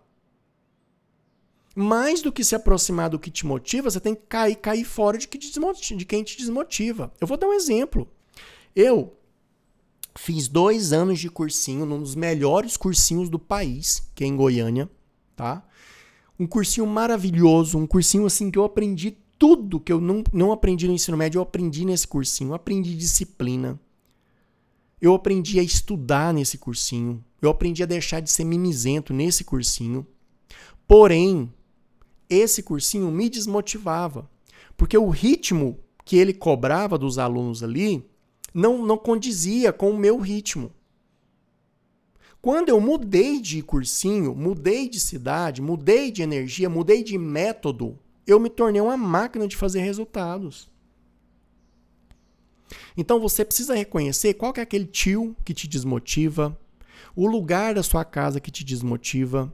mais 1.75 2.21
do 2.21 2.33
que 2.33 2.45
se 2.45 2.55
aproximar 2.55 3.11
do 3.11 3.19
que 3.19 3.31
te 3.31 3.47
motiva, 3.47 3.91
você 3.91 4.01
tem 4.01 4.15
que 4.15 4.23
cair, 4.29 4.57
cair 4.57 4.85
fora 4.85 5.17
de, 5.17 5.29
que 5.29 5.39
de 5.39 6.05
quem 6.05 6.23
te 6.23 6.37
desmotiva. 6.37 7.13
Eu 7.21 7.27
vou 7.27 7.37
dar 7.37 7.47
um 7.47 7.53
exemplo. 7.53 8.09
Eu 8.75 9.17
fiz 10.17 10.49
dois 10.49 10.93
anos 10.93 11.19
de 11.19 11.31
cursinho 11.31 11.87
num 11.87 12.01
dos 12.01 12.15
melhores 12.15 12.77
cursinhos 12.77 13.29
do 13.29 13.39
país, 13.39 14.03
que 14.15 14.25
é 14.25 14.27
em 14.27 14.37
Goiânia, 14.37 14.91
tá? 15.37 15.65
Um 16.39 16.47
cursinho 16.47 16.87
maravilhoso, 16.87 17.79
um 17.79 17.87
cursinho 17.87 18.27
assim 18.27 18.51
que 18.51 18.59
eu 18.59 18.65
aprendi 18.65 19.17
tudo 19.39 19.81
que 19.81 19.93
eu 19.93 20.01
não, 20.01 20.23
não 20.33 20.53
aprendi 20.53 20.87
no 20.87 20.95
ensino 20.95 21.17
médio, 21.17 21.39
eu 21.39 21.43
aprendi 21.43 21.85
nesse 21.85 22.07
cursinho. 22.07 22.51
Eu 22.51 22.55
aprendi 22.55 22.95
disciplina. 22.95 23.81
Eu 25.01 25.15
aprendi 25.15 25.59
a 25.59 25.63
estudar 25.63 26.35
nesse 26.35 26.59
cursinho. 26.59 27.25
Eu 27.41 27.51
aprendi 27.51 27.83
a 27.83 27.87
deixar 27.87 28.21
de 28.21 28.31
ser 28.31 28.45
mimizento 28.45 29.15
nesse 29.15 29.45
cursinho. 29.45 30.07
Porém, 30.87 31.53
esse 32.29 32.63
cursinho 32.63 33.11
me 33.11 33.29
desmotivava, 33.29 34.31
porque 34.77 34.97
o 34.97 35.09
ritmo 35.09 35.79
que 36.05 36.17
ele 36.17 36.35
cobrava 36.35 36.99
dos 36.99 37.19
alunos 37.19 37.63
ali 37.63 38.05
não, 38.53 38.85
não 38.85 38.99
condizia 38.99 39.73
com 39.73 39.91
o 39.91 39.99
meu 39.99 40.19
ritmo. 40.19 40.73
Quando 42.43 42.71
eu 42.71 42.81
mudei 42.81 43.41
de 43.41 43.63
cursinho, 43.63 44.35
mudei 44.35 44.89
de 44.89 44.99
cidade, 44.99 45.61
mudei 45.61 46.11
de 46.11 46.23
energia, 46.23 46.71
mudei 46.71 47.03
de 47.03 47.19
método, 47.19 47.99
eu 48.27 48.41
me 48.41 48.49
tornei 48.49 48.81
uma 48.81 48.97
máquina 48.97 49.47
de 49.47 49.57
fazer 49.57 49.81
resultados. 49.81 50.71
Então 52.97 53.21
você 53.21 53.45
precisa 53.45 53.75
reconhecer 53.75 54.35
qual 54.35 54.53
é 54.57 54.61
aquele 54.61 54.87
tio 54.87 55.37
que 55.45 55.55
te 55.55 55.67
desmotiva, 55.69 56.59
o 57.15 57.27
lugar 57.27 57.75
da 57.75 57.83
sua 57.83 58.05
casa 58.05 58.41
que 58.41 58.51
te 58.51 58.65
desmotiva, 58.65 59.53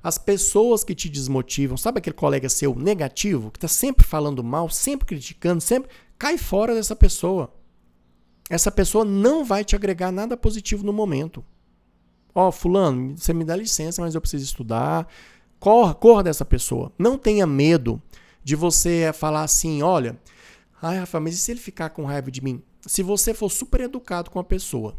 As 0.00 0.16
pessoas 0.16 0.84
que 0.84 0.94
te 0.94 1.08
desmotivam, 1.08 1.76
sabe 1.76 1.98
aquele 1.98 2.14
colega 2.14 2.48
seu 2.48 2.74
negativo, 2.74 3.50
que 3.50 3.58
está 3.58 3.66
sempre 3.66 4.06
falando 4.06 4.44
mal, 4.44 4.70
sempre 4.70 5.04
criticando, 5.04 5.60
sempre. 5.60 5.90
Cai 6.16 6.38
fora 6.38 6.72
dessa 6.72 6.94
pessoa. 6.94 7.52
Essa 8.48 8.70
pessoa 8.70 9.04
não 9.04 9.44
vai 9.44 9.64
te 9.64 9.74
agregar 9.74 10.12
nada 10.12 10.36
positivo 10.36 10.84
no 10.84 10.92
momento. 10.92 11.44
Ó, 12.34 12.48
oh, 12.48 12.52
fulano, 12.52 13.16
você 13.16 13.34
me 13.34 13.44
dá 13.44 13.56
licença, 13.56 14.00
mas 14.00 14.14
eu 14.14 14.20
preciso 14.20 14.44
estudar. 14.44 15.08
Corra, 15.58 15.94
corra 15.94 16.22
dessa 16.22 16.44
pessoa. 16.44 16.92
Não 16.96 17.18
tenha 17.18 17.46
medo 17.46 18.00
de 18.44 18.54
você 18.54 19.10
falar 19.12 19.42
assim, 19.42 19.82
olha, 19.82 20.16
ai, 20.80 20.98
Rafa, 20.98 21.20
mas 21.20 21.34
e 21.34 21.38
se 21.38 21.50
ele 21.50 21.60
ficar 21.60 21.90
com 21.90 22.04
raiva 22.04 22.30
de 22.30 22.42
mim? 22.42 22.62
Se 22.82 23.02
você 23.02 23.34
for 23.34 23.50
super 23.50 23.80
educado 23.80 24.30
com 24.30 24.38
a 24.38 24.44
pessoa 24.44 24.98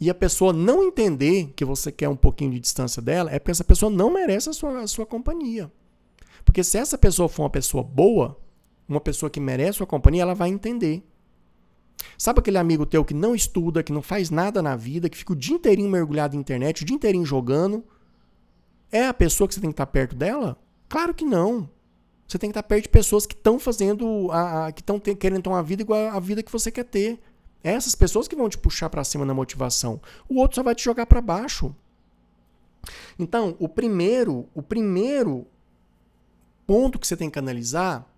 e 0.00 0.10
a 0.10 0.14
pessoa 0.14 0.52
não 0.52 0.82
entender 0.82 1.52
que 1.56 1.64
você 1.64 1.90
quer 1.90 2.08
um 2.08 2.16
pouquinho 2.16 2.52
de 2.52 2.60
distância 2.60 3.00
dela, 3.00 3.30
é 3.30 3.38
porque 3.38 3.50
essa 3.50 3.64
pessoa 3.64 3.90
não 3.90 4.12
merece 4.12 4.50
a 4.50 4.52
sua, 4.52 4.80
a 4.80 4.86
sua 4.86 5.06
companhia. 5.06 5.70
Porque 6.44 6.62
se 6.62 6.76
essa 6.76 6.98
pessoa 6.98 7.28
for 7.28 7.44
uma 7.44 7.50
pessoa 7.50 7.82
boa, 7.82 8.38
uma 8.88 9.00
pessoa 9.00 9.30
que 9.30 9.40
merece 9.40 9.70
a 9.70 9.72
sua 9.74 9.86
companhia, 9.86 10.22
ela 10.22 10.34
vai 10.34 10.50
entender. 10.50 11.02
Sabe 12.18 12.40
aquele 12.40 12.58
amigo 12.58 12.84
teu 12.84 13.04
que 13.04 13.14
não 13.14 13.34
estuda, 13.34 13.82
que 13.82 13.92
não 13.92 14.02
faz 14.02 14.30
nada 14.30 14.62
na 14.62 14.76
vida, 14.76 15.08
que 15.08 15.16
fica 15.16 15.32
o 15.32 15.36
dia 15.36 15.56
inteirinho 15.56 15.88
mergulhado 15.88 16.34
na 16.34 16.40
internet, 16.40 16.82
o 16.82 16.84
dia 16.84 16.96
inteirinho 16.96 17.24
jogando? 17.24 17.84
É 18.92 19.06
a 19.06 19.14
pessoa 19.14 19.48
que 19.48 19.54
você 19.54 19.60
tem 19.60 19.70
que 19.70 19.74
estar 19.74 19.86
perto 19.86 20.14
dela? 20.14 20.56
Claro 20.88 21.14
que 21.14 21.24
não. 21.24 21.68
Você 22.26 22.38
tem 22.38 22.50
que 22.50 22.52
estar 22.52 22.62
perto 22.62 22.84
de 22.84 22.88
pessoas 22.88 23.26
que 23.26 23.34
estão 23.34 23.58
fazendo, 23.58 24.30
a, 24.32 24.66
a 24.66 24.72
que 24.72 24.80
estão 24.80 24.98
querendo 24.98 25.42
ter 25.42 25.48
uma 25.48 25.62
vida 25.62 25.82
igual 25.82 26.08
à 26.10 26.18
vida 26.18 26.42
que 26.42 26.50
você 26.50 26.70
quer 26.70 26.84
ter. 26.84 27.20
É 27.62 27.72
essas 27.72 27.94
pessoas 27.94 28.28
que 28.28 28.36
vão 28.36 28.48
te 28.48 28.58
puxar 28.58 28.90
para 28.90 29.04
cima 29.04 29.24
na 29.24 29.34
motivação. 29.34 30.00
O 30.28 30.40
outro 30.40 30.56
só 30.56 30.62
vai 30.62 30.74
te 30.74 30.84
jogar 30.84 31.06
para 31.06 31.20
baixo. 31.20 31.74
Então, 33.18 33.56
o 33.58 33.68
primeiro, 33.68 34.48
o 34.54 34.62
primeiro 34.62 35.46
ponto 36.66 36.98
que 36.98 37.06
você 37.06 37.16
tem 37.16 37.30
que 37.30 37.38
analisar 37.38 38.10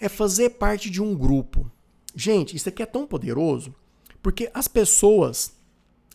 é 0.00 0.08
fazer 0.08 0.50
parte 0.50 0.90
de 0.90 1.02
um 1.02 1.14
grupo. 1.16 1.70
Gente, 2.14 2.56
isso 2.56 2.68
aqui 2.68 2.82
é 2.82 2.86
tão 2.86 3.06
poderoso 3.06 3.74
porque 4.22 4.50
as 4.54 4.66
pessoas 4.66 5.54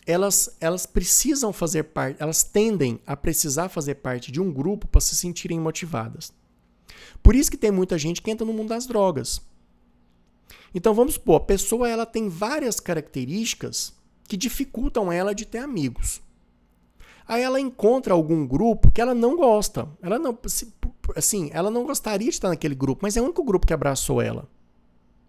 elas, 0.06 0.56
elas 0.60 0.86
precisam 0.86 1.52
fazer 1.52 1.84
parte, 1.84 2.20
elas 2.20 2.42
tendem 2.42 3.00
a 3.06 3.16
precisar 3.16 3.68
fazer 3.68 3.96
parte 3.96 4.32
de 4.32 4.40
um 4.40 4.52
grupo 4.52 4.88
para 4.88 5.00
se 5.00 5.14
sentirem 5.14 5.60
motivadas. 5.60 6.32
Por 7.22 7.34
isso 7.34 7.50
que 7.50 7.56
tem 7.56 7.70
muita 7.70 7.98
gente 7.98 8.22
que 8.22 8.30
entra 8.30 8.46
no 8.46 8.52
mundo 8.52 8.68
das 8.68 8.86
drogas. 8.86 9.40
Então 10.74 10.94
vamos 10.94 11.14
supor, 11.14 11.36
a 11.36 11.44
pessoa 11.44 11.88
ela 11.88 12.06
tem 12.06 12.28
várias 12.28 12.78
características 12.78 13.92
que 14.28 14.36
dificultam 14.36 15.10
ela 15.10 15.34
de 15.34 15.44
ter 15.44 15.58
amigos. 15.58 16.22
Aí 17.26 17.42
ela 17.42 17.60
encontra 17.60 18.14
algum 18.14 18.46
grupo 18.46 18.90
que 18.90 19.00
ela 19.00 19.14
não 19.14 19.36
gosta. 19.36 19.88
Ela 20.02 20.18
não, 20.18 20.36
assim, 21.16 21.50
ela 21.52 21.70
não 21.70 21.84
gostaria 21.84 22.28
de 22.28 22.34
estar 22.34 22.48
naquele 22.48 22.74
grupo, 22.74 23.00
mas 23.02 23.16
é 23.16 23.20
o 23.20 23.24
único 23.24 23.44
grupo 23.44 23.66
que 23.66 23.72
abraçou 23.72 24.20
ela. 24.20 24.48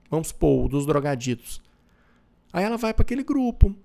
Vamos 0.09 0.30
supor, 0.30 0.67
dos 0.67 0.86
drogaditos. 0.86 1.61
Aí 2.51 2.63
ela 2.63 2.78
vai 2.78 2.93
para 2.93 3.03
aquele 3.03 3.24
grupo. 3.24 3.76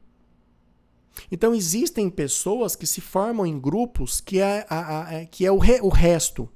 Então 1.31 1.55
existem 1.55 2.11
pessoas 2.11 2.77
que 2.77 2.87
se 2.87 3.01
formam 3.01 3.47
em 3.47 3.59
grupos 3.59 4.21
que 4.21 4.41
é, 4.41 4.67
a, 4.69 4.79
a, 4.79 5.01
a, 5.19 5.27
que 5.27 5.47
é 5.47 5.53
o, 5.53 5.59
re, 5.59 5.81
o 5.83 5.89
resto. 5.89 6.49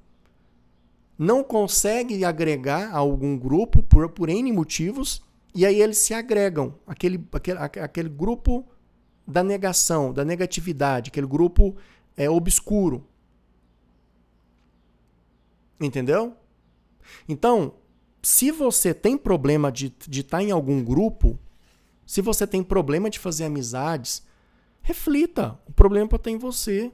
Não 1.22 1.44
consegue 1.44 2.24
agregar 2.24 2.94
a 2.94 2.96
algum 2.96 3.36
grupo 3.36 3.82
por, 3.82 4.08
por 4.08 4.30
N 4.30 4.50
motivos, 4.52 5.22
e 5.54 5.66
aí 5.66 5.78
eles 5.78 5.98
se 5.98 6.14
agregam. 6.14 6.74
Aquele, 6.86 7.22
aquele, 7.30 7.58
aquele 7.58 8.08
grupo 8.08 8.64
da 9.26 9.44
negação, 9.44 10.14
da 10.14 10.24
negatividade, 10.24 11.10
aquele 11.10 11.26
grupo 11.26 11.76
é, 12.16 12.30
obscuro. 12.30 13.06
Entendeu? 15.78 16.34
Então, 17.28 17.74
se 18.22 18.50
você 18.50 18.94
tem 18.94 19.18
problema 19.18 19.70
de 19.70 19.94
estar 20.08 20.38
tá 20.38 20.42
em 20.42 20.50
algum 20.50 20.82
grupo, 20.82 21.38
se 22.06 22.22
você 22.22 22.46
tem 22.46 22.62
problema 22.62 23.10
de 23.10 23.18
fazer 23.18 23.44
amizades, 23.44 24.26
reflita. 24.80 25.60
O 25.66 25.72
problema 25.72 26.08
estar 26.16 26.30
em 26.30 26.38
você. 26.38 26.90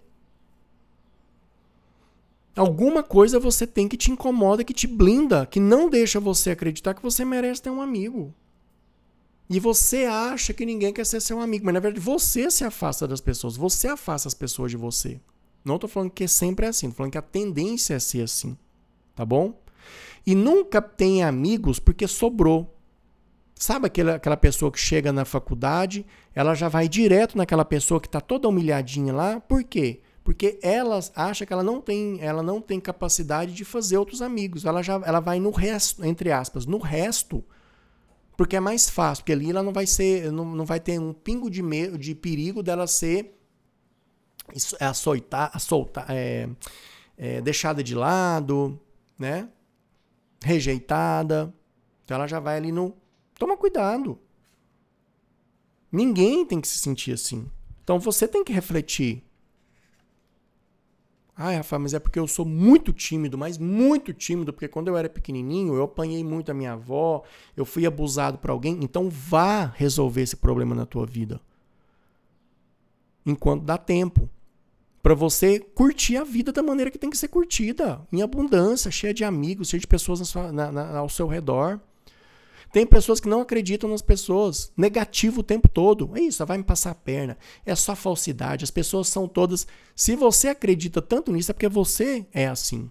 Alguma 2.57 3.03
coisa 3.03 3.39
você 3.39 3.67
tem 3.67 3.87
que 3.87 3.99
te 3.99 4.11
incomoda, 4.11 4.65
que 4.65 4.73
te 4.73 4.87
blinda, 4.87 5.45
que 5.45 5.61
não 5.61 5.91
deixa 5.91 6.19
você 6.19 6.51
acreditar 6.51 6.95
que 6.95 7.03
você 7.03 7.23
merece 7.23 7.61
ter 7.61 7.71
um 7.71 7.83
amigo. 7.83 8.35
E 9.49 9.61
você 9.61 10.05
acha 10.05 10.55
que 10.55 10.65
ninguém 10.65 10.91
quer 10.91 11.05
ser 11.05 11.21
seu 11.21 11.39
amigo, 11.39 11.67
mas 11.67 11.75
na 11.75 11.81
verdade 11.81 12.03
você 12.03 12.51
se 12.51 12.65
afasta 12.65 13.07
das 13.07 13.21
pessoas, 13.21 13.57
você 13.59 13.89
afasta 13.89 14.27
as 14.27 14.35
pessoas 14.35 14.71
de 14.71 14.77
você. 14.79 15.21
Não 15.63 15.75
estou 15.75 15.89
falando 15.89 16.11
que 16.11 16.25
é 16.25 16.29
sempre 16.29 16.65
assim, 16.65 16.87
estou 16.87 16.97
falando 16.97 17.13
que 17.13 17.19
a 17.19 17.23
tendência 17.23 17.95
é 17.95 17.99
ser 17.99 18.23
assim. 18.23 18.57
Tá 19.15 19.25
bom? 19.25 19.61
E 20.27 20.35
nunca 20.35 20.81
tem 20.81 21.23
amigos 21.23 21.79
porque 21.79 22.09
sobrou. 22.09 22.75
Sabe 23.55 23.87
aquela, 23.87 24.15
aquela 24.15 24.37
pessoa 24.37 24.73
que 24.73 24.79
chega 24.79 25.13
na 25.13 25.25
faculdade, 25.25 26.07
ela 26.35 26.55
já 26.55 26.69
vai 26.69 26.89
direto 26.89 27.37
naquela 27.37 27.65
pessoa 27.65 28.01
que 28.01 28.09
está 28.09 28.21
toda 28.21 28.49
humilhadinha 28.49 29.13
lá. 29.13 29.41
Por 29.41 29.63
quê? 29.63 30.01
Porque 30.27 30.59
ela 30.61 30.99
acha 31.15 31.47
que 31.47 31.53
ela 31.53 31.63
não 31.63 31.81
tem, 31.81 32.21
ela 32.21 32.43
não 32.43 32.61
tem 32.61 32.81
capacidade 32.81 33.53
de 33.53 33.65
fazer 33.65 33.97
outros 33.97 34.21
amigos. 34.21 34.65
Ela 34.65 34.83
já 34.83 35.01
ela 35.05 35.21
vai 35.21 35.39
no 35.39 35.51
resto, 35.51 36.05
entre 36.05 36.33
aspas, 36.33 36.67
no 36.67 36.79
resto, 36.79 37.45
porque 38.37 38.57
é 38.57 38.61
mais 38.61 38.91
fácil, 38.91 39.23
porque 39.23 39.33
ali 39.33 39.51
ela 39.51 39.63
não 39.63 39.73
vai 39.73 39.87
ser, 39.87 40.33
não, 40.33 40.45
não 40.45 40.65
vai 40.65 40.81
ter 40.81 40.99
um 40.99 41.13
pingo 41.13 41.49
de 41.49 41.63
medo, 41.63 41.97
de 41.97 42.13
perigo 42.13 42.61
dela 42.61 42.89
ser 42.89 43.39
açoitar, 44.81 45.57
soltar, 45.61 46.07
é, 46.09 46.49
é, 47.17 47.41
deixada 47.41 47.81
de 47.81 47.95
lado, 47.95 48.79
né? 49.17 49.49
rejeitada. 50.43 51.55
Então 52.05 52.17
ela 52.17 52.27
já 52.27 52.41
vai 52.41 52.57
ali 52.57 52.73
no. 52.73 52.97
Toma 53.39 53.57
cuidado. 53.57 54.19
Ninguém 55.91 56.45
tem 56.45 56.61
que 56.61 56.69
se 56.69 56.79
sentir 56.79 57.13
assim. 57.13 57.49
Então 57.83 57.99
você 57.99 58.27
tem 58.27 58.43
que 58.43 58.53
refletir. 58.53 59.23
Ai, 61.39 61.57
Rafa, 61.57 61.79
mas 61.79 61.93
é 61.93 61.99
porque 61.99 62.19
eu 62.19 62.27
sou 62.27 62.47
muito 62.47 62.95
tímido, 62.95 63.37
mas 63.37 63.59
muito 63.59 64.15
tímido, 64.15 64.55
porque 64.55 64.69
quando 64.69 64.89
eu 64.89 64.97
era 64.97 65.07
pequenininho, 65.07 65.75
eu 65.75 65.83
apanhei 65.83 66.25
muito 66.25 66.51
a 66.51 66.55
minha 66.55 66.73
avó, 66.73 67.23
eu 67.55 67.67
fui 67.67 67.85
abusado 67.85 68.39
por 68.39 68.49
alguém. 68.49 68.79
Então 68.83 69.11
vá 69.11 69.67
resolver 69.67 70.23
esse 70.23 70.37
problema 70.37 70.75
na 70.75 70.87
tua 70.87 71.05
vida. 71.05 71.39
Enquanto 73.27 73.65
dá 73.65 73.77
tempo 73.77 74.31
para 75.03 75.15
você 75.15 75.61
curtir 75.61 76.17
a 76.17 76.25
vida 76.25 76.51
da 76.53 76.63
maneira 76.63 76.91
que 76.91 76.99
tem 76.99 77.11
que 77.11 77.19
ser 77.19 77.29
curtida, 77.29 78.01
em 78.11 78.23
abundância, 78.23 78.91
cheia 78.91 79.13
de 79.13 79.23
amigos, 79.23 79.69
cheia 79.69 79.81
de 79.81 79.87
pessoas 79.87 80.21
na 80.21 80.25
sua, 80.25 80.51
na, 80.51 80.73
na, 80.73 80.97
ao 80.97 81.09
seu 81.09 81.27
redor. 81.27 81.79
Tem 82.77 82.87
pessoas 82.87 83.21
que 83.21 83.27
não 83.27 83.41
acreditam 83.41 83.89
nas 83.89 84.03
pessoas, 84.03 84.71
negativo 84.77 85.41
o 85.41 85.43
tempo 85.43 85.67
todo. 85.67 86.11
É 86.15 86.21
isso, 86.21 86.45
vai 86.45 86.59
me 86.59 86.63
passar 86.63 86.91
a 86.91 86.95
perna. 86.95 87.39
É 87.65 87.75
só 87.75 87.97
falsidade. 87.97 88.65
As 88.65 88.71
pessoas 88.71 89.09
são 89.09 89.27
todas. 89.27 89.67
Se 89.95 90.15
você 90.15 90.49
acredita 90.49 91.01
tanto 91.01 91.33
nisso, 91.33 91.51
é 91.51 91.55
porque 91.55 91.71
você 91.71 92.27
é 92.35 92.47
assim. 92.47 92.91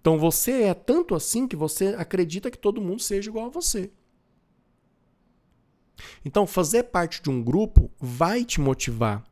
Então 0.00 0.20
você 0.20 0.62
é 0.62 0.72
tanto 0.72 1.16
assim 1.16 1.48
que 1.48 1.56
você 1.56 1.96
acredita 1.98 2.48
que 2.48 2.56
todo 2.56 2.80
mundo 2.80 3.02
seja 3.02 3.28
igual 3.28 3.46
a 3.46 3.48
você. 3.50 3.90
Então, 6.24 6.46
fazer 6.46 6.84
parte 6.84 7.20
de 7.20 7.28
um 7.28 7.42
grupo 7.42 7.90
vai 7.98 8.44
te 8.44 8.60
motivar 8.60 9.28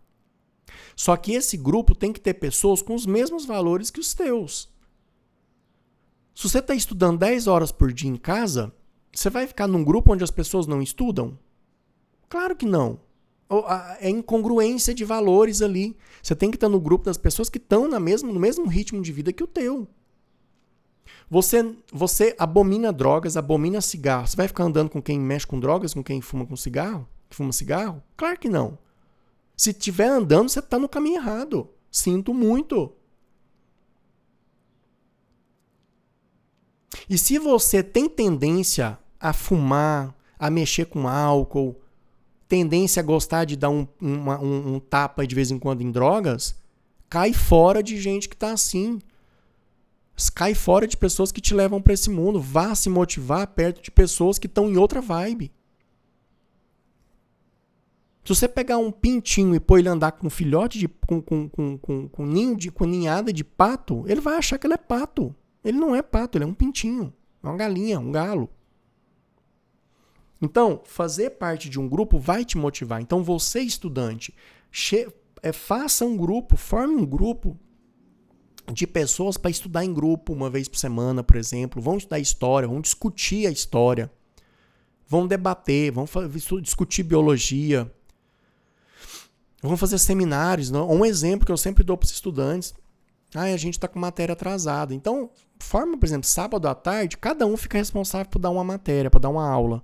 só 0.96 1.16
que 1.16 1.30
esse 1.30 1.56
grupo 1.56 1.94
tem 1.94 2.12
que 2.12 2.20
ter 2.20 2.34
pessoas 2.34 2.82
com 2.82 2.92
os 2.92 3.06
mesmos 3.06 3.46
valores 3.46 3.88
que 3.88 4.00
os 4.00 4.14
teus. 4.14 4.68
Se 6.34 6.48
você 6.48 6.58
está 6.58 6.74
estudando 6.74 7.20
10 7.20 7.46
horas 7.46 7.70
por 7.70 7.92
dia 7.92 8.10
em 8.10 8.16
casa, 8.16 8.74
você 9.12 9.30
vai 9.30 9.46
ficar 9.46 9.66
num 9.66 9.84
grupo 9.84 10.12
onde 10.12 10.24
as 10.24 10.30
pessoas 10.30 10.66
não 10.66 10.80
estudam? 10.82 11.38
Claro 12.28 12.54
que 12.54 12.66
não. 12.66 13.00
É 14.00 14.10
incongruência 14.10 14.94
de 14.94 15.04
valores 15.04 15.62
ali. 15.62 15.96
Você 16.22 16.36
tem 16.36 16.50
que 16.50 16.56
estar 16.56 16.68
no 16.68 16.80
grupo 16.80 17.06
das 17.06 17.16
pessoas 17.16 17.48
que 17.48 17.58
estão 17.58 17.88
no 17.88 17.98
mesmo 18.00 18.66
ritmo 18.68 19.00
de 19.00 19.12
vida 19.12 19.32
que 19.32 19.42
o 19.42 19.46
teu. 19.46 19.88
Você, 21.30 21.74
você 21.92 22.34
abomina 22.38 22.92
drogas, 22.92 23.36
abomina 23.36 23.80
cigarro. 23.80 24.26
Você 24.26 24.36
vai 24.36 24.48
ficar 24.48 24.64
andando 24.64 24.90
com 24.90 25.00
quem 25.00 25.18
mexe 25.18 25.46
com 25.46 25.58
drogas, 25.58 25.94
com 25.94 26.02
quem 26.02 26.20
fuma 26.20 26.46
com 26.46 26.56
cigarro? 26.56 27.08
Fuma 27.30 27.52
cigarro? 27.52 28.02
Claro 28.16 28.38
que 28.38 28.48
não. 28.48 28.78
Se 29.56 29.70
estiver 29.70 30.08
andando, 30.08 30.48
você 30.48 30.58
está 30.58 30.78
no 30.78 30.88
caminho 30.88 31.16
errado. 31.16 31.70
Sinto 31.90 32.32
muito. 32.32 32.92
E 37.08 37.18
se 37.18 37.38
você 37.38 37.82
tem 37.82 38.08
tendência 38.08 38.98
a 39.20 39.32
fumar, 39.32 40.14
a 40.38 40.50
mexer 40.50 40.86
com 40.86 41.08
álcool, 41.08 41.76
tendência 42.48 43.00
a 43.00 43.04
gostar 43.04 43.44
de 43.44 43.56
dar 43.56 43.70
um, 43.70 43.86
uma, 44.00 44.40
um, 44.40 44.74
um 44.74 44.80
tapa 44.80 45.26
de 45.26 45.34
vez 45.34 45.50
em 45.50 45.58
quando 45.58 45.82
em 45.82 45.90
drogas, 45.90 46.56
cai 47.08 47.32
fora 47.32 47.82
de 47.82 48.00
gente 48.00 48.28
que 48.28 48.34
está 48.34 48.52
assim. 48.52 48.98
Cai 50.34 50.54
fora 50.54 50.86
de 50.86 50.96
pessoas 50.96 51.30
que 51.30 51.40
te 51.40 51.54
levam 51.54 51.80
para 51.80 51.92
esse 51.92 52.10
mundo. 52.10 52.40
Vá 52.40 52.74
se 52.74 52.88
motivar 52.88 53.46
perto 53.48 53.82
de 53.82 53.90
pessoas 53.90 54.38
que 54.38 54.46
estão 54.46 54.68
em 54.68 54.76
outra 54.76 55.00
vibe. 55.00 55.52
Se 58.24 58.34
você 58.34 58.48
pegar 58.48 58.76
um 58.76 58.90
pintinho 58.90 59.54
e 59.54 59.60
pôr 59.60 59.78
ele 59.78 59.88
andar 59.88 60.12
com 60.12 60.26
um 60.26 60.30
filhote 60.30 60.78
de. 60.78 60.88
com, 60.88 61.22
com, 61.22 61.48
com, 61.48 61.78
com, 61.78 62.08
com 62.08 62.26
ninho 62.26 62.56
de. 62.56 62.70
com 62.70 62.84
ninhada 62.84 63.32
de 63.32 63.44
pato, 63.44 64.04
ele 64.06 64.20
vai 64.20 64.36
achar 64.36 64.58
que 64.58 64.66
ele 64.66 64.74
é 64.74 64.78
pato. 64.78 65.34
Ele 65.68 65.78
não 65.78 65.94
é 65.94 66.02
pato, 66.02 66.38
ele 66.38 66.44
é 66.44 66.46
um 66.46 66.54
pintinho. 66.54 67.12
É 67.42 67.46
uma 67.46 67.56
galinha, 67.56 68.00
um 68.00 68.10
galo. 68.10 68.48
Então, 70.40 70.80
fazer 70.84 71.30
parte 71.30 71.68
de 71.68 71.78
um 71.78 71.88
grupo 71.88 72.18
vai 72.18 72.44
te 72.44 72.56
motivar. 72.56 73.00
Então, 73.00 73.22
você, 73.22 73.60
estudante, 73.60 74.34
é, 75.42 75.52
faça 75.52 76.04
um 76.04 76.16
grupo, 76.16 76.56
forme 76.56 76.94
um 76.94 77.04
grupo 77.04 77.58
de 78.72 78.86
pessoas 78.86 79.36
para 79.36 79.50
estudar 79.50 79.84
em 79.84 79.92
grupo 79.92 80.32
uma 80.32 80.48
vez 80.48 80.68
por 80.68 80.78
semana, 80.78 81.22
por 81.22 81.36
exemplo. 81.36 81.82
Vão 81.82 81.96
estudar 81.96 82.18
história, 82.18 82.68
vão 82.68 82.80
discutir 82.80 83.46
a 83.46 83.50
história, 83.50 84.10
vão 85.06 85.26
debater, 85.26 85.92
vão 85.92 86.06
discutir 86.62 87.02
biologia, 87.02 87.92
Vamos 89.62 89.80
fazer 89.80 89.98
seminários. 89.98 90.70
Não? 90.70 90.88
Um 90.88 91.04
exemplo 91.04 91.44
que 91.44 91.52
eu 91.52 91.56
sempre 91.56 91.82
dou 91.82 91.96
para 91.96 92.06
os 92.06 92.12
estudantes. 92.12 92.74
Ah, 93.34 93.42
a 93.42 93.56
gente 93.56 93.74
está 93.74 93.86
com 93.86 93.98
matéria 93.98 94.32
atrasada. 94.32 94.94
Então, 94.94 95.30
forma, 95.58 95.98
por 95.98 96.06
exemplo, 96.06 96.26
sábado 96.26 96.66
à 96.66 96.74
tarde, 96.74 97.16
cada 97.16 97.46
um 97.46 97.56
fica 97.56 97.78
responsável 97.78 98.30
por 98.30 98.38
dar 98.38 98.50
uma 98.50 98.64
matéria, 98.64 99.10
para 99.10 99.20
dar 99.20 99.28
uma 99.28 99.48
aula. 99.48 99.82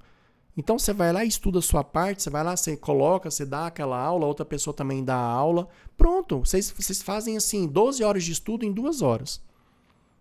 Então 0.56 0.78
você 0.78 0.92
vai 0.92 1.12
lá 1.12 1.24
e 1.24 1.28
estuda 1.28 1.58
a 1.58 1.62
sua 1.62 1.82
parte, 1.82 2.22
você 2.22 2.30
vai 2.30 2.44
lá, 2.44 2.56
você 2.56 2.76
coloca, 2.76 3.30
você 3.30 3.44
dá 3.44 3.66
aquela 3.66 3.98
aula, 3.98 4.26
outra 4.26 4.44
pessoa 4.44 4.72
também 4.72 5.04
dá 5.04 5.16
a 5.16 5.26
aula. 5.26 5.68
Pronto, 5.96 6.40
vocês, 6.40 6.70
vocês 6.70 7.02
fazem 7.02 7.36
assim, 7.36 7.66
12 7.66 8.04
horas 8.04 8.22
de 8.24 8.32
estudo 8.32 8.64
em 8.64 8.72
duas 8.72 9.02
horas. 9.02 9.40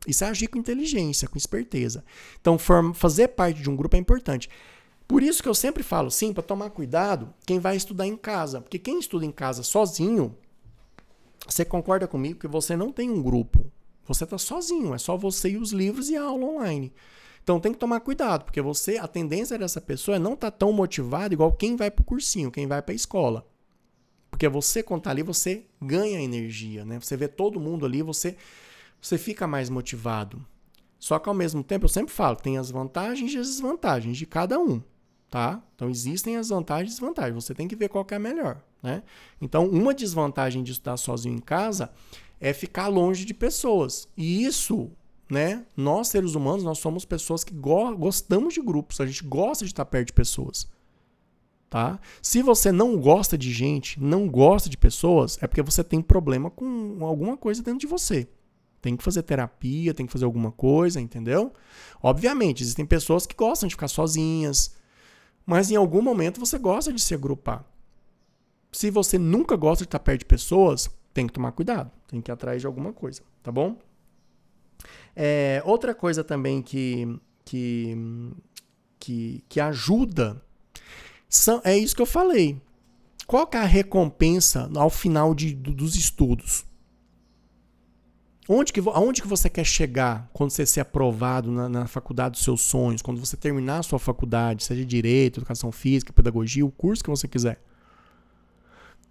Isso 0.08 0.24
é 0.24 0.28
agir 0.28 0.48
com 0.48 0.58
inteligência, 0.58 1.28
com 1.28 1.38
esperteza. 1.38 2.04
Então, 2.42 2.58
fazer 2.94 3.30
parte 3.30 3.62
de 3.62 3.70
um 3.70 3.76
grupo 3.76 3.96
é 3.96 4.00
importante. 4.00 4.50
Por 5.08 5.22
isso 5.22 5.42
que 5.42 5.48
eu 5.48 5.54
sempre 5.54 5.84
falo, 5.84 6.10
sim, 6.10 6.34
para 6.34 6.44
tomar 6.44 6.72
cuidado, 6.72 7.34
quem 7.46 7.60
vai 7.60 7.76
estudar 7.76 8.08
em 8.08 8.18
casa. 8.18 8.60
Porque 8.60 8.80
quem 8.80 9.00
estuda 9.00 9.26
em 9.26 9.32
casa 9.32 9.64
sozinho, 9.64 10.36
você 11.48 11.66
concorda 11.66 12.08
comigo 12.08 12.40
que 12.40 12.48
você 12.48 12.76
não 12.76 12.92
tem 12.92 13.10
um 13.10 13.22
grupo. 13.22 13.66
Você 14.06 14.24
está 14.24 14.38
sozinho, 14.38 14.94
é 14.94 14.98
só 14.98 15.18
você 15.18 15.52
e 15.52 15.58
os 15.58 15.72
livros 15.72 16.10
e 16.10 16.18
a 16.18 16.24
aula 16.24 16.46
online. 16.46 16.94
Então 17.42 17.60
tem 17.60 17.74
que 17.74 17.80
tomar 17.80 18.00
cuidado, 18.00 18.46
porque 18.46 18.62
você, 18.62 18.98
a 18.98 19.08
tendência 19.08 19.58
dessa 19.58 19.82
pessoa 19.82 20.16
é 20.16 20.20
não 20.20 20.34
estar 20.34 20.52
tá 20.52 20.58
tão 20.58 20.72
motivado 20.72 21.34
igual 21.34 21.52
quem 21.52 21.76
vai 21.76 21.92
para 21.92 22.02
o 22.02 22.06
cursinho, 22.06 22.52
quem 22.52 22.68
vai 22.68 22.82
para 22.82 22.94
a 22.94 22.96
escola. 22.96 23.46
Porque 24.30 24.48
você, 24.48 24.82
quando 24.82 25.02
está 25.02 25.12
ali, 25.12 25.22
você 25.22 25.66
ganha 25.82 26.22
energia, 26.22 26.84
né? 26.86 27.00
Você 27.00 27.16
vê 27.16 27.28
todo 27.28 27.60
mundo 27.60 27.86
ali, 27.86 28.02
você, 28.02 28.36
você 29.00 29.18
fica 29.18 29.46
mais 29.46 29.70
motivado. 29.70 30.46
Só 30.98 31.20
que 31.20 31.30
ao 31.30 31.36
mesmo 31.36 31.64
tempo, 31.64 31.86
eu 31.86 31.90
sempre 31.90 32.14
falo, 32.14 32.38
tem 32.38 32.58
as 32.58 32.72
vantagens 32.72 33.34
e 33.34 33.38
as 33.38 33.48
desvantagens 33.48 34.18
de 34.18 34.26
cada 34.26 34.58
um 34.58 34.82
tá? 35.34 35.64
Então 35.74 35.90
existem 35.90 36.38
as 36.38 36.50
vantagens 36.50 36.92
e 36.92 36.94
desvantagens. 36.94 37.44
Você 37.44 37.56
tem 37.56 37.68
que 37.68 37.76
ver 37.76 37.90
qual 37.90 38.06
que 38.06 38.14
é 38.14 38.18
a 38.18 38.20
melhor, 38.20 38.62
né? 38.84 39.02
Então, 39.42 39.66
uma 39.66 39.92
desvantagem 39.92 40.62
de 40.62 40.74
estar 40.74 40.96
sozinho 40.96 41.38
em 41.38 41.42
casa 41.42 41.90
é 42.40 42.54
ficar 42.54 42.88
longe 42.88 43.26
de 43.26 43.34
pessoas. 43.34 44.08
E 44.16 44.46
isso, 44.46 44.92
né? 45.28 45.66
Nós 45.76 46.10
seres 46.10 46.36
humanos, 46.36 46.64
nós 46.64 46.78
somos 46.78 47.04
pessoas 47.04 47.44
que 47.44 47.52
go 47.52 47.98
gostamos 47.98 48.54
de 48.54 48.62
grupos, 48.62 49.02
a 49.02 49.08
gente 49.08 49.24
gosta 49.24 49.66
de 49.66 49.72
estar 49.72 49.86
perto 49.86 50.08
de 50.08 50.14
pessoas. 50.14 50.68
Tá? 51.68 52.00
Se 52.22 52.44
você 52.44 52.72
não 52.72 52.96
gosta 53.00 53.36
de 53.36 53.52
gente, 53.52 54.00
não 54.00 54.30
gosta 54.30 54.70
de 54.70 54.78
pessoas, 54.78 55.40
é 55.42 55.48
porque 55.48 55.64
você 55.64 55.84
tem 55.84 56.00
problema 56.00 56.52
com 56.52 57.04
alguma 57.04 57.36
coisa 57.36 57.64
dentro 57.64 57.80
de 57.80 57.88
você. 57.88 58.30
Tem 58.80 58.96
que 58.96 59.04
fazer 59.04 59.24
terapia, 59.24 59.96
tem 59.96 60.06
que 60.06 60.12
fazer 60.12 60.26
alguma 60.26 60.52
coisa, 60.52 61.02
entendeu? 61.02 61.52
Obviamente, 62.04 62.62
existem 62.62 62.86
pessoas 62.86 63.26
que 63.26 63.36
gostam 63.36 63.68
de 63.68 63.74
ficar 63.74 63.88
sozinhas, 63.88 64.76
mas 65.46 65.72
em 65.72 65.76
algum 65.76 66.02
momento 66.02 66.40
você 66.40 66.58
gosta 66.58 66.92
de 66.92 67.02
se 67.02 67.14
agrupar. 67.14 67.66
Se 68.72 68.90
você 68.90 69.18
nunca 69.18 69.56
gosta 69.56 69.84
de 69.84 69.88
estar 69.88 70.00
perto 70.00 70.20
de 70.20 70.26
pessoas, 70.26 70.90
tem 71.14 71.28
que 71.28 71.34
tomar 71.34 71.52
cuidado, 71.52 71.92
tem 72.08 72.22
que 72.22 72.32
ir 72.32 72.34
atrás 72.34 72.62
de 72.62 72.68
alguma 72.68 72.92
coisa, 72.92 73.22
tá 73.42 73.52
bom? 73.52 73.78
É, 75.16 75.62
outra 75.66 75.94
coisa 75.94 76.24
também 76.24 76.62
que, 76.62 77.08
que, 77.46 77.96
que, 79.00 79.44
que 79.48 79.60
ajuda 79.60 80.42
são, 81.30 81.62
é 81.64 81.78
isso 81.78 81.96
que 81.96 82.02
eu 82.02 82.08
falei. 82.08 82.60
Qual 83.28 83.50
é 83.54 83.58
a 83.58 83.64
recompensa 83.64 84.70
ao 84.76 84.90
final 84.90 85.34
de, 85.34 85.54
dos 85.54 85.96
estudos? 85.96 86.66
Onde 88.48 88.74
que, 88.74 88.82
aonde 88.82 89.22
que 89.22 89.28
você 89.28 89.50
quer 89.50 89.64
chegar 89.64 90.30
quando 90.34 90.52
você 90.52 90.66
ser 90.66 90.82
aprovado 90.82 91.50
na, 91.50 91.70
na, 91.70 91.88
faculdade 91.88 92.34
dos 92.34 92.44
seus 92.44 92.62
sonhos, 92.62 93.02
quando 93.02 93.18
você 93.18 93.38
terminar 93.38 93.80
a 93.80 93.84
sua 93.84 93.98
faculdade, 93.98 94.66
seja 94.66 94.86
direito, 94.86 95.40
educação 95.40 95.72
física, 95.72 96.12
pedagogia, 96.12 96.66
o 96.66 96.72
curso 96.72 97.02
que 97.02 97.10
você 97.10 97.26
quiser? 97.26 97.62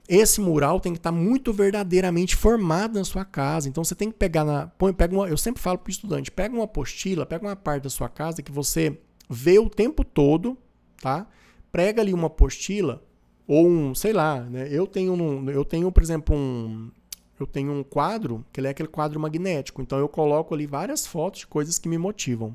Esse 0.06 0.40
mural 0.40 0.80
tem 0.80 0.92
que 0.92 0.98
estar 0.98 1.12
muito 1.12 1.52
verdadeiramente 1.52 2.36
formado 2.36 2.98
na 2.98 3.04
sua 3.04 3.24
casa. 3.24 3.68
Então 3.68 3.82
você 3.82 3.94
tem 3.94 4.10
que 4.10 4.18
pegar 4.18 4.44
na. 4.44 4.66
Põe, 4.66 4.92
pega 4.92 5.14
uma, 5.14 5.26
eu 5.28 5.38
sempre 5.38 5.62
falo 5.62 5.78
para 5.78 5.88
o 5.88 5.90
estudante: 5.90 6.30
pega 6.30 6.54
uma 6.54 6.64
apostila, 6.64 7.24
pega 7.24 7.46
uma 7.46 7.56
parte 7.56 7.84
da 7.84 7.90
sua 7.90 8.10
casa 8.10 8.42
que 8.42 8.52
você 8.52 8.98
vê 9.30 9.58
o 9.58 9.70
tempo 9.70 10.04
todo, 10.04 10.58
tá? 11.00 11.26
Prega 11.70 12.02
ali 12.02 12.12
uma 12.12 12.26
apostila, 12.26 13.02
ou 13.46 13.66
um, 13.66 13.94
sei 13.94 14.12
lá, 14.12 14.40
né? 14.40 14.68
Eu 14.70 14.86
tenho, 14.86 15.14
um, 15.14 15.48
eu 15.48 15.64
tenho, 15.64 15.90
por 15.90 16.02
exemplo, 16.02 16.36
um, 16.36 16.90
eu 17.38 17.46
tenho 17.46 17.72
um 17.72 17.82
quadro, 17.82 18.44
que 18.52 18.60
ele 18.60 18.68
é 18.68 18.70
aquele 18.70 18.88
quadro 18.88 19.18
magnético. 19.18 19.82
Então 19.82 19.98
eu 19.98 20.08
coloco 20.08 20.54
ali 20.54 20.66
várias 20.66 21.06
fotos 21.06 21.40
de 21.40 21.46
coisas 21.46 21.78
que 21.78 21.88
me 21.88 21.98
motivam. 21.98 22.54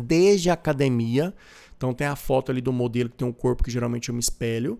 Desde 0.00 0.50
a 0.50 0.54
academia, 0.54 1.34
então 1.76 1.92
tem 1.92 2.06
a 2.06 2.16
foto 2.16 2.50
ali 2.50 2.60
do 2.60 2.72
modelo 2.72 3.10
que 3.10 3.16
tem 3.16 3.28
um 3.28 3.32
corpo 3.32 3.62
que 3.62 3.70
geralmente 3.70 4.08
eu 4.08 4.14
me 4.14 4.20
espelho. 4.20 4.78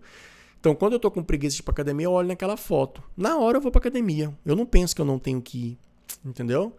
Então 0.59 0.73
quando 0.73 0.93
eu 0.93 0.99
tô 0.99 1.11
com 1.11 1.21
preguiça 1.21 1.55
de 1.55 1.61
ir 1.61 1.63
pra 1.63 1.73
academia, 1.73 2.05
eu 2.05 2.11
olho 2.11 2.27
naquela 2.27 2.57
foto. 2.57 3.03
Na 3.15 3.37
hora 3.37 3.57
eu 3.57 3.61
vou 3.61 3.71
pra 3.71 3.79
academia. 3.79 4.33
Eu 4.45 4.55
não 4.55 4.65
penso 4.65 4.95
que 4.95 5.01
eu 5.01 5.05
não 5.05 5.19
tenho 5.19 5.41
que 5.41 5.57
ir. 5.57 5.77
Entendeu? 6.25 6.75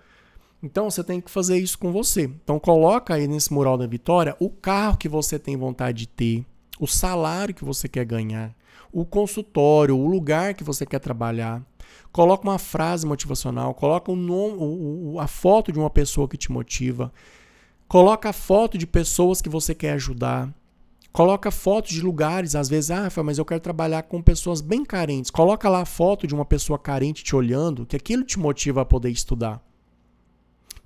Então 0.62 0.90
você 0.90 1.04
tem 1.04 1.20
que 1.20 1.30
fazer 1.30 1.58
isso 1.58 1.78
com 1.78 1.92
você. 1.92 2.22
Então 2.22 2.58
coloca 2.58 3.14
aí 3.14 3.28
nesse 3.28 3.52
mural 3.52 3.76
da 3.76 3.86
vitória 3.86 4.34
o 4.40 4.48
carro 4.48 4.96
que 4.96 5.08
você 5.10 5.38
tem 5.38 5.58
vontade 5.58 5.98
de 5.98 6.08
ter, 6.08 6.46
o 6.80 6.86
salário 6.86 7.54
que 7.54 7.64
você 7.64 7.86
quer 7.86 8.06
ganhar, 8.06 8.54
o 8.90 9.04
consultório, 9.04 9.94
o 9.94 10.06
lugar 10.06 10.54
que 10.54 10.64
você 10.64 10.86
quer 10.86 11.00
trabalhar. 11.00 11.62
Coloca 12.12 12.48
uma 12.48 12.58
frase 12.58 13.06
motivacional, 13.06 13.74
coloca 13.74 14.10
o 14.10 14.16
nome, 14.16 15.18
a 15.18 15.26
foto 15.26 15.72
de 15.72 15.78
uma 15.78 15.90
pessoa 15.90 16.28
que 16.28 16.36
te 16.36 16.50
motiva. 16.52 17.12
Coloca 17.88 18.30
a 18.30 18.32
foto 18.32 18.78
de 18.78 18.86
pessoas 18.86 19.40
que 19.40 19.48
você 19.48 19.74
quer 19.74 19.92
ajudar. 19.92 20.52
Coloca 21.12 21.50
fotos 21.50 21.92
de 21.92 22.00
lugares, 22.00 22.56
às 22.56 22.68
vezes, 22.68 22.90
ah, 22.90 23.08
mas 23.24 23.38
eu 23.38 23.44
quero 23.44 23.60
trabalhar 23.60 24.02
com 24.02 24.20
pessoas 24.20 24.60
bem 24.60 24.84
carentes. 24.84 25.30
Coloca 25.30 25.68
lá 25.68 25.82
a 25.82 25.86
foto 25.86 26.26
de 26.26 26.34
uma 26.34 26.44
pessoa 26.44 26.78
carente 26.78 27.22
te 27.22 27.36
olhando, 27.36 27.86
que 27.86 27.94
aquilo 27.94 28.24
te 28.24 28.38
motiva 28.38 28.80
a 28.82 28.84
poder 28.84 29.10
estudar. 29.10 29.62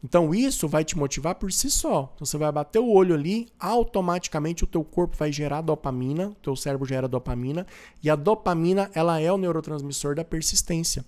Então 0.02 0.32
isso 0.34 0.68
vai 0.68 0.84
te 0.84 0.96
motivar 0.96 1.34
por 1.34 1.52
si 1.52 1.68
só. 1.68 2.12
Então 2.14 2.24
você 2.24 2.38
vai 2.38 2.52
bater 2.52 2.78
o 2.78 2.88
olho 2.88 3.14
ali, 3.14 3.48
automaticamente 3.58 4.62
o 4.62 4.66
teu 4.66 4.84
corpo 4.84 5.16
vai 5.16 5.32
gerar 5.32 5.60
dopamina, 5.60 6.28
o 6.28 6.34
teu 6.36 6.54
cérebro 6.54 6.86
gera 6.86 7.08
dopamina, 7.08 7.66
e 8.02 8.08
a 8.08 8.14
dopamina, 8.14 8.90
ela 8.94 9.20
é 9.20 9.32
o 9.32 9.36
neurotransmissor 9.36 10.14
da 10.14 10.24
persistência. 10.24 11.04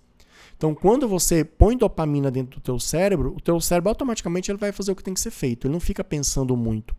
Então, 0.56 0.74
quando 0.74 1.08
você 1.08 1.42
põe 1.42 1.76
dopamina 1.76 2.30
dentro 2.30 2.60
do 2.60 2.62
teu 2.62 2.78
cérebro, 2.78 3.34
o 3.34 3.40
teu 3.40 3.58
cérebro 3.60 3.88
automaticamente 3.88 4.50
ele 4.50 4.58
vai 4.58 4.72
fazer 4.72 4.92
o 4.92 4.96
que 4.96 5.02
tem 5.02 5.14
que 5.14 5.20
ser 5.20 5.30
feito. 5.30 5.66
Ele 5.66 5.72
não 5.72 5.80
fica 5.80 6.04
pensando 6.04 6.54
muito. 6.54 6.94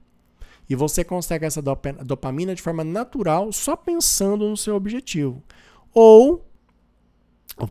E 0.68 0.76
você 0.76 1.04
consegue 1.04 1.46
essa 1.46 1.62
dopamina 1.62 2.56
de 2.56 2.62
forma 2.62 2.84
natural, 2.84 3.52
só 3.52 3.76
pensando 3.76 4.50
no 4.50 4.58
seu 4.58 4.76
objetivo. 4.76 5.44
Ou, 5.94 6.44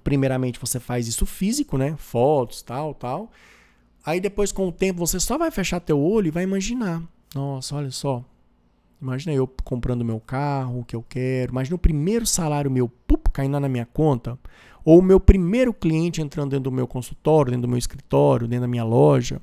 primeiramente, 0.04 0.60
você 0.60 0.78
faz 0.78 1.08
isso 1.08 1.26
físico, 1.26 1.76
né? 1.76 1.96
Fotos, 1.96 2.62
tal, 2.62 2.94
tal. 2.94 3.32
Aí 4.04 4.20
depois, 4.20 4.50
com 4.52 4.68
o 4.68 4.72
tempo, 4.72 4.98
você 4.98 5.20
só 5.20 5.36
vai 5.36 5.50
fechar 5.50 5.80
teu 5.80 6.00
olho 6.00 6.28
e 6.28 6.30
vai 6.30 6.44
imaginar. 6.44 7.02
Nossa, 7.34 7.76
olha 7.76 7.90
só. 7.90 8.24
Imagina 9.00 9.34
eu 9.34 9.48
comprando 9.64 10.04
meu 10.04 10.20
carro, 10.20 10.80
o 10.80 10.84
que 10.84 10.94
eu 10.94 11.02
quero. 11.02 11.52
Imagina 11.52 11.76
o 11.76 11.78
primeiro 11.78 12.26
salário 12.26 12.70
meu 12.70 12.88
pup, 12.88 13.28
caindo 13.32 13.58
na 13.58 13.68
minha 13.68 13.86
conta. 13.86 14.38
Ou 14.84 14.98
o 14.98 15.02
meu 15.02 15.18
primeiro 15.18 15.72
cliente 15.72 16.20
entrando 16.20 16.50
dentro 16.50 16.64
do 16.64 16.72
meu 16.72 16.86
consultório, 16.86 17.50
dentro 17.50 17.62
do 17.62 17.68
meu 17.68 17.78
escritório, 17.78 18.46
dentro 18.46 18.62
da 18.62 18.68
minha 18.68 18.84
loja. 18.84 19.40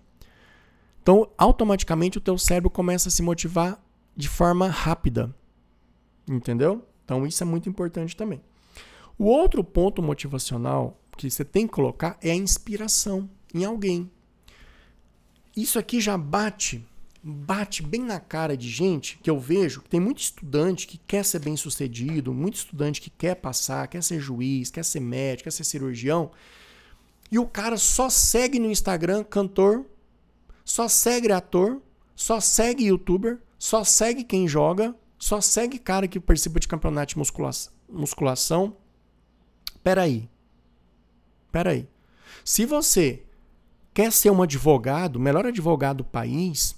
Então, 1.02 1.30
automaticamente 1.38 2.18
o 2.18 2.22
teu 2.22 2.38
cérebro 2.38 2.70
começa 2.70 3.10
a 3.10 3.12
se 3.12 3.24
motivar 3.24 3.82
de 4.16 4.28
forma 4.28 4.68
rápida. 4.68 5.34
Entendeu? 6.28 6.84
Então, 7.06 7.26
isso 7.26 7.42
é 7.42 7.46
muito 7.46 7.70
importante 7.70 8.16
também. 8.16 8.42
O 9.18 9.26
outro 9.26 9.64
ponto 9.64 10.02
motivacional 10.02 11.00
que 11.16 11.32
você 11.32 11.46
tem 11.46 11.66
que 11.66 11.74
colocar 11.74 12.18
é 12.22 12.32
a 12.32 12.36
inspiração 12.36 13.30
em 13.54 13.64
alguém. 13.64 14.12
Isso 15.58 15.80
aqui 15.80 16.00
já 16.00 16.16
bate, 16.16 16.86
bate 17.24 17.82
bem 17.82 18.04
na 18.04 18.20
cara 18.20 18.56
de 18.56 18.70
gente 18.70 19.18
que 19.24 19.28
eu 19.28 19.40
vejo 19.40 19.82
tem 19.90 20.00
muito 20.00 20.20
estudante 20.20 20.86
que 20.86 21.00
quer 21.00 21.26
ser 21.26 21.40
bem 21.40 21.58
sucedido, 21.58 22.32
muito 22.32 22.58
estudante 22.58 23.02
que 23.02 23.10
quer 23.10 23.34
passar, 23.34 23.88
quer 23.88 24.04
ser 24.04 24.20
juiz, 24.20 24.70
quer 24.70 24.86
ser 24.86 25.00
médico, 25.00 25.46
quer 25.46 25.52
ser 25.52 25.64
cirurgião. 25.64 26.30
E 27.32 27.40
o 27.40 27.48
cara 27.48 27.76
só 27.76 28.08
segue 28.08 28.60
no 28.60 28.70
Instagram 28.70 29.24
cantor, 29.24 29.84
só 30.64 30.88
segue 30.88 31.32
ator, 31.32 31.82
só 32.16 32.40
segue 32.40 32.86
youtuber, 32.86 33.40
só 33.58 33.84
segue 33.84 34.24
quem 34.24 34.48
joga, 34.48 34.96
só 35.18 35.42
segue 35.42 35.80
cara 35.80 36.08
que 36.08 36.20
participa 36.20 36.60
de 36.60 36.68
campeonato 36.68 37.14
de 37.14 37.18
musculação. 37.18 37.74
musculação. 37.90 38.78
Peraí. 39.84 40.30
Peraí. 41.52 41.88
Se 42.46 42.64
você 42.64 43.24
quer 43.98 44.12
ser 44.12 44.30
um 44.30 44.44
advogado, 44.44 45.20
melhor 45.20 45.48
advogado 45.48 45.98
do 45.98 46.04
país, 46.04 46.76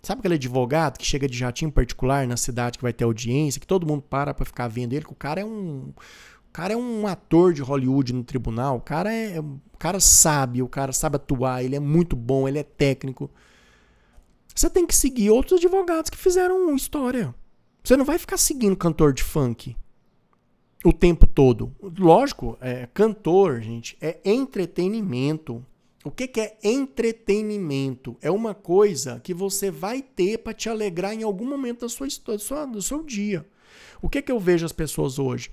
sabe 0.00 0.20
aquele 0.20 0.34
advogado 0.34 0.98
que 0.98 1.04
chega 1.04 1.26
de 1.26 1.36
jatinho 1.36 1.72
particular 1.72 2.28
na 2.28 2.36
cidade 2.36 2.78
que 2.78 2.84
vai 2.84 2.92
ter 2.92 3.02
audiência, 3.02 3.60
que 3.60 3.66
todo 3.66 3.84
mundo 3.84 4.02
para 4.02 4.32
para 4.32 4.44
ficar 4.44 4.68
vendo 4.68 4.92
ele, 4.92 5.04
que 5.04 5.10
o 5.10 5.16
cara 5.16 5.40
é 5.40 5.44
um 5.44 5.92
cara 6.52 6.72
é 6.72 6.76
um 6.76 7.08
ator 7.08 7.52
de 7.52 7.60
Hollywood 7.60 8.12
no 8.12 8.22
tribunal, 8.22 8.76
o 8.76 8.80
cara 8.80 9.12
é 9.12 9.40
o 9.40 9.58
cara 9.76 9.98
sabe, 9.98 10.62
o 10.62 10.68
cara 10.68 10.92
sabe 10.92 11.16
atuar, 11.16 11.64
ele 11.64 11.74
é 11.74 11.80
muito 11.80 12.14
bom, 12.14 12.46
ele 12.46 12.60
é 12.60 12.62
técnico. 12.62 13.28
Você 14.54 14.70
tem 14.70 14.86
que 14.86 14.94
seguir 14.94 15.30
outros 15.30 15.58
advogados 15.58 16.08
que 16.08 16.16
fizeram 16.16 16.72
história. 16.76 17.34
Você 17.82 17.96
não 17.96 18.04
vai 18.04 18.16
ficar 18.16 18.36
seguindo 18.36 18.76
cantor 18.76 19.12
de 19.12 19.24
funk 19.24 19.76
o 20.84 20.92
tempo 20.92 21.26
todo. 21.26 21.74
Lógico, 21.98 22.56
é, 22.60 22.86
cantor, 22.94 23.60
gente, 23.60 23.98
é 24.00 24.20
entretenimento. 24.24 25.66
O 26.04 26.10
que, 26.10 26.28
que 26.28 26.38
é 26.38 26.58
entretenimento? 26.62 28.14
É 28.20 28.30
uma 28.30 28.54
coisa 28.54 29.20
que 29.20 29.32
você 29.32 29.70
vai 29.70 30.02
ter 30.02 30.38
para 30.38 30.52
te 30.52 30.68
alegrar 30.68 31.14
em 31.14 31.22
algum 31.22 31.48
momento 31.48 31.80
da 31.80 31.88
sua, 31.88 32.06
sua, 32.38 32.66
do 32.66 32.82
seu 32.82 33.02
dia. 33.02 33.46
O 34.02 34.08
que, 34.08 34.20
que 34.20 34.30
eu 34.30 34.38
vejo 34.38 34.66
as 34.66 34.72
pessoas 34.72 35.18
hoje? 35.18 35.50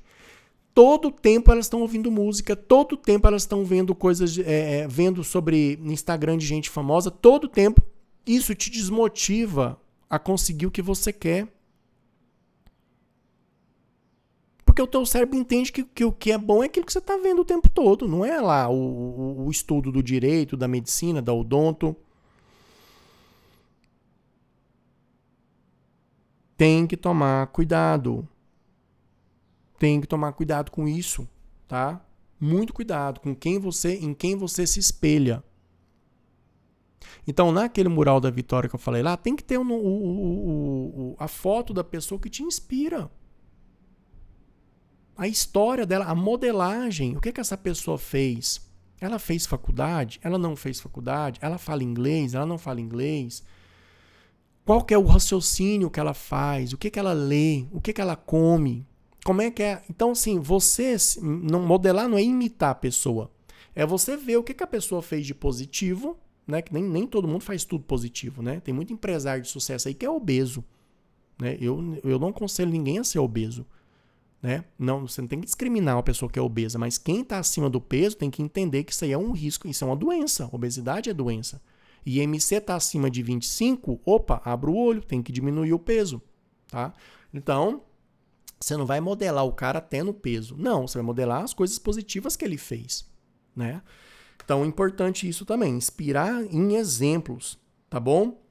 Todo 0.74 1.10
tempo 1.10 1.52
elas 1.52 1.66
estão 1.66 1.82
ouvindo 1.82 2.12
música, 2.12 2.54
todo 2.54 2.98
tempo 2.98 3.28
elas 3.28 3.44
estão 3.44 3.64
vendo 3.64 3.96
coisas, 3.96 4.38
é, 4.40 4.80
é 4.80 4.88
vendo 4.90 5.24
sobre 5.24 5.80
Instagram 5.84 6.38
de 6.38 6.46
gente 6.46 6.70
famosa, 6.70 7.10
todo 7.10 7.48
tempo. 7.48 7.82
Isso 8.28 8.54
te 8.54 8.70
desmotiva 8.70 9.80
a 10.10 10.20
conseguir 10.20 10.66
o 10.66 10.72
que 10.72 10.82
você 10.82 11.14
quer. 11.14 11.48
Porque 14.72 14.82
o 14.82 14.88
teu 14.88 15.06
cérebro 15.06 15.38
entende 15.38 15.70
que, 15.70 15.84
que 15.84 16.06
o 16.06 16.14
que 16.14 16.32
é 16.32 16.38
bom 16.38 16.64
é 16.64 16.68
aquilo 16.68 16.86
que 16.86 16.94
você 16.94 17.00
está 17.00 17.18
vendo 17.18 17.42
o 17.42 17.46
tempo 17.46 17.68
todo. 17.68 18.08
Não 18.08 18.24
é 18.24 18.40
lá 18.40 18.70
o, 18.70 18.74
o, 18.74 19.46
o 19.46 19.52
estudo 19.52 19.92
do 19.92 20.02
direito, 20.02 20.56
da 20.56 20.66
medicina, 20.66 21.22
da 21.22 21.34
odonto. 21.34 21.94
Tem 26.56 26.88
que 26.88 26.96
tomar 26.96 27.48
cuidado. 27.48 28.26
Tem 29.78 30.00
que 30.00 30.08
tomar 30.08 30.32
cuidado 30.32 30.72
com 30.72 30.88
isso, 30.88 31.28
tá? 31.68 32.02
Muito 32.40 32.74
cuidado 32.74 33.20
com 33.20 33.36
quem 33.36 33.60
você, 33.60 33.96
em 33.96 34.14
quem 34.14 34.38
você 34.38 34.66
se 34.66 34.80
espelha. 34.80 35.44
Então, 37.28 37.52
naquele 37.52 37.90
mural 37.90 38.22
da 38.22 38.30
Vitória 38.30 38.70
que 38.70 38.76
eu 38.76 38.80
falei 38.80 39.04
lá, 39.04 39.18
tem 39.18 39.36
que 39.36 39.44
ter 39.44 39.60
um, 39.60 41.14
a 41.20 41.28
foto 41.28 41.74
da 41.74 41.84
pessoa 41.84 42.22
que 42.22 42.30
te 42.30 42.42
inspira 42.42 43.12
a 45.22 45.28
história 45.28 45.86
dela, 45.86 46.06
a 46.06 46.16
modelagem, 46.16 47.16
o 47.16 47.22
que, 47.22 47.32
que 47.32 47.40
essa 47.40 47.56
pessoa 47.56 47.96
fez? 47.96 48.60
Ela 49.00 49.20
fez 49.20 49.46
faculdade? 49.46 50.20
Ela 50.24 50.40
não 50.40 50.56
fez 50.56 50.82
faculdade? 50.82 51.38
Ela 51.44 51.60
fala 51.60 51.84
inglês? 51.84 52.34
Ela 52.34 52.48
não 52.48 52.58
fala 52.58 52.82
inglês? 52.82 53.44
Qual 54.66 54.84
que 54.84 54.96
é 54.96 54.98
o 54.98 55.06
raciocínio 55.06 55.92
que 55.92 56.00
ela 56.00 56.16
faz? 56.16 56.74
O 56.74 56.78
que, 56.78 56.90
que 56.90 56.98
ela 56.98 57.14
lê? 57.14 57.66
O 57.72 57.80
que, 57.80 57.94
que 57.94 58.02
ela 58.02 58.16
come? 58.16 58.84
Como 59.24 59.44
é 59.44 59.52
que 59.52 59.62
é? 59.62 59.84
Então, 59.88 60.10
assim, 60.10 60.40
você 60.40 60.96
não 61.22 61.62
modelar 61.62 62.10
não 62.10 62.18
é 62.18 62.24
imitar 62.24 62.72
a 62.72 62.76
pessoa. 62.76 63.30
É 63.76 63.86
você 63.86 64.18
ver 64.18 64.38
o 64.38 64.44
que, 64.44 64.56
que 64.56 64.64
a 64.64 64.68
pessoa 64.68 65.04
fez 65.04 65.28
de 65.28 65.36
positivo, 65.36 66.18
né? 66.48 66.64
Que 66.64 66.74
nem, 66.74 66.82
nem 66.82 67.06
todo 67.06 67.28
mundo 67.28 67.44
faz 67.44 67.64
tudo 67.64 67.84
positivo, 67.84 68.42
né? 68.42 68.60
Tem 68.60 68.74
muito 68.74 68.92
empresário 68.92 69.44
de 69.44 69.50
sucesso 69.50 69.88
aí 69.88 69.94
que 69.94 70.04
é 70.04 70.10
obeso. 70.10 70.66
Né? 71.40 71.60
Eu, 71.62 72.00
eu 72.04 72.18
não 72.18 72.30
aconselho 72.30 72.72
ninguém 72.72 72.98
a 72.98 73.04
ser 73.04 73.20
obeso. 73.20 73.68
Né? 74.42 74.66
Não, 74.78 75.08
você 75.08 75.22
não 75.22 75.28
tem 75.28 75.40
que 75.40 75.46
discriminar 75.46 75.96
uma 75.96 76.04
pessoa 76.04 76.30
que 76.32 76.40
é 76.40 76.42
obesa, 76.42 76.80
mas 76.80 76.98
quem 76.98 77.22
está 77.22 77.38
acima 77.38 77.70
do 77.70 77.80
peso 77.80 78.18
tem 78.18 78.32
que 78.32 78.42
entender 78.42 78.84
que 78.84 78.92
isso 78.92 79.06
aí 79.06 79.12
é 79.12 79.18
um 79.18 79.32
risco, 79.32 79.68
isso 79.68 79.84
é 79.84 79.88
uma 79.88 79.96
doença. 79.96 80.50
Obesidade 80.52 81.10
é 81.10 81.14
doença. 81.14 81.62
E 82.06 82.20
IMC 82.20 82.56
está 82.56 82.76
acima 82.76 83.12
de 83.12 83.22
25, 83.22 84.02
opa, 84.04 84.42
abre 84.44 84.72
o 84.72 84.76
olho, 84.76 85.04
tem 85.04 85.22
que 85.22 85.32
diminuir 85.32 85.74
o 85.74 85.80
peso. 85.80 86.22
Tá? 86.68 86.94
Então, 87.32 87.84
você 88.60 88.76
não 88.76 88.86
vai 88.86 89.00
modelar 89.00 89.46
o 89.46 89.54
cara 89.54 89.78
até 89.78 90.02
no 90.02 90.14
peso. 90.14 90.56
Não, 90.58 90.88
você 90.88 90.98
vai 90.98 91.06
modelar 91.06 91.44
as 91.44 91.54
coisas 91.54 91.78
positivas 91.78 92.36
que 92.36 92.44
ele 92.44 92.58
fez. 92.58 93.08
Né? 93.56 93.82
Então, 94.44 94.64
é 94.64 94.68
importante 94.68 95.28
isso 95.28 95.46
também, 95.46 95.76
inspirar 95.76 96.44
em 96.44 96.76
exemplos, 96.76 97.60
tá 97.90 98.00
bom? 98.00 98.42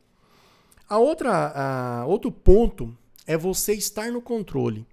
A 0.89 0.99
outra, 0.99 1.53
a, 1.55 2.07
outro 2.07 2.31
ponto 2.31 2.97
é 3.27 3.37
você 3.37 3.75
estar 3.75 4.11
no 4.13 4.23
controle. 4.23 4.87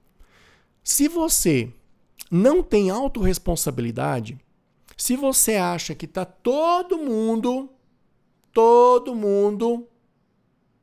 Se 0.89 1.09
você 1.09 1.69
não 2.31 2.63
tem 2.63 2.89
autorresponsabilidade, 2.89 4.39
se 4.95 5.17
você 5.17 5.57
acha 5.57 5.93
que 5.93 6.05
está 6.05 6.23
todo 6.23 6.97
mundo, 6.97 7.69
todo 8.53 9.13
mundo 9.13 9.85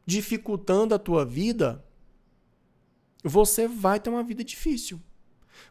dificultando 0.04 0.94
a 0.94 0.98
tua 0.98 1.24
vida, 1.24 1.82
você 3.24 3.66
vai 3.66 3.98
ter 3.98 4.10
uma 4.10 4.22
vida 4.22 4.44
difícil. 4.44 5.00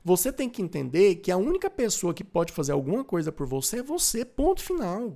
Você 0.04 0.34
tem 0.34 0.50
que 0.50 0.64
entender 0.64 1.18
que 1.18 1.30
a 1.30 1.38
única 1.38 1.70
pessoa 1.70 2.12
que 2.12 2.24
pode 2.24 2.52
fazer 2.52 2.72
alguma 2.72 3.04
coisa 3.04 3.32
por 3.32 3.46
você 3.46 3.82
é 3.82 3.84
você, 3.84 4.26
ponto 4.26 4.64
final. 4.64 5.16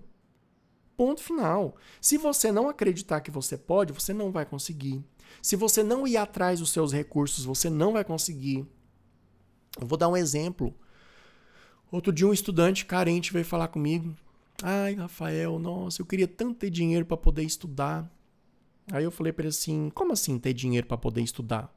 Ponto 0.96 1.24
final. 1.24 1.76
Se 2.00 2.20
você 2.20 2.52
não 2.52 2.70
acreditar 2.70 3.22
que 3.22 3.32
você 3.32 3.58
pode, 3.58 3.94
você 3.94 4.14
não 4.14 4.32
vai 4.32 4.46
conseguir. 4.46 5.04
Se 5.42 5.56
você 5.56 5.82
não 5.82 6.08
ir 6.08 6.18
atrás 6.18 6.60
dos 6.60 6.70
seus 6.70 6.94
recursos, 6.94 7.46
você 7.46 7.68
não 7.68 7.94
vai 7.94 8.06
conseguir. 8.06 8.64
Eu 9.80 9.88
vou 9.88 9.98
dar 9.98 10.08
um 10.08 10.18
exemplo. 10.18 10.74
Outro 11.92 12.12
dia 12.12 12.28
um 12.28 12.34
estudante 12.34 12.86
carente 12.86 13.32
veio 13.32 13.46
falar 13.46 13.68
comigo. 13.70 14.16
Ai, 14.62 14.96
Rafael, 14.96 15.60
nossa, 15.60 16.02
eu 16.02 16.06
queria 16.06 16.28
tanto 16.28 16.56
ter 16.56 16.70
dinheiro 16.70 17.06
para 17.06 17.16
poder 17.16 17.44
estudar. 17.44 18.12
Aí 18.92 19.04
eu 19.04 19.12
falei 19.12 19.32
para 19.32 19.44
ele 19.44 19.50
assim: 19.50 19.90
"Como 19.94 20.14
assim 20.14 20.40
ter 20.40 20.54
dinheiro 20.54 20.88
para 20.88 20.98
poder 20.98 21.22
estudar? 21.22 21.74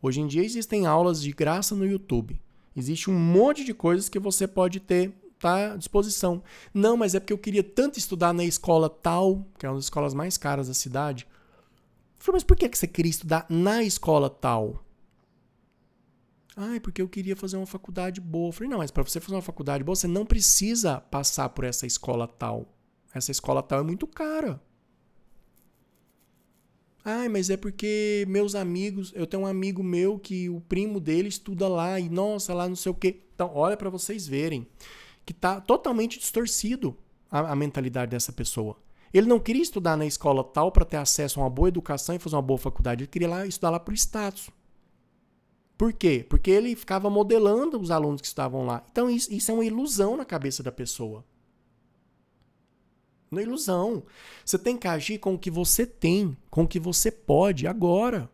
Hoje 0.00 0.20
em 0.20 0.26
dia 0.26 0.44
existem 0.44 0.86
aulas 0.86 1.20
de 1.20 1.32
graça 1.32 1.74
no 1.74 1.86
YouTube. 1.86 2.40
Existe 2.76 3.10
um 3.10 3.18
monte 3.18 3.64
de 3.64 3.74
coisas 3.74 4.08
que 4.08 4.18
você 4.18 4.46
pode 4.46 4.78
ter 4.78 5.12
tá 5.38 5.72
à 5.72 5.76
disposição. 5.76 6.42
Não, 6.74 6.96
mas 6.96 7.14
é 7.14 7.20
porque 7.20 7.32
eu 7.32 7.38
queria 7.38 7.62
tanto 7.62 7.98
estudar 7.98 8.32
na 8.32 8.44
escola 8.44 8.90
tal, 8.90 9.46
que 9.58 9.64
é 9.64 9.68
uma 9.68 9.76
das 9.76 9.84
escolas 9.84 10.14
mais 10.14 10.36
caras 10.36 10.68
da 10.68 10.74
cidade. 10.74 11.26
Eu 12.18 12.24
falei, 12.24 12.36
mas 12.36 12.44
por 12.44 12.56
que 12.56 12.68
você 12.68 12.86
queria 12.86 13.10
estudar 13.10 13.46
na 13.48 13.82
escola 13.82 14.28
tal? 14.28 14.82
Ah, 16.60 16.80
porque 16.82 17.00
eu 17.00 17.08
queria 17.08 17.36
fazer 17.36 17.56
uma 17.56 17.66
faculdade 17.66 18.20
boa. 18.20 18.48
Eu 18.48 18.52
falei, 18.52 18.68
não, 18.68 18.78
mas 18.78 18.90
para 18.90 19.04
você 19.04 19.20
fazer 19.20 19.36
uma 19.36 19.42
faculdade 19.42 19.84
boa, 19.84 19.94
você 19.94 20.08
não 20.08 20.26
precisa 20.26 21.00
passar 21.00 21.48
por 21.50 21.64
essa 21.64 21.86
escola 21.86 22.26
tal. 22.26 22.74
Essa 23.14 23.30
escola 23.30 23.62
tal 23.62 23.78
é 23.78 23.82
muito 23.84 24.08
cara. 24.08 24.60
Ah, 27.04 27.28
mas 27.28 27.48
é 27.48 27.56
porque 27.56 28.24
meus 28.26 28.56
amigos, 28.56 29.12
eu 29.14 29.24
tenho 29.24 29.44
um 29.44 29.46
amigo 29.46 29.84
meu 29.84 30.18
que 30.18 30.50
o 30.50 30.60
primo 30.60 30.98
dele 30.98 31.28
estuda 31.28 31.68
lá 31.68 32.00
e 32.00 32.08
nossa, 32.08 32.52
lá 32.52 32.68
não 32.68 32.74
sei 32.74 32.90
o 32.90 32.94
quê. 32.94 33.22
Então, 33.32 33.52
olha 33.54 33.76
para 33.76 33.88
vocês 33.88 34.26
verem 34.26 34.66
que 35.24 35.32
tá 35.32 35.60
totalmente 35.60 36.18
distorcido 36.18 36.96
a, 37.30 37.52
a 37.52 37.54
mentalidade 37.54 38.10
dessa 38.10 38.32
pessoa. 38.32 38.76
Ele 39.14 39.28
não 39.28 39.38
queria 39.38 39.62
estudar 39.62 39.96
na 39.96 40.06
escola 40.06 40.42
tal 40.42 40.72
para 40.72 40.84
ter 40.84 40.96
acesso 40.96 41.38
a 41.38 41.44
uma 41.44 41.50
boa 41.50 41.68
educação 41.68 42.16
e 42.16 42.18
fazer 42.18 42.34
uma 42.34 42.42
boa 42.42 42.58
faculdade. 42.58 43.04
Ele 43.04 43.10
queria 43.10 43.28
lá 43.28 43.46
estudar 43.46 43.70
lá 43.70 43.78
por 43.78 43.94
status. 43.94 44.50
Por 45.78 45.92
quê? 45.92 46.26
Porque 46.28 46.50
ele 46.50 46.74
ficava 46.74 47.08
modelando 47.08 47.80
os 47.80 47.92
alunos 47.92 48.20
que 48.20 48.26
estavam 48.26 48.66
lá. 48.66 48.84
Então, 48.90 49.08
isso, 49.08 49.32
isso 49.32 49.48
é 49.52 49.54
uma 49.54 49.64
ilusão 49.64 50.16
na 50.16 50.24
cabeça 50.24 50.60
da 50.60 50.72
pessoa. 50.72 51.24
Uma 53.30 53.40
ilusão. 53.40 54.02
Você 54.44 54.58
tem 54.58 54.76
que 54.76 54.88
agir 54.88 55.18
com 55.18 55.34
o 55.34 55.38
que 55.38 55.52
você 55.52 55.86
tem, 55.86 56.36
com 56.50 56.64
o 56.64 56.68
que 56.68 56.80
você 56.80 57.12
pode 57.12 57.64
agora. 57.68 58.28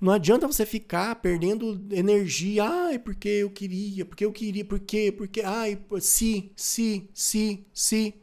Não 0.00 0.12
adianta 0.12 0.48
você 0.48 0.66
ficar 0.66 1.14
perdendo 1.16 1.80
energia. 1.92 2.64
Ai, 2.64 2.98
porque 2.98 3.28
eu 3.28 3.50
queria, 3.50 4.04
porque 4.04 4.24
eu 4.24 4.32
queria, 4.32 4.64
porque, 4.64 5.12
porque, 5.12 5.40
ai, 5.42 5.78
se, 6.00 6.50
se, 6.56 7.08
se, 7.14 7.64
se. 7.72 8.14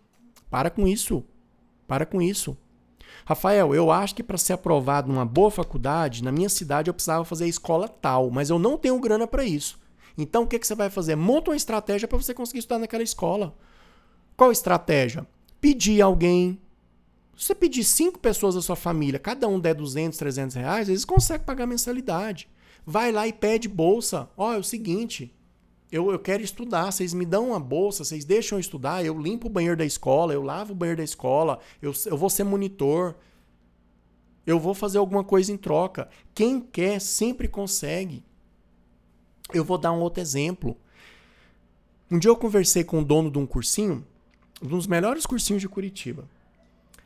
Para 0.49 0.69
com 0.69 0.85
isso. 0.85 1.23
Para 1.87 2.05
com 2.05 2.21
isso. 2.21 2.57
Rafael, 3.25 3.73
eu 3.73 3.91
acho 3.91 4.15
que 4.15 4.23
para 4.23 4.37
ser 4.37 4.53
aprovado 4.53 5.11
numa 5.11 5.25
boa 5.25 5.49
faculdade, 5.49 6.23
na 6.23 6.31
minha 6.31 6.49
cidade 6.49 6.89
eu 6.89 6.93
precisava 6.93 7.23
fazer 7.23 7.45
a 7.45 7.47
escola 7.47 7.87
tal, 7.87 8.29
mas 8.29 8.49
eu 8.49 8.59
não 8.59 8.77
tenho 8.77 8.99
grana 8.99 9.25
para 9.25 9.45
isso. 9.45 9.79
Então 10.17 10.43
o 10.43 10.47
que, 10.47 10.59
que 10.59 10.67
você 10.67 10.75
vai 10.75 10.89
fazer? 10.89 11.15
Monta 11.15 11.51
uma 11.51 11.57
estratégia 11.57 12.07
para 12.07 12.17
você 12.17 12.33
conseguir 12.33 12.59
estudar 12.59 12.79
naquela 12.79 13.03
escola. 13.03 13.55
Qual 14.35 14.51
estratégia? 14.51 15.25
Pedir 15.61 16.01
alguém. 16.01 16.59
Se 17.35 17.47
você 17.47 17.55
pedir 17.55 17.83
cinco 17.83 18.19
pessoas 18.19 18.55
da 18.55 18.61
sua 18.61 18.75
família, 18.75 19.19
cada 19.19 19.47
um 19.47 19.59
der 19.59 19.73
200, 19.73 20.17
300 20.17 20.55
reais, 20.55 20.89
eles 20.89 21.05
conseguem 21.05 21.45
pagar 21.45 21.65
mensalidade. 21.65 22.49
Vai 22.85 23.11
lá 23.11 23.27
e 23.27 23.33
pede 23.33 23.67
bolsa. 23.67 24.29
Ó, 24.37 24.49
oh, 24.49 24.53
é 24.53 24.57
o 24.57 24.63
seguinte, 24.63 25.33
eu, 25.93 26.11
eu 26.11 26.17
quero 26.17 26.41
estudar, 26.41 26.91
vocês 26.91 27.13
me 27.13 27.23
dão 27.23 27.49
uma 27.49 27.59
bolsa, 27.59 28.03
vocês 28.03 28.25
deixam 28.25 28.57
eu 28.57 28.59
estudar, 28.59 29.05
eu 29.05 29.15
limpo 29.15 29.45
o 29.45 29.49
banheiro 29.49 29.77
da 29.77 29.85
escola, 29.85 30.33
eu 30.33 30.41
lavo 30.41 30.71
o 30.71 30.75
banheiro 30.75 30.97
da 30.97 31.03
escola, 31.03 31.59
eu, 31.79 31.93
eu 32.07 32.17
vou 32.17 32.31
ser 32.31 32.43
monitor, 32.43 33.13
eu 34.43 34.59
vou 34.59 34.73
fazer 34.73 34.97
alguma 34.97 35.23
coisa 35.23 35.51
em 35.51 35.57
troca. 35.57 36.09
Quem 36.33 36.59
quer 36.59 36.99
sempre 36.99 37.47
consegue. 37.47 38.23
Eu 39.53 39.63
vou 39.63 39.77
dar 39.77 39.91
um 39.91 39.99
outro 39.99 40.19
exemplo. 40.19 40.75
Um 42.09 42.17
dia 42.17 42.31
eu 42.31 42.37
conversei 42.37 42.83
com 42.83 42.99
o 42.99 43.05
dono 43.05 43.29
de 43.29 43.37
um 43.37 43.45
cursinho, 43.45 44.03
um 44.63 44.69
dos 44.69 44.87
melhores 44.87 45.27
cursinhos 45.27 45.61
de 45.61 45.69
Curitiba. 45.69 46.27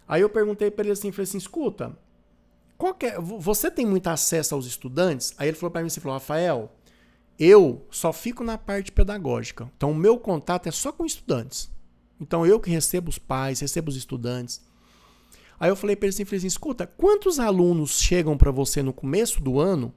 Aí 0.07 0.21
eu 0.21 0.29
perguntei 0.29 0.71
para 0.71 0.85
ele 0.85 0.93
assim, 0.93 1.11
falei 1.11 1.25
assim, 1.25 1.38
escuta, 1.38 1.93
é, 3.01 3.19
você 3.19 3.69
tem 3.69 3.85
muito 3.85 4.07
acesso 4.07 4.55
aos 4.55 4.65
estudantes? 4.65 5.33
Aí 5.38 5.49
ele 5.49 5.57
falou 5.57 5.71
para 5.71 5.81
mim 5.81 5.88
assim, 5.88 5.99
falou, 5.99 6.17
Rafael, 6.17 6.71
eu 7.39 7.85
só 7.91 8.11
fico 8.11 8.43
na 8.43 8.57
parte 8.57 8.91
pedagógica. 8.91 9.71
Então 9.75 9.91
o 9.91 9.95
meu 9.95 10.17
contato 10.17 10.67
é 10.67 10.71
só 10.71 10.91
com 10.91 11.05
estudantes. 11.05 11.69
Então 12.19 12.45
eu 12.45 12.59
que 12.59 12.69
recebo 12.69 13.09
os 13.09 13.17
pais, 13.17 13.59
recebo 13.59 13.89
os 13.89 13.95
estudantes. 13.95 14.61
Aí 15.59 15.69
eu 15.69 15.75
falei 15.75 15.95
para 15.95 16.07
ele 16.07 16.13
assim, 16.13 16.25
falei 16.25 16.38
assim, 16.38 16.47
escuta, 16.47 16.85
quantos 16.85 17.39
alunos 17.39 17.99
chegam 17.99 18.38
para 18.38 18.51
você 18.51 18.83
no 18.83 18.93
começo 18.93 19.41
do 19.41 19.59
ano 19.59 19.93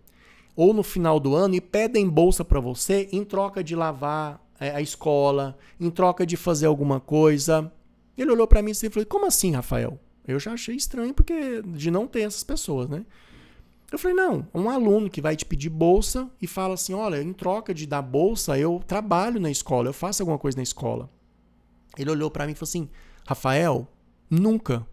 ou 0.56 0.72
no 0.72 0.82
final 0.82 1.20
do 1.20 1.34
ano 1.34 1.54
e 1.54 1.60
pedem 1.60 2.08
bolsa 2.08 2.44
para 2.44 2.60
você 2.60 3.08
em 3.12 3.24
troca 3.24 3.62
de 3.62 3.76
lavar 3.76 4.44
é, 4.58 4.70
a 4.70 4.80
escola, 4.80 5.56
em 5.78 5.90
troca 5.90 6.26
de 6.26 6.36
fazer 6.36 6.66
alguma 6.66 7.00
coisa? 7.00 7.72
Ele 8.16 8.30
olhou 8.30 8.46
para 8.46 8.62
mim 8.62 8.72
e 8.72 8.90
falou: 8.90 9.06
Como 9.06 9.26
assim, 9.26 9.52
Rafael? 9.52 9.98
Eu 10.26 10.38
já 10.38 10.52
achei 10.52 10.76
estranho 10.76 11.14
porque 11.14 11.62
de 11.62 11.90
não 11.90 12.06
ter 12.06 12.20
essas 12.20 12.44
pessoas, 12.44 12.88
né? 12.88 13.04
Eu 13.90 13.98
falei: 13.98 14.16
Não, 14.16 14.46
um 14.54 14.70
aluno 14.70 15.10
que 15.10 15.20
vai 15.20 15.34
te 15.34 15.44
pedir 15.44 15.68
bolsa 15.68 16.30
e 16.40 16.46
fala 16.46 16.74
assim: 16.74 16.94
Olha, 16.94 17.20
em 17.22 17.32
troca 17.32 17.74
de 17.74 17.86
dar 17.86 18.02
bolsa, 18.02 18.58
eu 18.58 18.80
trabalho 18.86 19.40
na 19.40 19.50
escola, 19.50 19.88
eu 19.88 19.92
faço 19.92 20.22
alguma 20.22 20.38
coisa 20.38 20.56
na 20.56 20.62
escola. 20.62 21.10
Ele 21.98 22.10
olhou 22.10 22.30
para 22.30 22.46
mim 22.46 22.52
e 22.52 22.54
falou 22.54 22.68
assim: 22.68 22.88
Rafael, 23.26 23.88
nunca, 24.30 24.86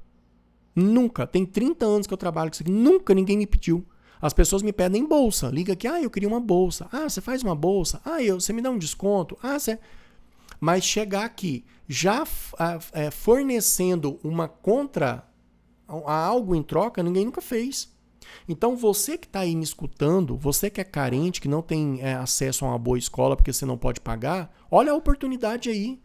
nunca, 0.76 1.28
tem 1.28 1.46
30 1.46 1.86
anos 1.86 2.08
que 2.08 2.14
eu 2.14 2.18
trabalho 2.18 2.50
com 2.50 2.56
isso 2.56 2.64
aqui, 2.64 2.72
nunca 2.72 3.14
ninguém 3.14 3.38
me 3.38 3.48
pediu. 3.48 3.86
As 4.20 4.34
pessoas 4.34 4.64
me 4.64 4.74
pedem 4.74 5.06
bolsa. 5.06 5.48
Liga 5.50 5.74
aqui, 5.74 5.88
ah, 5.88 6.02
eu 6.02 6.10
queria 6.10 6.28
uma 6.28 6.40
bolsa. 6.40 6.88
Ah, 6.92 7.08
você 7.08 7.22
faz 7.22 7.44
uma 7.44 7.54
bolsa. 7.54 8.02
Ah, 8.04 8.22
eu, 8.22 8.40
você 8.40 8.52
me 8.52 8.64
dá 8.64 8.72
um 8.72 8.78
desconto. 8.78 9.38
Ah, 9.44 9.60
você. 9.60 9.80
Mas 10.60 10.84
chegar 10.84 11.24
aqui 11.24 11.64
já 11.88 12.26
é, 12.94 13.12
fornecendo 13.12 14.20
uma 14.24 14.48
contra 14.48 15.24
a 15.88 16.26
algo 16.26 16.56
em 16.56 16.64
troca, 16.64 17.04
ninguém 17.04 17.26
nunca 17.26 17.42
fez. 17.42 17.96
Então 18.48 18.76
você 18.76 19.18
que 19.18 19.28
está 19.28 19.42
aí 19.42 19.56
me 19.56 19.64
escutando, 19.64 20.38
você 20.38 20.70
que 20.70 20.82
é 20.82 20.84
carente, 20.84 21.42
que 21.42 21.48
não 21.48 21.62
tem 21.62 22.00
é, 22.02 22.14
acesso 22.14 22.66
a 22.66 22.70
uma 22.70 22.80
boa 22.80 22.98
escola 22.98 23.36
porque 23.36 23.54
você 23.54 23.66
não 23.66 23.78
pode 23.78 24.00
pagar, 24.00 24.54
olha 24.72 24.92
a 24.92 24.96
oportunidade 24.96 25.70
aí. 25.70 26.00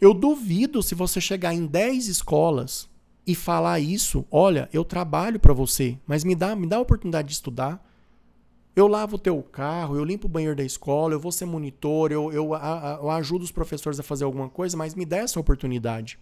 Eu 0.00 0.14
duvido 0.14 0.82
se 0.82 0.94
você 0.94 1.20
chegar 1.20 1.52
em 1.52 1.66
10 1.66 2.08
escolas 2.08 2.88
e 3.26 3.34
falar 3.34 3.80
isso, 3.80 4.26
olha, 4.30 4.68
eu 4.72 4.84
trabalho 4.84 5.38
para 5.38 5.52
você, 5.52 5.98
mas 6.06 6.24
me 6.24 6.34
dá, 6.34 6.56
me 6.56 6.66
dá 6.66 6.76
a 6.76 6.80
oportunidade 6.80 7.28
de 7.28 7.34
estudar. 7.34 7.86
Eu 8.74 8.86
lavo 8.86 9.16
o 9.16 9.18
teu 9.18 9.42
carro, 9.42 9.96
eu 9.96 10.04
limpo 10.04 10.26
o 10.26 10.30
banheiro 10.30 10.56
da 10.56 10.64
escola, 10.64 11.12
eu 11.12 11.20
vou 11.20 11.30
ser 11.30 11.44
monitor, 11.44 12.12
eu, 12.12 12.32
eu, 12.32 12.52
eu 12.54 13.10
ajudo 13.10 13.42
os 13.42 13.52
professores 13.52 14.00
a 14.00 14.02
fazer 14.02 14.24
alguma 14.24 14.48
coisa, 14.48 14.76
mas 14.76 14.94
me 14.94 15.04
dá 15.04 15.18
essa 15.18 15.38
oportunidade. 15.38 16.18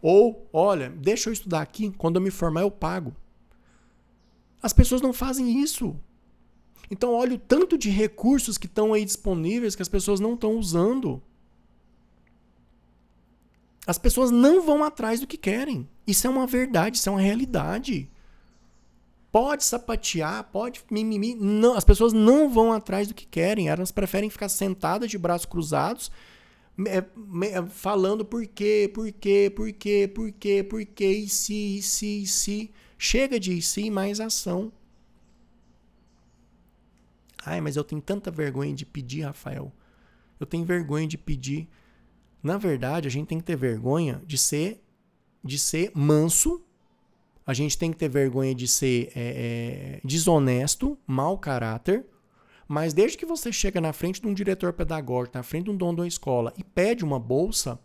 Ou, 0.00 0.48
olha, 0.52 0.90
deixa 0.90 1.30
eu 1.30 1.32
estudar 1.32 1.62
aqui, 1.62 1.90
quando 1.96 2.16
eu 2.16 2.22
me 2.22 2.30
formar 2.30 2.60
eu 2.60 2.70
pago. 2.70 3.16
As 4.64 4.72
pessoas 4.72 5.02
não 5.02 5.12
fazem 5.12 5.60
isso. 5.60 5.94
Então, 6.90 7.12
olha 7.12 7.34
o 7.34 7.38
tanto 7.38 7.76
de 7.76 7.90
recursos 7.90 8.56
que 8.56 8.66
estão 8.66 8.94
aí 8.94 9.04
disponíveis 9.04 9.76
que 9.76 9.82
as 9.82 9.88
pessoas 9.88 10.20
não 10.20 10.32
estão 10.32 10.56
usando. 10.56 11.22
As 13.86 13.98
pessoas 13.98 14.30
não 14.30 14.62
vão 14.62 14.82
atrás 14.82 15.20
do 15.20 15.26
que 15.26 15.36
querem. 15.36 15.86
Isso 16.06 16.26
é 16.26 16.30
uma 16.30 16.46
verdade, 16.46 16.96
isso 16.96 17.08
é 17.10 17.12
uma 17.12 17.20
realidade 17.20 18.10
pode 19.34 19.64
sapatear, 19.64 20.48
pode 20.52 20.80
mimimi. 20.88 21.34
Não, 21.34 21.74
as 21.74 21.82
pessoas 21.82 22.12
não 22.12 22.48
vão 22.48 22.72
atrás 22.72 23.08
do 23.08 23.14
que 23.14 23.26
querem, 23.26 23.68
elas 23.68 23.90
preferem 23.90 24.30
ficar 24.30 24.48
sentadas 24.48 25.10
de 25.10 25.18
braços 25.18 25.44
cruzados, 25.44 26.08
é, 26.86 27.04
falando 27.70 28.24
por 28.24 28.46
quê, 28.46 28.88
por 28.94 29.10
quê, 29.10 29.52
por 29.52 29.72
quê, 29.72 30.08
por 30.14 30.30
quê, 30.30 30.62
por 30.62 30.86
quê, 30.86 31.10
e 31.10 31.28
se, 31.28 31.78
e 31.78 31.82
se, 31.82 32.22
e 32.22 32.26
se. 32.28 32.70
Chega 33.06 33.38
de 33.38 33.60
si 33.60 33.90
mais 33.90 34.18
ação. 34.18 34.72
Ai, 37.44 37.60
mas 37.60 37.76
eu 37.76 37.84
tenho 37.84 38.00
tanta 38.00 38.30
vergonha 38.30 38.74
de 38.74 38.86
pedir, 38.86 39.20
Rafael. 39.20 39.70
Eu 40.40 40.46
tenho 40.46 40.64
vergonha 40.64 41.06
de 41.06 41.18
pedir. 41.18 41.68
Na 42.42 42.56
verdade, 42.56 43.06
a 43.06 43.10
gente 43.10 43.26
tem 43.26 43.38
que 43.38 43.44
ter 43.44 43.56
vergonha 43.56 44.22
de 44.26 44.38
ser 44.38 44.82
de 45.42 45.58
ser 45.58 45.92
manso 45.94 46.64
a 47.46 47.52
gente 47.52 47.76
tem 47.76 47.90
que 47.90 47.98
ter 47.98 48.08
vergonha 48.08 48.54
de 48.54 48.66
ser 48.66 49.12
é, 49.14 49.98
é, 49.98 50.00
desonesto, 50.02 50.96
mau 51.06 51.36
caráter, 51.36 52.06
mas 52.66 52.94
desde 52.94 53.18
que 53.18 53.26
você 53.26 53.52
chega 53.52 53.82
na 53.82 53.92
frente 53.92 54.22
de 54.22 54.26
um 54.26 54.32
diretor 54.32 54.72
pedagógico, 54.72 55.36
na 55.36 55.42
frente 55.42 55.64
de 55.64 55.70
um 55.70 55.76
dono 55.76 55.96
de 55.96 56.00
uma 56.00 56.08
escola 56.08 56.54
e 56.56 56.64
pede 56.64 57.04
uma 57.04 57.20
bolsa 57.20 57.78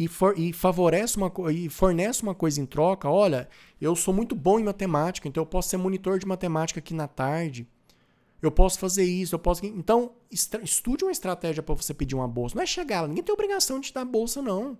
e, 0.00 0.08
for, 0.08 0.34
e 0.38 0.50
favorece 0.50 1.18
uma 1.18 1.30
e 1.52 1.68
fornece 1.68 2.22
uma 2.22 2.34
coisa 2.34 2.58
em 2.58 2.64
troca, 2.64 3.06
olha, 3.06 3.46
eu 3.78 3.94
sou 3.94 4.14
muito 4.14 4.34
bom 4.34 4.58
em 4.58 4.64
matemática, 4.64 5.28
então 5.28 5.42
eu 5.42 5.46
posso 5.46 5.68
ser 5.68 5.76
monitor 5.76 6.18
de 6.18 6.26
matemática 6.26 6.80
aqui 6.80 6.94
na 6.94 7.06
tarde. 7.06 7.68
Eu 8.40 8.50
posso 8.50 8.78
fazer 8.78 9.04
isso, 9.04 9.34
eu 9.34 9.38
posso. 9.38 9.66
Então, 9.66 10.12
estude 10.30 11.04
uma 11.04 11.12
estratégia 11.12 11.62
para 11.62 11.74
você 11.74 11.92
pedir 11.92 12.14
uma 12.14 12.26
bolsa. 12.26 12.56
Não 12.56 12.62
é 12.62 12.66
chegar 12.66 13.06
ninguém 13.06 13.22
tem 13.22 13.34
obrigação 13.34 13.78
de 13.78 13.88
te 13.88 13.94
dar 13.94 14.06
bolsa, 14.06 14.40
não. 14.40 14.78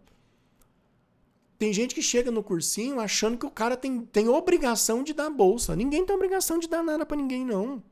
Tem 1.59 1.71
gente 1.71 1.95
que 1.95 2.01
chega 2.01 2.31
no 2.31 2.43
cursinho 2.43 2.99
achando 2.99 3.37
que 3.37 3.45
o 3.45 3.51
cara 3.51 3.77
tem, 3.77 4.01
tem 4.01 4.27
obrigação 4.27 5.05
de 5.05 5.12
dar 5.12 5.29
bolsa. 5.29 5.77
Ninguém 5.77 6.07
tem 6.07 6.16
obrigação 6.16 6.59
de 6.59 6.66
dar 6.66 6.83
nada 6.83 7.05
para 7.05 7.18
ninguém, 7.18 7.45
não. 7.45 7.83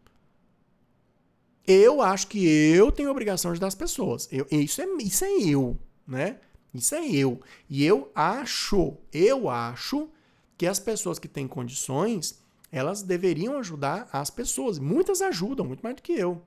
Eu 1.67 2.01
acho 2.01 2.29
que 2.29 2.43
eu 2.49 2.91
tenho 2.91 3.11
obrigação 3.11 3.53
de 3.53 3.61
dar 3.61 3.67
as 3.67 3.75
pessoas. 3.75 4.27
Eu, 4.33 4.47
isso, 4.51 4.81
é, 4.81 4.87
isso 5.03 5.27
é 5.27 5.31
eu, 5.43 5.77
né? 6.07 6.39
Isso 6.79 6.95
é 6.95 7.07
eu. 7.07 7.41
E 7.69 7.85
eu 7.85 8.11
acho, 8.15 8.97
eu 9.13 9.49
acho 9.49 10.09
que 10.57 10.67
as 10.67 10.79
pessoas 10.79 11.19
que 11.19 11.29
têm 11.29 11.47
condições, 11.47 12.43
elas 12.71 13.03
deveriam 13.03 13.59
ajudar 13.59 14.09
as 14.13 14.31
pessoas. 14.31 14.79
Muitas 14.79 15.23
ajudam, 15.23 15.67
muito 15.67 15.83
mais 15.83 15.97
do 15.97 16.03
que 16.03 16.13
eu. 16.13 16.43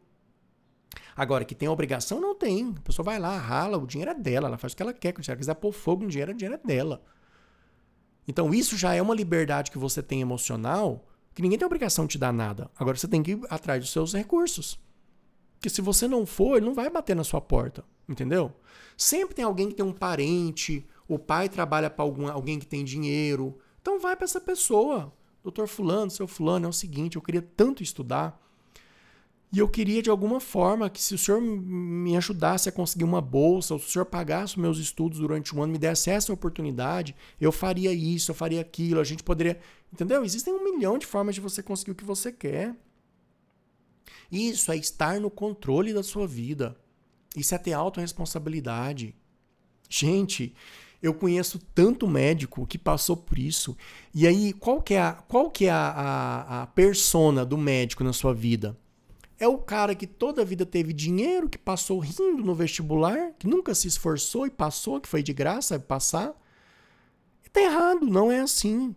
Agora, 1.15 1.45
que 1.45 1.55
tem 1.55 1.69
obrigação, 1.69 2.19
não 2.19 2.35
tem. 2.35 2.73
A 2.77 2.81
pessoa 2.81 3.05
vai 3.05 3.19
lá, 3.19 3.37
rala, 3.37 3.77
o 3.77 3.87
dinheiro 3.87 4.11
é 4.11 4.15
dela, 4.15 4.47
ela 4.47 4.57
faz 4.57 4.73
o 4.73 4.75
que 4.75 4.83
ela 4.83 4.93
quer. 4.93 5.13
Se 5.21 5.29
ela 5.29 5.37
quiser 5.37 5.53
pôr 5.55 5.71
fogo 5.71 6.03
no 6.03 6.09
dinheiro, 6.09 6.31
o 6.31 6.35
dinheiro 6.35 6.59
é 6.61 6.67
dela. 6.67 7.01
Então, 8.27 8.53
isso 8.53 8.77
já 8.77 8.93
é 8.93 9.01
uma 9.01 9.15
liberdade 9.15 9.71
que 9.71 9.77
você 9.77 10.01
tem 10.01 10.21
emocional, 10.21 11.05
que 11.33 11.41
ninguém 11.41 11.57
tem 11.57 11.65
obrigação 11.65 12.05
de 12.05 12.13
te 12.13 12.17
dar 12.17 12.33
nada. 12.33 12.69
Agora, 12.77 12.97
você 12.97 13.07
tem 13.07 13.23
que 13.23 13.31
ir 13.31 13.41
atrás 13.49 13.81
dos 13.81 13.91
seus 13.91 14.13
recursos. 14.13 14.79
Porque 15.61 15.69
se 15.69 15.79
você 15.79 16.07
não 16.07 16.25
for, 16.25 16.57
ele 16.57 16.65
não 16.65 16.73
vai 16.73 16.89
bater 16.89 17.15
na 17.15 17.23
sua 17.23 17.39
porta. 17.39 17.85
Entendeu? 18.09 18.51
Sempre 18.97 19.35
tem 19.35 19.45
alguém 19.45 19.69
que 19.69 19.75
tem 19.75 19.85
um 19.85 19.93
parente, 19.93 20.83
o 21.07 21.19
pai 21.19 21.47
trabalha 21.47 21.87
para 21.87 22.03
alguém 22.03 22.57
que 22.57 22.65
tem 22.65 22.83
dinheiro. 22.83 23.55
Então, 23.79 23.99
vai 23.99 24.15
para 24.15 24.25
essa 24.25 24.41
pessoa. 24.41 25.13
Doutor 25.43 25.67
Fulano, 25.67 26.09
seu 26.09 26.27
Fulano, 26.27 26.65
é 26.65 26.69
o 26.69 26.73
seguinte: 26.73 27.15
eu 27.15 27.21
queria 27.21 27.43
tanto 27.43 27.83
estudar. 27.83 28.41
E 29.53 29.59
eu 29.59 29.67
queria, 29.67 30.01
de 30.01 30.09
alguma 30.09 30.39
forma, 30.39 30.89
que 30.89 30.99
se 30.99 31.13
o 31.13 31.17
senhor 31.17 31.39
me 31.39 32.17
ajudasse 32.17 32.67
a 32.67 32.71
conseguir 32.71 33.03
uma 33.03 33.21
bolsa, 33.21 33.75
ou 33.75 33.79
se 33.79 33.85
o 33.85 33.89
senhor 33.91 34.05
pagasse 34.05 34.59
meus 34.59 34.79
estudos 34.79 35.19
durante 35.19 35.55
um 35.55 35.61
ano, 35.61 35.73
me 35.73 35.77
desse 35.77 36.09
essa 36.09 36.33
oportunidade, 36.33 37.15
eu 37.39 37.51
faria 37.51 37.93
isso, 37.93 38.31
eu 38.31 38.35
faria 38.35 38.61
aquilo, 38.61 38.99
a 38.99 39.03
gente 39.03 39.21
poderia. 39.21 39.59
Entendeu? 39.93 40.23
Existem 40.23 40.51
um 40.51 40.63
milhão 40.63 40.97
de 40.97 41.05
formas 41.05 41.35
de 41.35 41.41
você 41.41 41.61
conseguir 41.61 41.91
o 41.91 41.95
que 41.95 42.03
você 42.03 42.31
quer. 42.31 42.75
Isso 44.31 44.71
é 44.71 44.77
estar 44.77 45.19
no 45.19 45.29
controle 45.29 45.93
da 45.93 46.01
sua 46.01 46.25
vida. 46.25 46.77
Isso 47.35 47.53
é 47.53 47.57
ter 47.57 47.73
autorresponsabilidade. 47.73 49.15
Gente, 49.89 50.53
eu 51.01 51.13
conheço 51.13 51.59
tanto 51.73 52.07
médico 52.07 52.65
que 52.65 52.77
passou 52.77 53.17
por 53.17 53.37
isso. 53.37 53.75
E 54.13 54.27
aí, 54.27 54.53
qual 54.53 54.81
que 54.81 54.93
é 54.93 55.01
a, 55.01 55.13
qual 55.13 55.49
que 55.49 55.65
é 55.65 55.71
a, 55.71 55.89
a, 55.89 56.61
a 56.61 56.67
persona 56.67 57.45
do 57.45 57.57
médico 57.57 58.03
na 58.03 58.13
sua 58.13 58.33
vida? 58.33 58.77
É 59.39 59.47
o 59.47 59.57
cara 59.57 59.95
que 59.95 60.05
toda 60.05 60.43
a 60.43 60.45
vida 60.45 60.65
teve 60.65 60.93
dinheiro, 60.93 61.49
que 61.49 61.57
passou 61.57 61.97
rindo 61.99 62.43
no 62.43 62.53
vestibular, 62.53 63.33
que 63.39 63.47
nunca 63.47 63.73
se 63.73 63.87
esforçou 63.87 64.45
e 64.45 64.51
passou, 64.51 65.01
que 65.01 65.09
foi 65.09 65.23
de 65.23 65.33
graça 65.33 65.79
passar. 65.79 66.39
Está 67.43 67.59
errado, 67.59 68.05
não 68.05 68.31
é 68.31 68.39
assim. 68.39 68.95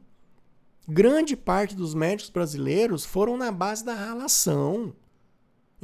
Grande 0.87 1.35
parte 1.35 1.74
dos 1.74 1.95
médicos 1.95 2.30
brasileiros 2.30 3.07
foram 3.07 3.39
na 3.39 3.51
base 3.51 3.82
da 3.82 3.95
ralação. 3.95 4.95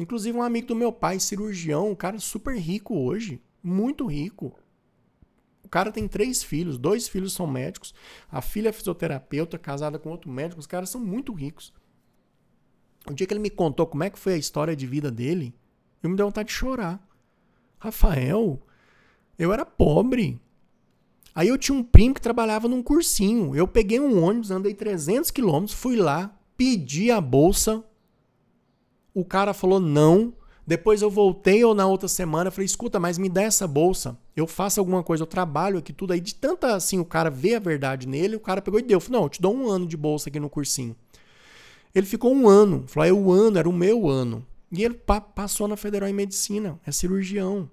Inclusive 0.01 0.36
um 0.36 0.42
amigo 0.42 0.68
do 0.68 0.74
meu 0.74 0.90
pai, 0.90 1.20
cirurgião, 1.20 1.90
um 1.90 1.94
cara 1.94 2.18
super 2.18 2.57
rico 2.57 2.96
hoje, 2.98 3.38
muito 3.62 4.07
rico. 4.07 4.59
O 5.62 5.68
cara 5.68 5.92
tem 5.92 6.09
três 6.09 6.42
filhos, 6.42 6.78
dois 6.78 7.07
filhos 7.07 7.34
são 7.34 7.46
médicos, 7.46 7.94
a 8.30 8.40
filha 8.40 8.70
é 8.70 8.72
fisioterapeuta, 8.72 9.59
casada 9.59 9.98
com 9.98 10.09
outro 10.09 10.30
médico, 10.30 10.59
os 10.59 10.66
caras 10.66 10.88
são 10.88 11.01
muito 11.01 11.34
ricos. 11.34 11.72
O 13.07 13.12
dia 13.12 13.26
que 13.26 13.34
ele 13.34 13.40
me 13.40 13.51
contou 13.51 13.86
como 13.86 14.03
é 14.03 14.09
que 14.09 14.18
foi 14.18 14.32
a 14.32 14.38
história 14.38 14.74
de 14.74 14.86
vida 14.86 15.11
dele, 15.11 15.55
eu 16.03 16.09
me 16.09 16.16
dei 16.16 16.24
vontade 16.24 16.48
de 16.48 16.55
chorar. 16.55 16.98
Rafael, 17.78 18.59
eu 19.38 19.53
era 19.53 19.66
pobre. 19.66 20.40
Aí 21.34 21.48
eu 21.48 21.59
tinha 21.59 21.76
um 21.76 21.84
primo 21.84 22.14
que 22.14 22.22
trabalhava 22.22 22.68
num 22.68 22.82
cursinho. 22.82 23.55
Eu 23.55 23.68
peguei 23.68 24.01
um 24.01 24.24
ônibus, 24.24 24.51
andei 24.51 24.72
300 24.72 25.30
quilômetros, 25.30 25.78
fui 25.78 25.96
lá, 25.96 26.34
pedi 26.57 27.11
a 27.11 27.20
bolsa. 27.20 27.84
O 29.14 29.24
cara 29.24 29.52
falou 29.52 29.80
não. 29.80 30.32
Depois 30.66 31.02
eu 31.02 31.11
voltei 31.11 31.64
ou 31.64 31.74
na 31.74 31.86
outra 31.86 32.06
semana, 32.06 32.50
falei, 32.50 32.66
escuta, 32.66 33.00
mas 33.00 33.18
me 33.18 33.28
dá 33.28 33.42
essa 33.42 33.66
bolsa. 33.66 34.16
Eu 34.36 34.46
faço 34.46 34.78
alguma 34.78 35.02
coisa, 35.02 35.22
eu 35.22 35.26
trabalho 35.26 35.78
aqui 35.78 35.92
tudo. 35.92 36.12
Aí 36.12 36.20
de 36.20 36.34
tanta 36.34 36.74
assim, 36.74 37.00
o 37.00 37.04
cara 37.04 37.28
vê 37.28 37.56
a 37.56 37.58
verdade 37.58 38.06
nele, 38.06 38.36
o 38.36 38.40
cara 38.40 38.62
pegou 38.62 38.78
e 38.78 38.82
deu. 38.82 39.00
Falei, 39.00 39.18
não, 39.18 39.24
eu 39.24 39.30
te 39.30 39.42
dou 39.42 39.54
um 39.54 39.68
ano 39.68 39.86
de 39.86 39.96
bolsa 39.96 40.28
aqui 40.28 40.38
no 40.38 40.48
cursinho. 40.48 40.94
Ele 41.94 42.06
ficou 42.06 42.32
um 42.32 42.48
ano. 42.48 42.84
Falou, 42.86 43.08
é 43.08 43.12
o 43.12 43.32
ano, 43.32 43.58
era 43.58 43.68
o 43.68 43.72
meu 43.72 44.08
ano. 44.08 44.46
E 44.70 44.84
ele 44.84 44.94
pa 44.94 45.20
passou 45.20 45.66
na 45.66 45.76
Federal 45.76 46.08
em 46.08 46.12
Medicina. 46.12 46.78
É 46.86 46.92
cirurgião. 46.92 47.68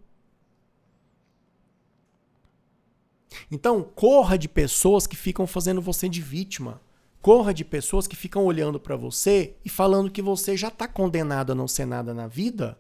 Então, 3.51 3.83
corra 3.83 4.38
de 4.38 4.49
pessoas 4.49 5.05
que 5.05 5.15
ficam 5.15 5.45
fazendo 5.45 5.81
você 5.81 6.09
de 6.09 6.21
vítima. 6.21 6.81
Corra 7.22 7.53
de 7.53 7.65
pessoas 7.65 8.07
que 8.07 8.15
ficam 8.15 8.45
olhando 8.45 8.80
para 8.80 8.95
você 8.95 9.55
e 9.65 9.70
falando 9.70 10.11
que 10.11 10.22
você 10.22 10.55
já 10.55 10.68
está 10.70 10.88
condenado 10.88 11.51
a 11.51 11.55
não 11.55 11.68
ser 11.68 11.86
nada 11.86 12.13
na 12.13 12.28
vida, 12.28 12.80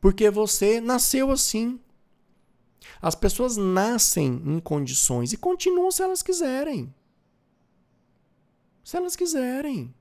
porque 0.00 0.30
você 0.30 0.80
nasceu 0.80 1.30
assim. 1.30 1.78
As 3.00 3.14
pessoas 3.14 3.56
nascem 3.56 4.42
em 4.44 4.58
condições 4.58 5.32
e 5.32 5.36
continuam 5.36 5.90
se 5.90 6.02
elas 6.02 6.22
quiserem. 6.22 6.92
Se 8.84 8.96
elas 8.96 9.14
quiserem. 9.14 9.94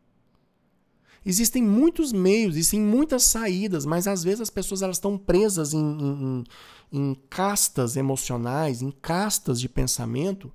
Existem 1.24 1.62
muitos 1.62 2.12
meios, 2.12 2.56
existem 2.56 2.82
muitas 2.82 3.24
saídas, 3.24 3.86
mas 3.86 4.08
às 4.08 4.24
vezes 4.24 4.42
as 4.42 4.50
pessoas 4.50 4.82
elas 4.82 4.98
estão 4.98 5.20
presas 5.20 5.72
em, 5.72 5.80
em, 5.80 6.44
em 6.92 7.16
castas 7.30 7.96
emocionais, 7.96 8.82
em 8.82 8.89
castas 8.89 9.60
de 9.60 9.70
pensamento, 9.70 10.52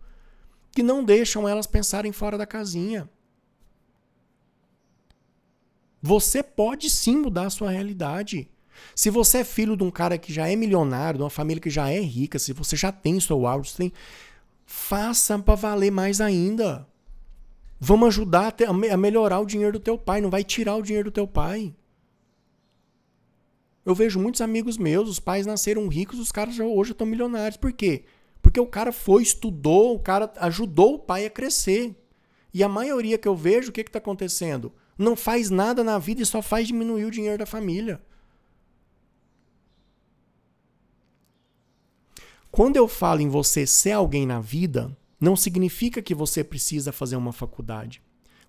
que 0.77 0.83
não 0.83 1.03
deixam 1.03 1.49
elas 1.49 1.67
pensarem 1.67 2.13
fora 2.13 2.37
da 2.37 2.45
casinha. 2.45 3.09
Você 6.03 6.43
pode 6.43 6.91
sim 6.91 7.17
mudar 7.17 7.47
a 7.47 7.51
sua 7.51 7.71
realidade. 7.71 8.51
Se 8.95 9.09
você 9.09 9.39
é 9.39 9.45
filho 9.45 9.75
de 9.75 9.83
um 9.83 9.91
cara 9.91 10.19
que 10.19 10.31
já 10.31 10.47
é 10.47 10.55
milionário, 10.55 11.17
de 11.17 11.25
uma 11.25 11.31
família 11.31 11.63
que 11.63 11.71
já 11.71 11.89
é 11.89 11.99
rica, 11.99 12.39
se 12.39 12.53
você 12.53 12.77
já 12.77 12.93
tem 12.93 13.19
seu 13.19 13.41
tem, 13.75 13.91
faça 14.67 15.39
para 15.39 15.55
valer 15.55 15.91
mais 15.91 16.21
ainda. 16.21 16.87
Vamos 17.81 18.09
ajudar 18.09 18.55
a 18.69 18.97
melhorar 18.99 19.41
o 19.41 19.47
dinheiro 19.47 19.73
do 19.73 19.81
teu 19.81 19.97
pai, 19.97 20.21
não 20.21 20.29
vai 20.29 20.45
tirar 20.45 20.77
o 20.77 20.83
dinheiro 20.83 21.11
do 21.11 21.15
teu 21.15 21.27
pai. 21.27 21.75
Eu 23.83 23.95
vejo 23.95 24.21
muitos 24.21 24.43
amigos 24.43 24.77
meus, 24.77 25.09
os 25.09 25.19
pais 25.19 25.47
nasceram 25.47 25.89
ricos, 25.89 26.19
os 26.19 26.31
caras 26.31 26.55
já 26.55 26.65
hoje 26.65 26.93
estão 26.93 27.07
milionários. 27.07 27.57
Por 27.57 27.73
quê? 27.73 28.05
Porque 28.57 28.67
o 28.67 28.73
cara 28.73 28.91
foi, 28.91 29.23
estudou, 29.23 29.95
o 29.95 29.99
cara 29.99 30.33
ajudou 30.37 30.95
o 30.95 30.99
pai 30.99 31.27
a 31.27 31.31
crescer. 31.31 31.95
E 32.55 32.65
a 32.65 32.69
maioria 32.71 33.19
que 33.19 33.29
eu 33.29 33.37
vejo, 33.37 33.69
o 33.69 33.73
que 33.73 33.83
está 33.83 33.99
acontecendo? 33.99 34.73
Não 34.97 35.15
faz 35.15 35.51
nada 35.51 35.85
na 35.85 35.99
vida 35.99 36.23
e 36.23 36.25
só 36.25 36.41
faz 36.41 36.67
diminuir 36.67 37.05
o 37.05 37.11
dinheiro 37.11 37.37
da 37.37 37.45
família. 37.45 38.01
Quando 42.51 42.77
eu 42.77 42.89
falo 42.89 43.21
em 43.21 43.29
você 43.29 43.67
ser 43.67 43.93
alguém 43.93 44.25
na 44.25 44.41
vida, 44.41 44.97
não 45.21 45.37
significa 45.37 46.01
que 46.01 46.15
você 46.15 46.43
precisa 46.43 46.93
fazer 46.93 47.17
uma 47.17 47.35
faculdade. 47.35 48.03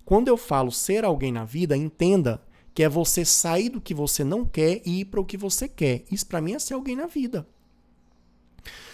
Quando 0.06 0.28
eu 0.28 0.38
falo 0.38 0.72
ser 0.72 1.04
alguém 1.04 1.32
na 1.32 1.44
vida, 1.44 1.76
entenda 1.76 2.40
que 2.72 2.82
é 2.82 2.88
você 2.88 3.26
sair 3.26 3.68
do 3.68 3.78
que 3.78 3.92
você 3.92 4.24
não 4.24 4.46
quer 4.46 4.80
e 4.86 5.00
ir 5.00 5.04
para 5.04 5.20
o 5.20 5.26
que 5.26 5.36
você 5.36 5.68
quer. 5.68 6.06
Isso 6.10 6.26
para 6.26 6.40
mim 6.40 6.54
é 6.54 6.58
ser 6.58 6.72
alguém 6.72 6.96
na 6.96 7.06
vida. 7.06 7.46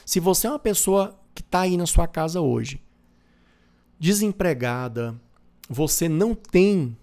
Se 0.05 0.21
você 0.21 0.47
é 0.47 0.51
uma 0.51 0.59
pessoa 0.59 1.19
que 1.35 1.43
está 1.43 1.61
aí 1.61 1.77
na 1.77 1.87
sua 1.87 2.07
casa 2.07 2.41
hoje, 2.41 2.81
desempregada, 3.99 5.19
você 5.69 6.09
não 6.09 6.35
tem 6.35 6.97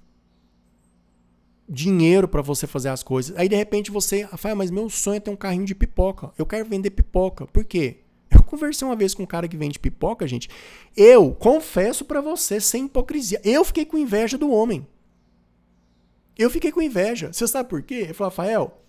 dinheiro 1.68 2.28
para 2.28 2.42
você 2.42 2.68
fazer 2.68 2.90
as 2.90 3.02
coisas. 3.02 3.36
Aí 3.38 3.48
de 3.48 3.56
repente 3.56 3.90
você, 3.90 4.24
Rafael, 4.24 4.56
mas 4.56 4.70
meu 4.70 4.90
sonho 4.90 5.18
é 5.18 5.20
ter 5.20 5.32
um 5.32 5.36
carrinho 5.36 5.66
de 5.66 5.74
pipoca. 5.74 6.32
Eu 6.38 6.46
quero 6.46 6.66
vender 6.66 6.92
pipoca. 6.92 7.48
Por 7.48 7.64
quê? 7.64 8.00
Eu 8.30 8.44
conversei 8.44 8.88
uma 8.88 8.96
vez 8.96 9.14
com 9.14 9.24
um 9.24 9.28
cara 9.28 9.48
que 9.48 9.58
vende 9.58 9.80
pipoca, 9.80 10.28
gente. 10.28 10.50
Eu 10.96 11.32
confesso 11.34 12.04
para 12.06 12.22
você, 12.22 12.60
sem 12.60 12.86
hipocrisia, 12.86 13.42
eu 13.44 13.64
fiquei 13.64 13.86
com 13.86 13.98
inveja 13.98 14.38
do 14.38 14.52
homem. 14.52 14.86
Eu 16.38 16.50
fiquei 16.50 16.72
com 16.72 16.82
inveja. 16.82 17.32
Você 17.32 17.48
sabe 17.48 17.70
por 17.70 17.82
quê? 17.82 17.96
Ele 17.96 18.14
falou, 18.14 18.30
Rafael, 18.30 18.82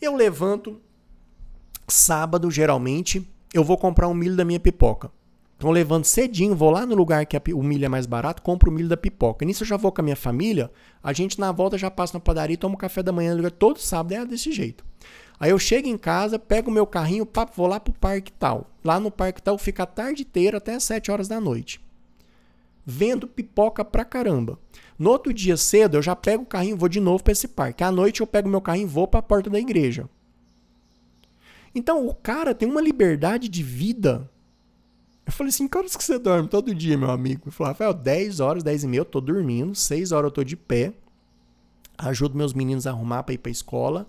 eu 0.00 0.14
levanto, 0.14 0.80
sábado, 1.88 2.50
geralmente, 2.50 3.26
eu 3.52 3.64
vou 3.64 3.76
comprar 3.76 4.08
um 4.08 4.14
milho 4.14 4.36
da 4.36 4.44
minha 4.44 4.60
pipoca. 4.60 5.10
Então 5.56 5.70
eu 5.70 5.74
levanto 5.74 6.06
cedinho, 6.06 6.54
vou 6.54 6.70
lá 6.70 6.86
no 6.86 6.94
lugar 6.94 7.26
que 7.26 7.36
o 7.52 7.62
milho 7.64 7.84
é 7.84 7.88
mais 7.88 8.06
barato, 8.06 8.42
compro 8.42 8.70
o 8.70 8.72
milho 8.72 8.88
da 8.88 8.96
pipoca. 8.96 9.44
Nisso 9.44 9.64
eu 9.64 9.66
já 9.66 9.76
vou 9.76 9.90
com 9.90 10.00
a 10.00 10.04
minha 10.04 10.14
família, 10.14 10.70
a 11.02 11.12
gente 11.12 11.40
na 11.40 11.50
volta 11.50 11.76
já 11.76 11.90
passa 11.90 12.14
na 12.14 12.20
padaria, 12.20 12.56
toma 12.56 12.76
café 12.76 13.02
da 13.02 13.10
manhã, 13.10 13.36
todo 13.50 13.80
sábado 13.80 14.12
é 14.12 14.24
desse 14.24 14.52
jeito. 14.52 14.84
Aí 15.40 15.50
eu 15.50 15.58
chego 15.58 15.88
em 15.88 15.98
casa, 15.98 16.38
pego 16.38 16.70
o 16.70 16.72
meu 16.72 16.86
carrinho, 16.86 17.26
papo, 17.26 17.52
vou 17.56 17.66
lá 17.66 17.80
pro 17.80 17.92
parque 17.92 18.30
tal. 18.30 18.70
Lá 18.84 19.00
no 19.00 19.10
parque 19.10 19.42
tal 19.42 19.58
fica 19.58 19.82
a 19.82 19.86
tarde 19.86 20.22
inteira 20.22 20.58
até 20.58 20.74
as 20.74 20.84
7 20.84 21.10
horas 21.10 21.26
da 21.26 21.40
noite. 21.40 21.80
Vendo 22.86 23.26
pipoca 23.26 23.84
pra 23.84 24.04
caramba. 24.04 24.58
No 24.96 25.10
outro 25.10 25.32
dia 25.32 25.56
cedo, 25.56 25.96
eu 25.96 26.02
já 26.02 26.14
pego 26.14 26.44
o 26.44 26.46
carrinho 26.46 26.74
e 26.74 26.78
vou 26.78 26.88
de 26.88 27.00
novo 27.00 27.22
para 27.22 27.32
esse 27.32 27.48
parque. 27.48 27.82
À 27.82 27.90
noite 27.90 28.20
eu 28.20 28.26
pego 28.26 28.48
meu 28.48 28.60
carrinho 28.60 28.86
e 28.86 28.90
vou 28.90 29.06
para 29.06 29.20
a 29.20 29.22
porta 29.22 29.50
da 29.50 29.58
igreja. 29.58 30.08
Então 31.74 32.06
o 32.06 32.14
cara 32.14 32.54
tem 32.54 32.68
uma 32.68 32.80
liberdade 32.80 33.48
de 33.48 33.62
vida. 33.62 34.30
Eu 35.26 35.32
falei 35.32 35.50
assim, 35.50 35.68
que 35.68 35.76
horas 35.76 35.94
que 35.94 36.02
você 36.02 36.18
dorme 36.18 36.48
todo 36.48 36.74
dia, 36.74 36.96
meu 36.96 37.10
amigo? 37.10 37.42
Ele 37.44 37.50
falou, 37.50 37.70
Rafael, 37.70 37.92
10 37.92 38.40
horas, 38.40 38.62
10 38.62 38.84
e 38.84 38.88
meia 38.88 39.00
eu 39.00 39.04
tô 39.04 39.20
dormindo, 39.20 39.74
6 39.74 40.10
horas 40.10 40.28
eu 40.28 40.30
tô 40.32 40.42
de 40.42 40.56
pé, 40.56 40.94
ajudo 41.98 42.36
meus 42.36 42.54
meninos 42.54 42.86
a 42.86 42.90
arrumar 42.90 43.22
para 43.22 43.34
ir 43.34 43.38
pra 43.38 43.50
escola, 43.50 44.08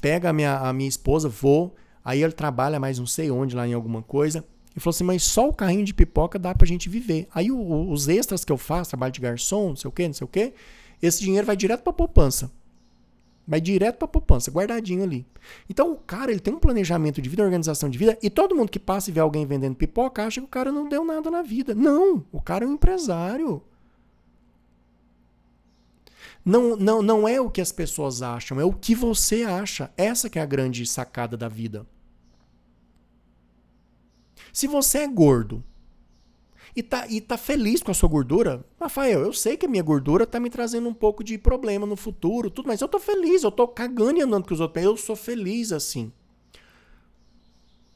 pega 0.00 0.30
a 0.30 0.32
minha, 0.32 0.58
a 0.58 0.72
minha 0.72 0.88
esposa, 0.88 1.28
vou, 1.28 1.74
aí 2.04 2.22
ele 2.22 2.32
trabalha 2.32 2.78
mais 2.78 2.98
não 2.98 3.06
sei 3.06 3.28
onde 3.30 3.56
lá 3.56 3.66
em 3.66 3.72
alguma 3.72 4.02
coisa. 4.02 4.44
Ele 4.70 4.80
falou 4.80 4.94
assim, 4.94 5.04
mas 5.04 5.24
só 5.24 5.48
o 5.48 5.52
carrinho 5.52 5.84
de 5.84 5.92
pipoca 5.92 6.38
dá 6.38 6.54
pra 6.54 6.66
gente 6.66 6.88
viver. 6.88 7.26
Aí 7.34 7.50
o, 7.50 7.90
os 7.90 8.08
extras 8.08 8.44
que 8.44 8.52
eu 8.52 8.56
faço, 8.56 8.90
trabalho 8.90 9.12
de 9.12 9.20
garçom, 9.20 9.70
não 9.70 9.76
sei 9.76 9.88
o 9.88 9.92
quê, 9.92 10.06
não 10.06 10.14
sei 10.14 10.24
o 10.24 10.28
quê, 10.28 10.54
esse 11.02 11.20
dinheiro 11.20 11.46
vai 11.46 11.56
direto 11.56 11.82
pra 11.82 11.92
poupança. 11.92 12.50
Vai 13.46 13.60
direto 13.60 13.96
para 13.96 14.06
a 14.06 14.08
poupança, 14.08 14.50
guardadinho 14.50 15.02
ali. 15.02 15.26
Então 15.68 15.92
o 15.92 15.96
cara 15.96 16.30
ele 16.30 16.40
tem 16.40 16.54
um 16.54 16.58
planejamento 16.58 17.20
de 17.20 17.28
vida, 17.28 17.42
organização 17.42 17.90
de 17.90 17.98
vida, 17.98 18.16
e 18.22 18.30
todo 18.30 18.54
mundo 18.54 18.70
que 18.70 18.78
passa 18.78 19.10
e 19.10 19.12
vê 19.12 19.20
alguém 19.20 19.44
vendendo 19.44 19.74
pipoca 19.74 20.24
acha 20.24 20.40
que 20.40 20.46
o 20.46 20.50
cara 20.50 20.70
não 20.70 20.88
deu 20.88 21.04
nada 21.04 21.30
na 21.30 21.42
vida. 21.42 21.74
Não, 21.74 22.24
o 22.30 22.40
cara 22.40 22.64
é 22.64 22.68
um 22.68 22.74
empresário. 22.74 23.62
Não, 26.44 26.76
não, 26.76 27.02
não 27.02 27.28
é 27.28 27.40
o 27.40 27.50
que 27.50 27.60
as 27.60 27.70
pessoas 27.70 28.22
acham, 28.22 28.60
é 28.60 28.64
o 28.64 28.72
que 28.72 28.94
você 28.94 29.42
acha. 29.42 29.90
Essa 29.96 30.30
que 30.30 30.38
é 30.38 30.42
a 30.42 30.46
grande 30.46 30.84
sacada 30.86 31.36
da 31.36 31.48
vida. 31.48 31.86
Se 34.52 34.66
você 34.66 34.98
é 34.98 35.08
gordo 35.08 35.64
e 36.74 36.82
tá, 36.82 37.06
e 37.08 37.20
tá 37.20 37.36
feliz 37.36 37.82
com 37.82 37.90
a 37.90 37.94
sua 37.94 38.08
gordura, 38.08 38.64
Rafael, 38.80 39.20
eu 39.20 39.32
sei 39.32 39.56
que 39.56 39.66
a 39.66 39.68
minha 39.68 39.82
gordura 39.82 40.26
tá 40.26 40.40
me 40.40 40.48
trazendo 40.48 40.88
um 40.88 40.94
pouco 40.94 41.22
de 41.22 41.36
problema 41.36 41.86
no 41.86 41.96
futuro, 41.96 42.50
tudo, 42.50 42.66
mas 42.66 42.80
eu 42.80 42.88
tô 42.88 42.98
feliz, 42.98 43.42
eu 43.42 43.50
tô 43.50 43.68
cagando 43.68 44.18
e 44.18 44.22
andando 44.22 44.46
com 44.46 44.54
os 44.54 44.60
outros, 44.60 44.84
eu 44.84 44.96
sou 44.96 45.14
feliz 45.14 45.70
assim. 45.70 46.10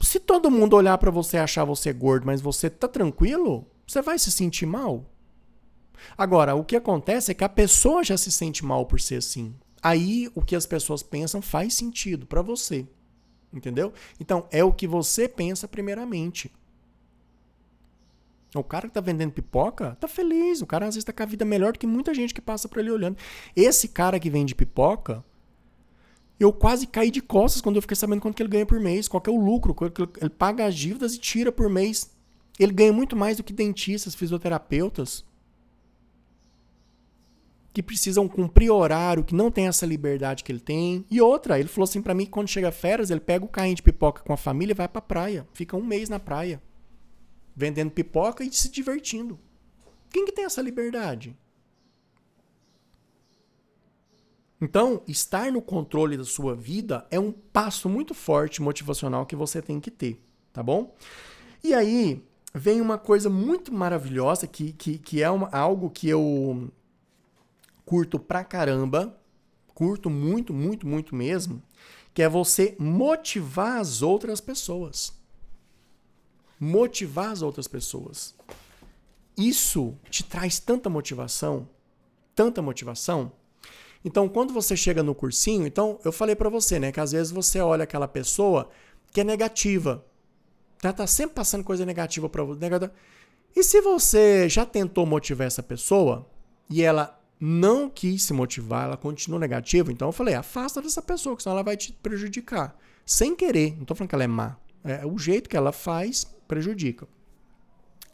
Se 0.01 0.21
todo 0.21 0.51
mundo 0.51 0.77
olhar 0.77 0.97
para 0.99 1.11
você 1.11 1.39
e 1.39 1.41
achar 1.41 1.65
você 1.65 1.93
gordo, 1.93 2.27
mas 2.27 2.41
você 2.41 2.69
tá 2.69 2.87
tranquilo, 2.87 3.67
você 3.87 4.03
vai 4.03 4.19
se 4.19 4.31
sentir 4.31 4.67
mal. 4.67 5.05
Agora, 6.17 6.55
o 6.55 6.65
que 6.65 6.77
acontece 6.77 7.31
é 7.31 7.35
que 7.35 7.45
a 7.45 7.49
pessoa 7.49 8.05
já 8.05 8.17
se 8.17 8.31
sente 8.31 8.65
mal 8.65 8.85
por 8.85 9.01
ser 9.01 9.17
assim. 9.17 9.55
Aí 9.83 10.31
o 10.35 10.43
que 10.43 10.55
as 10.55 10.67
pessoas 10.67 11.03
pensam 11.03 11.41
faz 11.41 11.75
sentido 11.75 12.27
para 12.27 12.43
você. 12.43 12.87
Entendeu? 13.53 13.93
Então, 14.21 14.47
é 14.51 14.63
o 14.63 14.73
que 14.73 14.87
você 14.87 15.29
pensa 15.29 15.67
primeiramente. 15.67 16.53
O 18.55 18.65
cara 18.65 18.89
que 18.89 18.95
tá 18.95 19.01
vendendo 19.01 19.33
pipoca 19.33 19.97
tá 20.01 20.09
feliz. 20.09 20.63
O 20.63 20.67
cara 20.67 20.87
às 20.87 20.95
vezes 20.95 21.05
tá 21.05 21.13
com 21.13 21.23
a 21.23 21.27
vida 21.27 21.45
melhor 21.45 21.73
do 21.73 21.79
que 21.79 21.87
muita 21.87 22.15
gente 22.15 22.33
que 22.33 22.41
passa 22.41 22.69
por 22.69 22.79
ali 22.79 22.91
olhando. 22.91 23.17
Esse 23.55 23.89
cara 23.89 24.19
que 24.19 24.31
vende 24.31 24.55
pipoca, 24.55 25.25
eu 26.39 26.53
quase 26.53 26.87
caí 26.87 27.11
de 27.11 27.21
costas 27.21 27.61
quando 27.61 27.77
eu 27.77 27.83
fiquei 27.83 27.97
sabendo 27.97 28.21
quanto 28.21 28.37
que 28.37 28.43
ele 28.43 28.51
ganha 28.51 28.67
por 28.67 28.81
mês, 28.81 29.09
qual 29.09 29.23
é 29.27 29.31
o 29.31 29.41
lucro, 29.41 29.75
ele 30.21 30.31
paga 30.31 30.67
as 30.67 30.75
dívidas 30.75 31.15
e 31.15 31.19
tira 31.19 31.51
por 31.51 31.69
mês. 31.69 32.15
Ele 32.59 32.73
ganha 32.73 32.93
muito 32.93 33.17
mais 33.17 33.37
do 33.37 33.43
que 33.43 33.53
dentistas, 33.53 34.15
fisioterapeutas 34.15 35.25
que 37.75 37.83
precisam 37.83 38.27
cumprir 38.27 38.71
horário, 38.71 39.23
que 39.23 39.35
não 39.35 39.51
tem 39.51 39.67
essa 39.67 39.85
liberdade 39.85 40.43
que 40.43 40.51
ele 40.51 40.61
tem. 40.61 41.05
E 41.11 41.21
outra, 41.21 41.61
ele 41.61 41.69
falou 41.69 41.85
assim 41.85 42.01
para 42.01 42.15
mim 42.15 42.25
que 42.25 42.31
quando 42.31 42.49
chega 42.49 42.73
férias, 42.73 43.11
ele 43.11 43.21
pega 43.21 43.45
o 43.45 43.49
carrinho 43.49 43.77
de 43.77 43.83
pipoca 43.83 44.23
com 44.23 44.33
a 44.33 44.37
família 44.39 44.73
e 44.73 44.75
vai 44.75 44.89
pra 44.89 45.03
praia. 45.03 45.47
Fica 45.53 45.77
um 45.77 45.85
mês 45.85 46.09
na 46.09 46.19
praia 46.19 46.63
vendendo 47.57 47.91
pipoca 47.91 48.45
e 48.45 48.53
se 48.53 48.69
divertindo. 48.69 49.41
Quem 50.11 50.27
que 50.27 50.33
tem 50.33 50.45
essa 50.45 50.61
liberdade? 50.61 51.35
Então, 54.61 55.03
estar 55.07 55.51
no 55.51 55.63
controle 55.63 56.17
da 56.17 56.25
sua 56.25 56.55
vida 56.55 57.07
é 57.11 57.19
um 57.19 57.33
passo 57.33 57.89
muito 57.89 58.15
forte 58.15 58.63
motivacional 58.63 59.27
que 59.27 59.37
você 59.37 59.61
tem 59.61 59.81
que 59.81 59.91
ter, 59.91 60.23
tá 60.53 60.63
bom? 60.63 60.95
E 61.65 61.75
aí 61.75 62.23
vem 62.55 62.81
uma 62.81 62.97
coisa 62.97 63.29
muito 63.29 63.73
maravilhosa 63.73 64.47
que, 64.47 64.73
que, 64.73 64.99
que 64.99 65.23
é 65.23 65.31
uma, 65.31 65.49
algo 65.49 65.91
que 65.91 66.09
eu 66.09 66.71
curto 67.85 68.19
pra 68.19 68.45
caramba, 68.45 69.19
curto 69.75 70.09
muito, 70.09 70.55
muito, 70.55 70.87
muito 70.87 71.15
mesmo, 71.15 71.63
que 72.15 72.23
é 72.23 72.29
você 72.29 72.75
motivar 72.79 73.79
as 73.79 74.01
outras 74.01 74.41
pessoas. 74.41 75.16
Motivar 76.59 77.31
as 77.31 77.43
outras 77.43 77.69
pessoas. 77.69 78.35
Isso 79.37 79.95
te 80.11 80.25
traz 80.25 80.59
tanta 80.59 80.89
motivação, 80.89 81.69
tanta 82.35 82.63
motivação. 82.63 83.33
Então, 84.05 84.29
quando 84.29 84.55
você 84.55 84.77
chega 84.77 85.03
no 85.03 85.15
cursinho, 85.15 85.67
então 85.67 85.99
eu 86.05 86.13
falei 86.13 86.35
para 86.35 86.49
você, 86.49 86.79
né, 86.79 86.93
que 86.93 87.01
às 87.01 87.13
vezes 87.13 87.33
você 87.33 87.61
olha 87.61 87.85
aquela 87.85 88.09
pessoa 88.09 88.71
que 89.13 89.21
é 89.21 89.25
negativa. 89.25 90.05
Ela 90.83 90.93
tá 90.93 91.07
sempre 91.07 91.35
passando 91.35 91.65
coisa 91.65 91.85
negativa 91.85 92.29
para 92.29 92.45
você. 92.45 92.91
E 93.55 93.63
se 93.63 93.81
você 93.81 94.49
já 94.49 94.65
tentou 94.65 95.05
motivar 95.05 95.47
essa 95.47 95.63
pessoa 95.63 96.27
e 96.71 96.83
ela 96.83 97.19
não 97.41 97.89
quis 97.91 98.23
se 98.23 98.33
motivar, 98.33 98.85
ela 98.85 98.97
continua 98.97 99.39
negativa, 99.39 99.93
então 99.93 100.09
eu 100.09 100.13
falei, 100.13 100.35
afasta 100.35 100.81
dessa 100.81 101.03
pessoa, 101.03 101.37
que 101.37 101.43
senão 101.43 101.55
ela 101.55 101.63
vai 101.63 101.77
te 101.77 101.93
prejudicar. 101.93 102.79
Sem 103.05 103.37
querer, 103.37 103.77
não 103.77 103.85
tô 103.85 103.95
falando 103.95 104.09
que 104.09 104.15
ela 104.15 104.25
é 104.25 104.29
má. 104.29 104.57
É, 104.85 105.05
o 105.05 105.19
jeito 105.19 105.49
que 105.49 105.57
ela 105.57 105.73
faz 105.73 106.27
prejudica. 106.47 107.07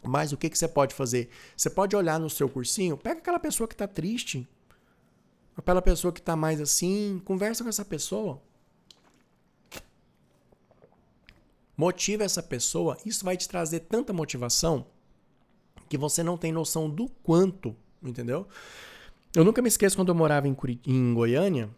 Mas 0.03 0.33
o 0.33 0.37
que, 0.37 0.49
que 0.49 0.57
você 0.57 0.67
pode 0.67 0.93
fazer? 0.93 1.29
Você 1.55 1.69
pode 1.69 1.95
olhar 1.95 2.19
no 2.19 2.29
seu 2.29 2.49
cursinho, 2.49 2.97
pega 2.97 3.19
aquela 3.19 3.39
pessoa 3.39 3.67
que 3.67 3.73
está 3.73 3.87
triste, 3.87 4.47
aquela 5.55 5.81
pessoa 5.81 6.11
que 6.11 6.19
está 6.19 6.35
mais 6.35 6.59
assim, 6.59 7.21
conversa 7.23 7.63
com 7.63 7.69
essa 7.69 7.85
pessoa. 7.85 8.41
Motiva 11.75 12.23
essa 12.23 12.43
pessoa, 12.43 12.97
isso 13.05 13.25
vai 13.25 13.35
te 13.35 13.47
trazer 13.47 13.81
tanta 13.81 14.13
motivação 14.13 14.85
que 15.89 15.97
você 15.97 16.21
não 16.21 16.37
tem 16.37 16.51
noção 16.51 16.89
do 16.89 17.07
quanto, 17.23 17.75
entendeu? 18.01 18.47
Eu 19.35 19.43
nunca 19.43 19.61
me 19.61 19.67
esqueço 19.67 19.95
quando 19.95 20.09
eu 20.09 20.15
morava 20.15 20.47
em, 20.47 20.53
Curit 20.53 20.81
em 20.89 21.13
Goiânia. 21.13 21.69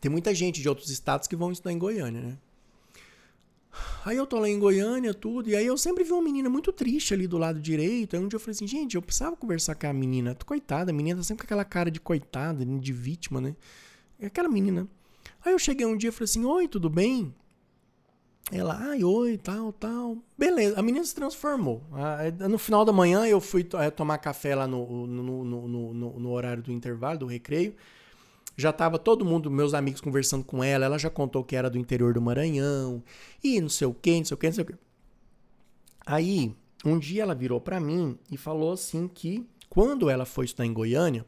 Tem 0.00 0.10
muita 0.10 0.34
gente 0.34 0.60
de 0.60 0.68
outros 0.68 0.90
estados 0.90 1.26
que 1.26 1.36
vão 1.36 1.50
estudar 1.50 1.72
em 1.72 1.78
Goiânia, 1.78 2.20
né? 2.20 2.38
Aí 4.04 4.16
eu 4.16 4.26
tô 4.26 4.38
lá 4.38 4.48
em 4.48 4.58
Goiânia, 4.58 5.14
tudo, 5.14 5.48
e 5.48 5.56
aí 5.56 5.66
eu 5.66 5.76
sempre 5.76 6.04
vi 6.04 6.12
uma 6.12 6.22
menina 6.22 6.48
muito 6.48 6.72
triste 6.72 7.14
ali 7.14 7.26
do 7.26 7.38
lado 7.38 7.60
direito. 7.60 8.16
Aí 8.16 8.22
um 8.22 8.28
dia 8.28 8.36
eu 8.36 8.40
falei 8.40 8.54
assim, 8.54 8.66
gente, 8.66 8.96
eu 8.96 9.02
precisava 9.02 9.36
conversar 9.36 9.74
com 9.74 9.86
a 9.86 9.92
menina. 9.92 10.36
Coitada, 10.46 10.90
a 10.90 10.94
menina 10.94 11.18
tá 11.18 11.22
sempre 11.22 11.42
com 11.42 11.46
aquela 11.46 11.64
cara 11.64 11.90
de 11.90 12.00
coitada, 12.00 12.64
de 12.64 12.92
vítima, 12.92 13.40
né? 13.40 13.56
É 14.18 14.26
aquela 14.26 14.48
menina. 14.48 14.88
Aí 15.44 15.52
eu 15.52 15.58
cheguei 15.58 15.86
um 15.86 15.96
dia 15.96 16.08
e 16.08 16.12
falei 16.12 16.24
assim, 16.24 16.44
oi, 16.44 16.68
tudo 16.68 16.88
bem? 16.88 17.34
Ela, 18.52 18.78
ai, 18.90 19.02
oi, 19.02 19.38
tal, 19.38 19.72
tal. 19.72 20.18
Beleza, 20.36 20.78
a 20.78 20.82
menina 20.82 21.04
se 21.04 21.14
transformou. 21.14 21.82
No 22.48 22.58
final 22.58 22.84
da 22.84 22.92
manhã 22.92 23.26
eu 23.26 23.40
fui 23.40 23.66
eh, 23.74 23.90
tomar 23.90 24.18
café 24.18 24.54
lá 24.54 24.66
no, 24.66 25.06
no, 25.06 25.44
no, 25.44 26.20
no 26.20 26.30
horário 26.30 26.62
do 26.62 26.70
intervalo, 26.70 27.20
do 27.20 27.26
recreio. 27.26 27.74
Já 28.56 28.70
estava 28.70 28.98
todo 28.98 29.24
mundo, 29.24 29.50
meus 29.50 29.74
amigos, 29.74 30.00
conversando 30.00 30.44
com 30.44 30.62
ela. 30.62 30.84
Ela 30.84 30.98
já 30.98 31.10
contou 31.10 31.42
que 31.42 31.56
era 31.56 31.68
do 31.68 31.78
interior 31.78 32.14
do 32.14 32.20
Maranhão. 32.20 33.02
E 33.42 33.60
não 33.60 33.68
sei 33.68 33.86
o 33.86 33.94
que, 33.94 34.18
não 34.18 34.24
sei 34.24 34.34
o 34.34 34.38
que, 34.38 34.46
não 34.46 34.54
sei 34.54 34.64
o 34.64 34.66
que. 34.66 34.74
Aí, 36.06 36.54
um 36.84 36.98
dia 36.98 37.22
ela 37.22 37.34
virou 37.34 37.60
para 37.60 37.80
mim 37.80 38.18
e 38.30 38.36
falou 38.36 38.72
assim 38.72 39.08
que 39.08 39.46
quando 39.68 40.08
ela 40.08 40.24
foi 40.24 40.44
estudar 40.44 40.66
em 40.66 40.72
Goiânia, 40.72 41.26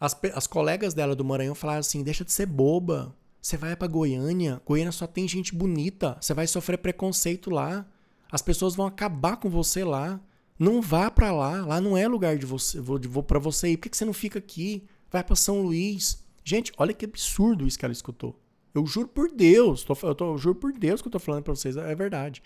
as, 0.00 0.16
as 0.34 0.46
colegas 0.46 0.92
dela 0.92 1.14
do 1.14 1.24
Maranhão 1.24 1.54
falaram 1.54 1.80
assim: 1.80 2.02
deixa 2.02 2.24
de 2.24 2.32
ser 2.32 2.46
boba. 2.46 3.14
Você 3.40 3.58
vai 3.58 3.76
para 3.76 3.86
Goiânia, 3.86 4.60
Goiânia 4.64 4.90
só 4.90 5.06
tem 5.06 5.28
gente 5.28 5.54
bonita, 5.54 6.16
você 6.18 6.32
vai 6.32 6.46
sofrer 6.46 6.78
preconceito 6.78 7.50
lá. 7.50 7.86
As 8.32 8.40
pessoas 8.40 8.74
vão 8.74 8.86
acabar 8.86 9.36
com 9.36 9.50
você 9.50 9.84
lá. 9.84 10.18
Não 10.58 10.80
vá 10.80 11.10
para 11.10 11.30
lá, 11.30 11.64
lá 11.64 11.80
não 11.80 11.96
é 11.96 12.08
lugar 12.08 12.38
de 12.38 12.46
você, 12.46 12.80
vou, 12.80 12.98
vou 13.06 13.22
para 13.22 13.38
você 13.38 13.68
ir. 13.68 13.76
Por 13.76 13.82
que, 13.82 13.90
que 13.90 13.96
você 13.98 14.04
não 14.04 14.14
fica 14.14 14.38
aqui? 14.38 14.84
Vai 15.10 15.22
para 15.22 15.36
São 15.36 15.60
Luís. 15.60 16.23
Gente, 16.44 16.72
olha 16.76 16.92
que 16.92 17.04
absurdo 17.04 17.66
isso 17.66 17.78
que 17.78 17.84
ela 17.84 17.92
escutou. 17.92 18.38
Eu 18.74 18.86
juro 18.86 19.08
por 19.08 19.30
Deus, 19.30 19.82
tô, 19.82 19.96
eu, 20.02 20.14
tô, 20.14 20.32
eu 20.32 20.38
juro 20.38 20.54
por 20.56 20.72
Deus 20.72 21.00
que 21.00 21.08
eu 21.08 21.12
tô 21.12 21.18
falando 21.18 21.42
para 21.42 21.54
vocês, 21.54 21.76
é 21.76 21.94
verdade. 21.94 22.42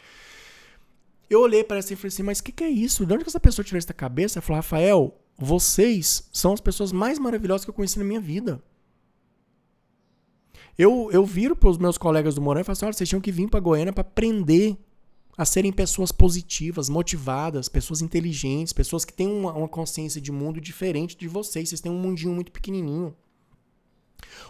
Eu 1.29 1.41
olhei 1.41 1.65
para 1.65 1.79
essa 1.79 1.93
e 1.93 1.97
falei 1.97 2.09
assim, 2.09 2.23
mas 2.23 2.39
o 2.39 2.45
que, 2.45 2.53
que 2.53 2.65
é 2.65 2.71
isso? 2.71 3.05
De 3.05 3.13
onde 3.13 3.25
que 3.25 3.31
essa 3.31 3.41
pessoa 3.41 3.65
tirou 3.65 3.79
essa 3.79 3.93
cabeça? 3.93 4.39
Ela 4.39 4.43
falou, 4.47 4.57
Rafael, 4.57 5.21
vocês 5.37 6.29
são 6.33 6.53
as 6.53 6.61
pessoas 6.61 6.93
mais 6.93 7.19
maravilhosas 7.19 7.65
que 7.65 7.71
eu 7.71 7.75
conheci 7.75 7.99
na 7.99 8.05
minha 8.05 8.21
vida. 8.21 8.63
Eu, 10.77 11.11
eu 11.13 11.25
viro 11.25 11.57
para 11.57 11.69
os 11.69 11.77
meus 11.77 11.99
colegas 11.99 12.37
do 12.37 12.41
Morão 12.41 12.61
e 12.61 12.65
falo 12.65 12.73
assim: 12.73 12.85
olha, 12.85 12.93
vocês 12.93 13.09
tinham 13.09 13.21
que 13.21 13.33
vir 13.33 13.49
para 13.49 13.59
Goiânia 13.59 13.93
para 13.93 14.03
aprender 14.03 14.79
a 15.37 15.45
serem 15.45 15.73
pessoas 15.73 16.13
positivas, 16.13 16.89
motivadas, 16.89 17.69
pessoas 17.69 18.01
inteligentes, 18.01 18.73
pessoas 18.73 19.05
que 19.05 19.13
têm 19.13 19.29
uma, 19.29 19.53
uma 19.53 19.69
consciência 19.69 20.21
de 20.21 20.31
mundo 20.31 20.61
diferente 20.61 21.17
de 21.17 21.29
vocês. 21.29 21.69
Vocês 21.69 21.81
têm 21.81 21.91
um 21.91 21.99
mundinho 21.99 22.33
muito 22.33 22.53
pequenininho. 22.53 23.15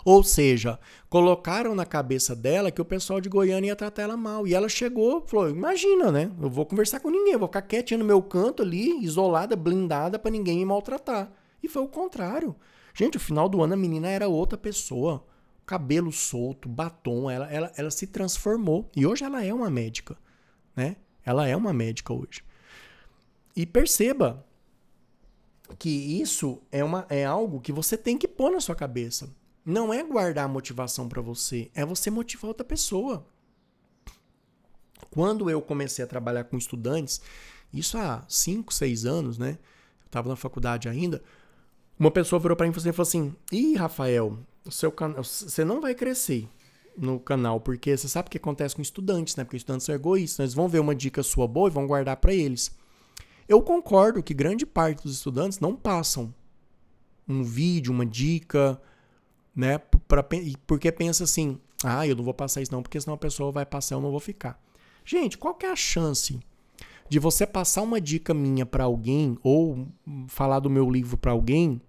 Ou 0.05 0.23
seja, 0.23 0.79
colocaram 1.09 1.75
na 1.75 1.85
cabeça 1.85 2.35
dela 2.35 2.71
que 2.71 2.81
o 2.81 2.85
pessoal 2.85 3.21
de 3.21 3.29
Goiânia 3.29 3.69
ia 3.69 3.77
tratar 3.77 4.03
ela 4.03 4.17
mal. 4.17 4.47
E 4.47 4.55
ela 4.55 4.69
chegou 4.69 5.25
falou: 5.27 5.49
Imagina, 5.49 6.11
né? 6.11 6.31
Eu 6.41 6.49
vou 6.49 6.67
conversar 6.67 7.01
com 7.01 7.11
ninguém, 7.11 7.37
vou 7.37 7.49
ficar 7.49 7.63
quietinha 7.63 7.99
no 7.99 8.05
meu 8.05 8.23
canto 8.23 8.63
ali, 8.63 9.05
isolada, 9.05 9.57
blindada, 9.57 10.19
para 10.19 10.31
ninguém 10.31 10.59
me 10.59 10.65
maltratar. 10.65 11.31
E 11.63 11.69
foi 11.69 11.83
o 11.83 11.89
contrário. 11.89 12.55
Gente, 12.95 13.17
o 13.17 13.21
final 13.21 13.49
do 13.49 13.63
ano 13.63 13.75
a 13.75 13.77
menina 13.77 14.09
era 14.09 14.29
outra 14.29 14.59
pessoa 14.59 15.25
cabelo 15.69 16.11
solto, 16.11 16.67
batom, 16.67 17.31
ela, 17.31 17.47
ela, 17.53 17.71
ela 17.77 17.91
se 17.91 18.07
transformou. 18.07 18.91
E 18.97 19.07
hoje 19.07 19.23
ela 19.23 19.45
é 19.45 19.53
uma 19.53 19.69
médica, 19.69 20.17
né? 20.75 20.97
Ela 21.23 21.47
é 21.47 21.55
uma 21.55 21.75
médica 21.75 22.15
hoje. 22.15 22.43
E 23.55 23.67
perceba 23.67 24.47
que 25.79 25.91
isso 25.91 26.63
é, 26.73 26.83
uma, 26.83 27.05
é 27.11 27.27
algo 27.27 27.61
que 27.61 27.71
você 27.71 27.99
tem 27.99 28.17
que 28.17 28.27
pôr 28.27 28.51
na 28.51 28.61
sua 28.61 28.75
cabeça. 28.75 29.29
Não 29.69 29.93
é 29.93 30.03
guardar 30.03 30.47
a 30.47 30.49
motivação 30.49 31.11
para 31.11 31.21
você, 31.21 31.71
é 31.75 31.85
você 31.85 32.09
motivar 32.11 32.49
outra 32.49 32.65
pessoa. 32.65 33.27
Quando 35.11 35.51
eu 35.51 35.61
comecei 35.61 36.03
a 36.03 36.09
trabalhar 36.09 36.45
com 36.45 36.57
estudantes, 36.57 37.21
isso 37.71 37.99
há 37.99 38.25
5, 38.27 38.73
6 38.73 39.05
anos, 39.05 39.37
né? 39.37 39.59
Eu 40.01 40.07
estava 40.07 40.31
na 40.31 40.37
faculdade 40.37 40.89
ainda. 40.89 41.23
Uma 41.99 42.11
pessoa 42.11 42.41
virou 42.41 42.57
para 42.57 42.67
mim 42.67 42.73
e 42.75 42.81
falou 42.81 43.03
assim: 43.03 43.37
Ih, 43.53 43.75
Rafael, 43.75 44.39
o 44.65 44.71
seu 44.73 44.91
canal, 44.91 45.23
você 45.23 45.63
não 45.67 45.83
vai 45.83 45.95
crescer 45.95 46.49
no 46.97 47.21
canal, 47.21 47.61
porque 47.61 47.95
você 47.95 48.09
sabe 48.09 48.29
o 48.29 48.31
que 48.31 48.39
acontece 48.39 48.75
com 48.75 48.81
estudantes, 48.81 49.37
né? 49.37 49.45
Porque 49.45 49.59
estudantes 49.59 49.85
são 49.85 49.95
egoístas, 49.95 50.39
eles 50.45 50.55
vão 50.55 50.67
ver 50.67 50.79
uma 50.79 50.95
dica 50.95 51.23
sua 51.23 51.47
boa 51.47 51.69
e 51.69 51.73
vão 51.73 51.87
guardar 51.87 52.17
para 52.17 52.33
eles. 52.33 52.75
Eu 53.47 53.61
concordo 53.61 54.23
que 54.23 54.33
grande 54.33 54.65
parte 54.65 55.03
dos 55.03 55.13
estudantes 55.13 55.61
não 55.61 55.77
passam 55.77 56.35
um 57.29 57.45
vídeo, 57.45 57.93
uma 57.93 58.07
dica, 58.07 58.81
né? 59.59 59.79
Pra, 60.07 60.25
porque 60.65 60.93
pensa 60.93 61.25
assim: 61.25 61.59
ah, 61.83 62.07
eu 62.07 62.15
não 62.15 62.23
vou 62.23 62.33
passar 62.33 62.63
isso 62.63 62.71
não, 62.71 62.81
porque 62.81 63.01
senão 63.01 63.15
a 63.15 63.19
pessoa 63.19 63.51
vai 63.51 63.67
passar, 63.67 63.97
eu 63.97 64.01
não 64.01 64.13
vou 64.13 64.21
ficar. 64.21 64.63
Gente, 65.05 65.37
qual 65.37 65.53
que 65.53 65.67
é 65.67 65.73
a 65.73 65.77
chance 65.77 66.39
de 67.09 67.19
você 67.19 67.45
passar 67.45 67.83
uma 67.83 68.01
dica 68.01 68.33
minha 68.33 68.65
para 68.65 68.85
alguém 68.85 69.37
ou 69.43 69.89
falar 70.29 70.61
do 70.61 70.71
meu 70.71 70.89
livro 70.89 71.17
para 71.17 71.33
alguém 71.33 71.81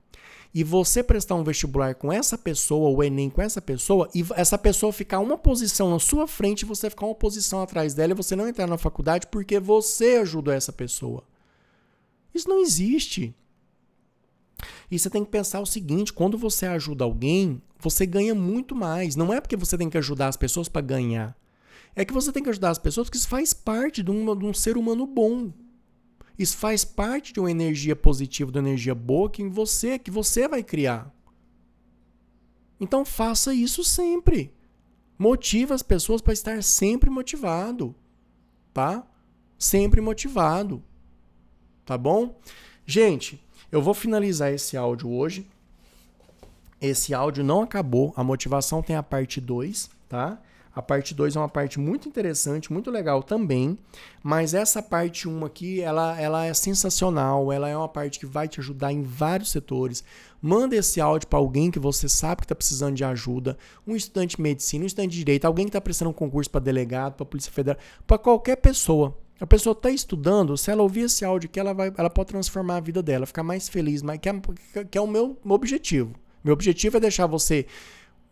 e 0.51 0.63
você 0.63 1.03
prestar 1.03 1.35
um 1.35 1.43
vestibular 1.43 1.93
com 1.93 2.11
essa 2.11 2.35
pessoa, 2.35 2.89
o 2.89 3.03
Enem 3.03 3.29
com 3.29 3.39
essa 3.39 3.61
pessoa, 3.61 4.09
e 4.15 4.25
essa 4.35 4.57
pessoa 4.57 4.91
ficar 4.91 5.19
uma 5.19 5.37
posição 5.37 5.91
na 5.91 5.99
sua 5.99 6.25
frente 6.27 6.63
e 6.63 6.65
você 6.65 6.89
ficar 6.89 7.05
uma 7.05 7.13
posição 7.13 7.61
atrás 7.61 7.93
dela 7.93 8.13
e 8.13 8.15
você 8.15 8.35
não 8.35 8.47
entrar 8.47 8.65
na 8.65 8.79
faculdade 8.79 9.27
porque 9.27 9.59
você 9.59 10.15
ajudou 10.15 10.51
essa 10.51 10.73
pessoa. 10.73 11.23
Isso 12.33 12.49
não 12.49 12.61
existe. 12.61 13.35
E 14.91 14.97
você 14.97 15.09
tem 15.09 15.23
que 15.23 15.31
pensar 15.31 15.59
o 15.59 15.65
seguinte: 15.65 16.13
quando 16.13 16.37
você 16.37 16.65
ajuda 16.65 17.03
alguém, 17.03 17.61
você 17.77 18.05
ganha 18.05 18.33
muito 18.33 18.75
mais. 18.75 19.15
Não 19.15 19.33
é 19.33 19.39
porque 19.39 19.55
você 19.55 19.77
tem 19.77 19.89
que 19.89 19.97
ajudar 19.97 20.27
as 20.27 20.37
pessoas 20.37 20.67
para 20.67 20.81
ganhar. 20.81 21.37
É 21.95 22.05
que 22.05 22.13
você 22.13 22.31
tem 22.31 22.43
que 22.43 22.49
ajudar 22.49 22.69
as 22.69 22.79
pessoas 22.79 23.07
porque 23.07 23.17
isso 23.17 23.27
faz 23.27 23.53
parte 23.53 24.01
de 24.01 24.11
um, 24.11 24.35
de 24.37 24.45
um 24.45 24.53
ser 24.53 24.77
humano 24.77 25.05
bom. 25.05 25.51
Isso 26.37 26.55
faz 26.55 26.85
parte 26.85 27.33
de 27.33 27.39
uma 27.39 27.51
energia 27.51 27.95
positiva, 27.95 28.51
de 28.51 28.59
uma 28.59 28.69
energia 28.69 28.95
boa 28.95 29.29
que 29.29 29.41
em 29.41 29.49
você, 29.49 29.99
que 29.99 30.09
você 30.09 30.47
vai 30.47 30.63
criar. 30.63 31.13
Então 32.79 33.03
faça 33.03 33.53
isso 33.53 33.83
sempre. 33.83 34.53
Motive 35.17 35.73
as 35.73 35.83
pessoas 35.83 36.21
para 36.21 36.31
estar 36.31 36.63
sempre 36.63 37.09
motivado, 37.09 37.93
tá? 38.73 39.05
Sempre 39.57 39.99
motivado. 39.99 40.81
Tá 41.85 41.97
bom? 41.97 42.39
Gente, 42.85 43.43
eu 43.71 43.81
vou 43.81 43.93
finalizar 43.93 44.51
esse 44.51 44.75
áudio 44.75 45.11
hoje. 45.11 45.47
Esse 46.81 47.13
áudio 47.13 47.43
não 47.43 47.61
acabou, 47.61 48.13
a 48.15 48.23
motivação 48.23 48.81
tem 48.81 48.95
a 48.95 49.03
parte 49.03 49.41
2, 49.41 49.89
tá? 50.07 50.39
A 50.73 50.81
parte 50.81 51.13
2 51.13 51.35
é 51.35 51.39
uma 51.39 51.49
parte 51.49 51.77
muito 51.77 52.07
interessante, 52.07 52.71
muito 52.71 52.89
legal 52.89 53.21
também, 53.21 53.77
mas 54.23 54.53
essa 54.53 54.81
parte 54.81 55.27
1 55.27 55.31
um 55.31 55.43
aqui, 55.43 55.81
ela, 55.81 56.17
ela 56.17 56.45
é 56.45 56.53
sensacional, 56.53 57.51
ela 57.51 57.67
é 57.67 57.75
uma 57.75 57.89
parte 57.89 58.17
que 58.17 58.25
vai 58.25 58.47
te 58.47 58.61
ajudar 58.61 58.93
em 58.93 59.01
vários 59.01 59.51
setores. 59.51 60.05
Manda 60.41 60.75
esse 60.75 61.01
áudio 61.01 61.27
para 61.27 61.39
alguém 61.39 61.69
que 61.69 61.79
você 61.79 62.07
sabe 62.07 62.41
que 62.41 62.45
está 62.45 62.55
precisando 62.55 62.95
de 62.95 63.03
ajuda, 63.03 63.57
um 63.85 63.93
estudante 63.93 64.37
de 64.37 64.41
medicina, 64.41 64.85
um 64.85 64.87
estudante 64.87 65.11
de 65.11 65.17
direito, 65.17 65.43
alguém 65.43 65.65
que 65.65 65.69
está 65.69 65.81
prestando 65.81 66.11
um 66.11 66.13
concurso 66.13 66.49
para 66.49 66.61
delegado, 66.61 67.15
para 67.15 67.25
Polícia 67.25 67.51
Federal, 67.51 67.81
para 68.07 68.17
qualquer 68.17 68.55
pessoa. 68.55 69.17
A 69.39 69.47
pessoa 69.47 69.71
está 69.71 69.89
estudando, 69.89 70.57
se 70.57 70.69
ela 70.69 70.83
ouvir 70.83 71.01
esse 71.01 71.23
áudio 71.23 71.49
aqui, 71.49 71.59
ela, 71.59 71.73
vai, 71.73 71.93
ela 71.97 72.09
pode 72.09 72.27
transformar 72.27 72.77
a 72.77 72.81
vida 72.81 73.01
dela, 73.01 73.25
ficar 73.25 73.43
mais 73.43 73.69
feliz, 73.69 74.01
mais, 74.01 74.19
que, 74.19 74.27
é, 74.27 74.83
que 74.83 74.97
é 74.97 75.01
o 75.01 75.07
meu 75.07 75.37
objetivo. 75.45 76.13
Meu 76.43 76.53
objetivo 76.53 76.97
é 76.97 76.99
deixar 76.99 77.25
você 77.25 77.65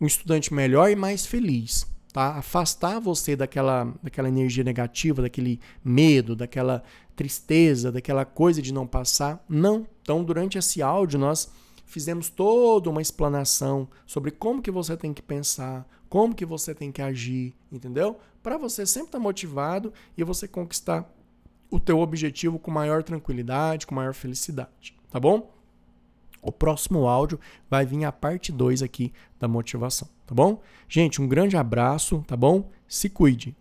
um 0.02 0.06
estudante 0.06 0.54
melhor 0.54 0.92
e 0.92 0.96
mais 0.96 1.26
feliz, 1.26 1.88
tá? 2.12 2.36
Afastar 2.36 3.00
você 3.00 3.36
daquela, 3.36 3.94
daquela 4.04 4.28
energia 4.28 4.64
negativa, 4.64 5.22
daquele 5.22 5.62
medo, 5.84 6.36
daquela 6.36 6.84
tristeza, 7.16 7.92
daquela 7.92 8.26
coisa 8.26 8.62
de 8.62 8.74
não 8.74 8.86
passar. 8.86 9.44
Não. 9.48 9.88
Então, 10.02 10.24
durante 10.24 10.58
esse 10.58 10.82
áudio, 10.82 11.18
nós 11.18 11.50
fizemos 11.86 12.30
toda 12.30 12.90
uma 12.90 13.02
explanação 13.02 13.88
sobre 14.06 14.30
como 14.30 14.62
que 14.62 14.70
você 14.70 14.98
tem 14.98 15.14
que 15.14 15.22
pensar, 15.22 15.88
como 16.10 16.36
que 16.36 16.46
você 16.46 16.74
tem 16.74 16.92
que 16.92 17.02
agir, 17.02 17.54
entendeu? 17.72 18.20
Para 18.42 18.58
você 18.58 18.86
sempre 18.86 19.10
estar 19.10 19.18
tá 19.18 19.24
motivado 19.24 19.94
e 20.18 20.24
você 20.24 20.48
conquistar 20.48 21.12
o 21.70 21.80
teu 21.80 22.00
objetivo 22.00 22.58
com 22.58 22.72
maior 22.72 23.04
tranquilidade, 23.04 23.86
com 23.86 23.94
maior 23.94 24.14
felicidade, 24.14 24.96
tá 25.12 25.20
bom? 25.20 25.52
O 26.42 26.52
próximo 26.52 27.08
áudio 27.08 27.40
vai 27.70 27.86
vir 27.86 28.06
a 28.06 28.12
parte 28.12 28.52
2 28.52 28.82
aqui 28.82 29.12
da 29.40 29.48
motivação, 29.48 30.08
tá 30.26 30.34
bom? 30.34 30.62
Gente, 30.88 31.22
um 31.22 31.28
grande 31.28 31.58
abraço, 31.58 32.24
tá 32.26 32.38
bom? 32.38 32.70
Se 32.88 33.10
cuide. 33.10 33.56